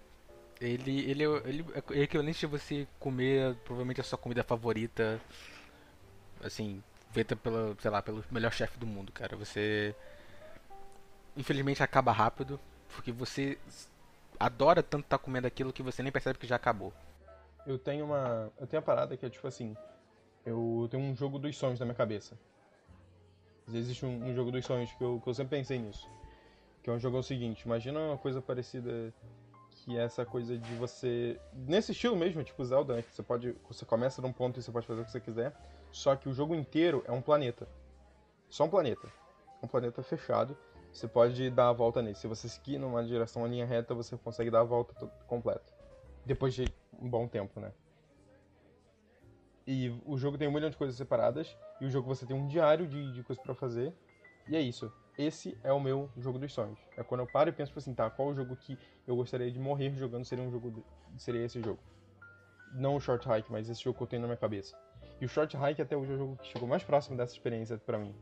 ele, 0.61 1.11
ele, 1.11 1.25
ele 1.25 1.67
é 1.93 2.03
equivalente 2.03 2.45
a 2.45 2.49
você 2.49 2.87
comer 2.99 3.55
provavelmente 3.65 4.01
a 4.01 4.05
sua 4.05 4.19
comida 4.19 4.43
favorita, 4.43 5.21
assim, 6.43 6.83
feita 7.13 7.37
pela, 7.37 7.77
sei 7.81 7.91
lá, 7.91 8.03
pelo 8.03 8.25
melhor 8.31 8.53
chefe 8.53 8.79
do 8.79 8.87
mundo, 8.87 9.13
cara. 9.13 9.37
Você 9.37 9.95
infelizmente 11.37 11.83
acaba 11.83 12.11
rápido, 12.11 12.59
porque 12.95 13.13
você 13.13 13.57
adora 14.39 14.83
tanto 14.83 15.05
estar 15.05 15.19
comendo 15.19 15.47
aquilo 15.47 15.73
que 15.73 15.83
você 15.83 16.03
nem 16.03 16.11
percebe 16.11 16.39
que 16.39 16.47
já 16.47 16.57
acabou. 16.57 16.93
Eu 17.67 17.79
tenho 17.79 18.05
uma. 18.05 18.51
Eu 18.59 18.67
tenho 18.67 18.81
uma 18.81 18.87
parada 18.87 19.17
que 19.17 19.25
é 19.25 19.31
tipo 19.31 19.47
assim. 19.47 19.77
Eu 20.45 20.89
tenho 20.91 21.03
um 21.03 21.15
jogo 21.15 21.39
dos 21.39 21.57
sonhos 21.57 21.79
na 21.79 21.87
minha 21.87 21.95
cabeça. 21.95 22.37
Existe 23.73 24.05
um, 24.07 24.25
um 24.25 24.35
jogo 24.35 24.51
dos 24.51 24.65
sonhos 24.65 24.91
que 24.93 25.05
eu, 25.05 25.21
que 25.23 25.29
eu 25.29 25.35
sempre 25.35 25.59
pensei 25.59 25.79
nisso. 25.79 26.09
Que 26.83 26.89
é 26.89 26.93
um 26.93 26.99
jogo 26.99 27.19
é 27.19 27.21
o 27.21 27.23
seguinte, 27.23 27.63
imagina 27.63 28.01
uma 28.01 28.17
coisa 28.17 28.41
parecida 28.41 29.13
que 29.89 29.97
é 29.97 30.03
essa 30.03 30.23
coisa 30.27 30.59
de 30.59 30.75
você. 30.75 31.41
Nesse 31.55 31.93
estilo 31.93 32.15
mesmo, 32.15 32.45
tipo 32.45 32.63
Zelda, 32.63 32.97
né? 32.97 33.03
Que 33.03 33.15
você 33.15 33.23
pode. 33.23 33.57
Você 33.67 33.87
começa 33.87 34.21
num 34.21 34.35
ponto 34.35 34.61
e 34.61 34.63
você 34.63 34.71
pode 34.71 34.87
fazer 34.87 35.01
o 35.01 35.05
que 35.07 35.11
você 35.11 35.19
quiser. 35.19 35.57
Só 35.91 36.15
que 36.15 36.29
o 36.29 36.33
jogo 36.35 36.55
inteiro 36.55 37.03
é 37.07 37.11
um 37.11 37.23
planeta. 37.23 37.67
Só 38.51 38.65
um 38.65 38.69
planeta. 38.69 39.09
Um 39.63 39.67
planeta 39.67 40.03
fechado. 40.03 40.55
Você 40.93 41.09
pode 41.09 41.49
dar 41.49 41.71
a 41.71 41.73
volta 41.73 42.03
nele. 42.03 42.17
Se 42.17 42.27
você 42.27 42.51
seguir 42.51 42.77
numa 42.77 43.03
direção, 43.03 43.41
uma 43.41 43.49
linha 43.49 43.65
reta, 43.65 43.95
você 43.95 44.15
consegue 44.19 44.51
dar 44.51 44.61
a 44.61 44.65
volta 44.65 45.07
completa. 45.27 45.73
Depois 46.27 46.53
de 46.53 46.67
um 47.01 47.09
bom 47.09 47.27
tempo, 47.27 47.59
né? 47.59 47.73
E 49.67 49.89
o 50.05 50.19
jogo 50.19 50.37
tem 50.37 50.49
um 50.49 50.53
milhão 50.53 50.69
de 50.69 50.77
coisas 50.77 50.97
separadas. 50.97 51.57
E 51.81 51.87
o 51.87 51.91
jogo 51.91 52.15
você 52.15 52.27
tem 52.27 52.37
um 52.37 52.47
diário 52.47 52.87
de, 52.87 53.11
de 53.15 53.23
coisas 53.23 53.43
pra 53.43 53.55
fazer. 53.55 53.95
E 54.51 54.55
é 54.55 54.61
isso. 54.61 54.93
Esse 55.19 55.59
é 55.65 55.73
o 55.73 55.81
meu 55.81 56.09
jogo 56.17 56.39
dos 56.39 56.53
sonhos. 56.53 56.79
É 56.97 57.03
quando 57.03 57.21
eu 57.23 57.27
paro 57.27 57.51
e 57.51 57.53
penso 57.53 57.71
tipo 57.71 57.81
assim, 57.81 57.93
tá, 57.93 58.09
qual 58.09 58.29
o 58.29 58.35
jogo 58.35 58.55
que 58.57 58.79
eu 59.07 59.17
gostaria 59.17 59.51
de 59.51 59.59
morrer 59.59 59.91
jogando 59.97 60.25
seria 60.25 60.45
um 60.45 60.51
jogo. 60.51 60.71
de- 60.71 60.85
Seria 61.21 61.45
esse 61.45 61.61
jogo. 61.61 61.81
Não 62.73 62.95
o 62.97 63.01
Short 63.01 63.27
Hike, 63.29 63.51
mas 63.51 63.69
esse 63.69 63.83
jogo 63.83 63.97
que 63.97 64.05
eu 64.05 64.07
tenho 64.07 64.23
na 64.23 64.29
minha 64.29 64.37
cabeça. 64.37 64.77
E 65.21 65.25
o 65.25 65.29
Short 65.29 65.57
Hike 65.57 65.83
até 65.83 65.97
hoje 65.97 66.13
é 66.13 66.15
o 66.15 66.19
jogo 66.19 66.37
que 66.37 66.47
chegou 66.49 66.69
mais 66.69 66.85
próximo 66.85 67.17
dessa 67.17 67.33
experiência 67.33 67.77
pra 67.79 67.99
mim. 67.99 68.15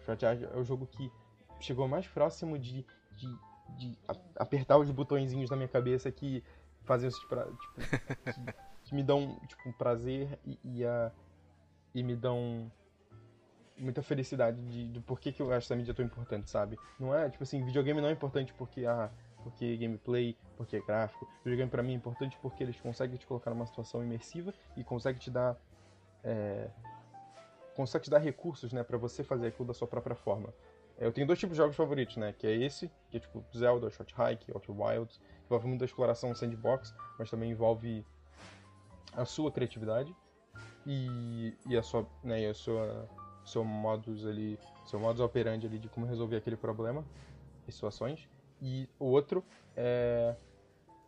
O 0.00 0.02
Short 0.04 0.24
Hike 0.24 0.44
é 0.44 0.56
o 0.56 0.64
jogo 0.64 0.86
que 0.86 1.12
chegou 1.60 1.86
mais 1.86 2.06
próximo 2.08 2.58
de, 2.58 2.84
de, 3.16 3.38
de 3.76 3.98
apertar 4.36 4.78
os 4.78 4.90
botõezinhos 4.90 5.50
na 5.50 5.56
minha 5.56 5.68
cabeça 5.68 6.10
que 6.10 6.42
fazem 6.84 7.08
isso 7.08 7.24
pra, 7.28 7.44
tipo, 7.44 7.74
que, 8.32 8.54
que 8.88 8.94
me 8.94 9.02
dão 9.04 9.38
tipo 9.46 9.68
um 9.68 9.72
prazer 9.72 10.38
e, 10.44 10.58
e, 10.64 10.84
a, 10.84 11.12
e 11.94 12.02
me 12.02 12.16
dão 12.16 12.72
muita 13.78 14.02
felicidade 14.02 14.60
de, 14.62 14.88
do 14.88 15.00
porquê 15.00 15.32
que 15.32 15.40
eu 15.40 15.46
acho 15.52 15.66
essa 15.66 15.76
mídia 15.76 15.94
tão 15.94 16.04
importante, 16.04 16.50
sabe? 16.50 16.78
Não 16.98 17.14
é, 17.14 17.28
tipo 17.28 17.42
assim, 17.42 17.64
videogame 17.64 18.00
não 18.00 18.08
é 18.08 18.12
importante 18.12 18.52
porque, 18.54 18.84
ah, 18.84 19.10
porque 19.42 19.64
é 19.64 19.76
gameplay, 19.76 20.36
porque 20.56 20.76
é 20.76 20.80
gráfico. 20.80 21.28
Videogame 21.44 21.70
pra 21.70 21.82
mim 21.82 21.92
é 21.92 21.96
importante 21.96 22.38
porque 22.42 22.62
eles 22.62 22.78
conseguem 22.80 23.16
te 23.16 23.26
colocar 23.26 23.50
numa 23.50 23.66
situação 23.66 24.02
imersiva 24.02 24.52
e 24.76 24.84
conseguem 24.84 25.20
te 25.20 25.30
dar. 25.30 25.56
É, 26.24 26.68
consegue 27.74 28.04
te 28.04 28.10
dar 28.10 28.18
recursos, 28.18 28.72
né, 28.72 28.82
pra 28.82 28.98
você 28.98 29.22
fazer 29.22 29.48
aquilo 29.48 29.68
da 29.68 29.74
sua 29.74 29.86
própria 29.86 30.16
forma. 30.16 30.52
Eu 30.98 31.12
tenho 31.12 31.28
dois 31.28 31.38
tipos 31.38 31.54
de 31.54 31.58
jogos 31.58 31.76
favoritos, 31.76 32.16
né, 32.16 32.34
que 32.36 32.44
é 32.44 32.52
esse, 32.52 32.90
que 33.08 33.18
é 33.18 33.20
tipo 33.20 33.44
Zelda, 33.56 33.88
Short 33.88 34.12
Hike, 34.12 34.50
Outer 34.52 34.74
Wilds, 34.76 35.20
envolve 35.46 35.68
muito 35.68 35.82
a 35.82 35.84
exploração 35.84 36.34
sandbox, 36.34 36.92
mas 37.16 37.30
também 37.30 37.52
envolve 37.52 38.04
a 39.12 39.24
sua 39.24 39.52
criatividade 39.52 40.14
e, 40.84 41.56
e 41.68 41.76
a 41.76 41.82
sua, 41.82 42.04
né, 42.24 42.42
e 42.42 42.46
a 42.46 42.54
sua 42.54 43.08
seu 43.48 43.64
modus 43.64 44.26
ali, 44.26 44.58
seu 44.86 44.98
modus 44.98 45.20
operandi 45.20 45.66
ali 45.66 45.78
de 45.78 45.88
como 45.88 46.06
resolver 46.06 46.36
aquele 46.36 46.56
problema 46.56 47.04
e 47.66 47.72
situações. 47.72 48.28
E 48.60 48.88
o 48.98 49.06
outro 49.06 49.44
é 49.76 50.34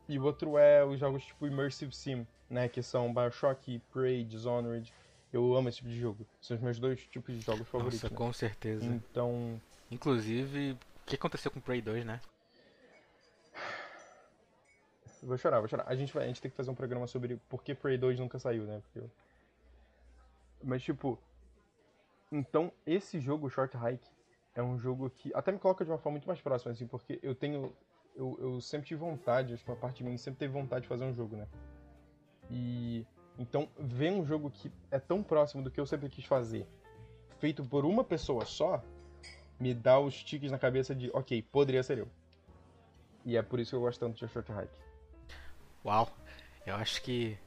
e 0.09 0.19
o 0.19 0.25
outro 0.25 0.59
é 0.59 0.85
os 0.85 0.99
jogos 0.99 1.25
tipo 1.25 1.47
Immersive 1.47 1.95
Sim, 1.95 2.27
né, 2.49 2.69
que 2.69 2.83
são 2.83 3.15
BioShock, 3.15 3.81
Prey, 3.93 4.25
Dishonored. 4.25 4.93
Eu 5.33 5.55
amo 5.55 5.69
esse 5.69 5.79
tipo 5.79 5.89
de 5.89 6.01
jogo. 6.01 6.27
São 6.41 6.57
os 6.57 6.63
meus 6.63 6.79
dois 6.81 7.07
tipos 7.07 7.33
de 7.37 7.41
jogos 7.41 7.69
favoritos. 7.69 8.03
Nossa, 8.03 8.13
né? 8.13 8.19
com 8.19 8.33
certeza. 8.33 8.85
Então, 8.85 9.61
Inclusive, 9.91 10.73
o 10.73 11.07
que 11.07 11.17
aconteceu 11.17 11.51
com 11.51 11.61
Prey 11.61 11.83
2, 11.83 12.05
né? 12.05 12.21
vou 15.23 15.37
chorar, 15.37 15.59
vou 15.59 15.69
chorar. 15.69 15.85
A 15.87 15.95
gente 15.95 16.13
vai, 16.13 16.25
a 16.25 16.27
gente 16.27 16.41
tem 16.41 16.51
que 16.51 16.57
fazer 16.57 16.71
um 16.71 16.75
programa 16.75 17.07
sobre 17.07 17.37
por 17.49 17.63
que 17.63 17.75
Prey 17.75 17.99
2 17.99 18.19
nunca 18.19 18.39
saiu, 18.39 18.65
né? 18.65 18.81
Porque 18.81 19.09
Mas 20.63 20.83
tipo, 20.83 21.19
então 22.31 22.73
esse 22.87 23.21
jogo 23.21 23.51
Short 23.51 23.77
Hike 23.77 24.09
é 24.55 24.63
um 24.63 24.79
jogo 24.79 25.11
que 25.11 25.33
até 25.35 25.53
me 25.53 25.59
coloca 25.59 25.85
de 25.85 25.91
uma 25.91 25.99
forma 25.99 26.13
muito 26.13 26.27
mais 26.27 26.41
próxima 26.41 26.73
assim, 26.73 26.87
porque 26.87 27.19
eu 27.23 27.35
tenho 27.35 27.75
eu, 28.15 28.37
eu 28.41 28.61
sempre 28.61 28.89
tive 28.89 29.01
vontade, 29.01 29.55
acho 29.55 29.65
que 29.65 29.71
uma 29.71 29.77
parte 29.77 29.99
de 29.99 30.05
mim 30.05 30.17
sempre 30.17 30.39
teve 30.39 30.53
vontade 30.53 30.83
de 30.83 30.89
fazer 30.89 31.05
um 31.05 31.15
jogo, 31.15 31.37
né? 31.37 31.47
E 32.51 33.07
então 33.39 33.69
ver 33.79 34.13
um 34.13 34.25
jogo 34.25 34.51
que 34.51 34.71
é 34.91 34.99
tão 34.99 35.23
próximo 35.23 35.63
do 35.63 35.71
que 35.71 35.81
eu 35.81 35.87
sempre 35.87 36.09
quis 36.09 36.25
fazer, 36.25 36.67
feito 37.39 37.65
por 37.65 37.85
uma 37.85 38.05
pessoa 38.05 38.45
só, 38.45 38.83
me 39.59 39.73
dá 39.73 39.99
os 39.99 40.23
tiques 40.23 40.51
na 40.51 40.59
cabeça 40.59 40.95
de, 40.95 41.11
OK, 41.13 41.43
poderia 41.43 41.83
ser 41.83 41.99
eu. 41.99 42.09
E 43.25 43.37
é 43.37 43.43
por 43.43 43.61
isso 43.61 43.71
que 43.71 43.77
eu 43.77 43.81
gosto 43.81 44.01
tanto 44.01 44.15
de 44.15 44.33
Short 44.33 44.51
Hike. 44.51 44.73
Uau, 45.85 46.11
eu 46.67 46.75
acho 46.75 47.03
que 47.03 47.39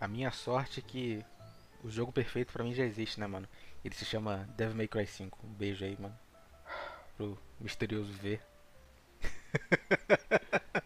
a 0.00 0.08
minha 0.08 0.30
sorte 0.30 0.80
é 0.80 0.82
que 0.82 1.24
o 1.82 1.90
jogo 1.90 2.12
perfeito 2.12 2.52
pra 2.52 2.64
mim 2.64 2.74
já 2.74 2.84
existe, 2.84 3.20
né, 3.20 3.26
mano? 3.26 3.48
Ele 3.86 3.94
se 3.94 4.04
chama 4.04 4.48
Devil 4.56 4.74
May 4.74 4.88
Cry 4.88 5.06
5. 5.06 5.46
Um 5.46 5.54
beijo 5.54 5.84
aí, 5.84 5.96
mano. 5.96 6.18
Pro 7.16 7.38
misterioso 7.60 8.12
V. 8.14 8.40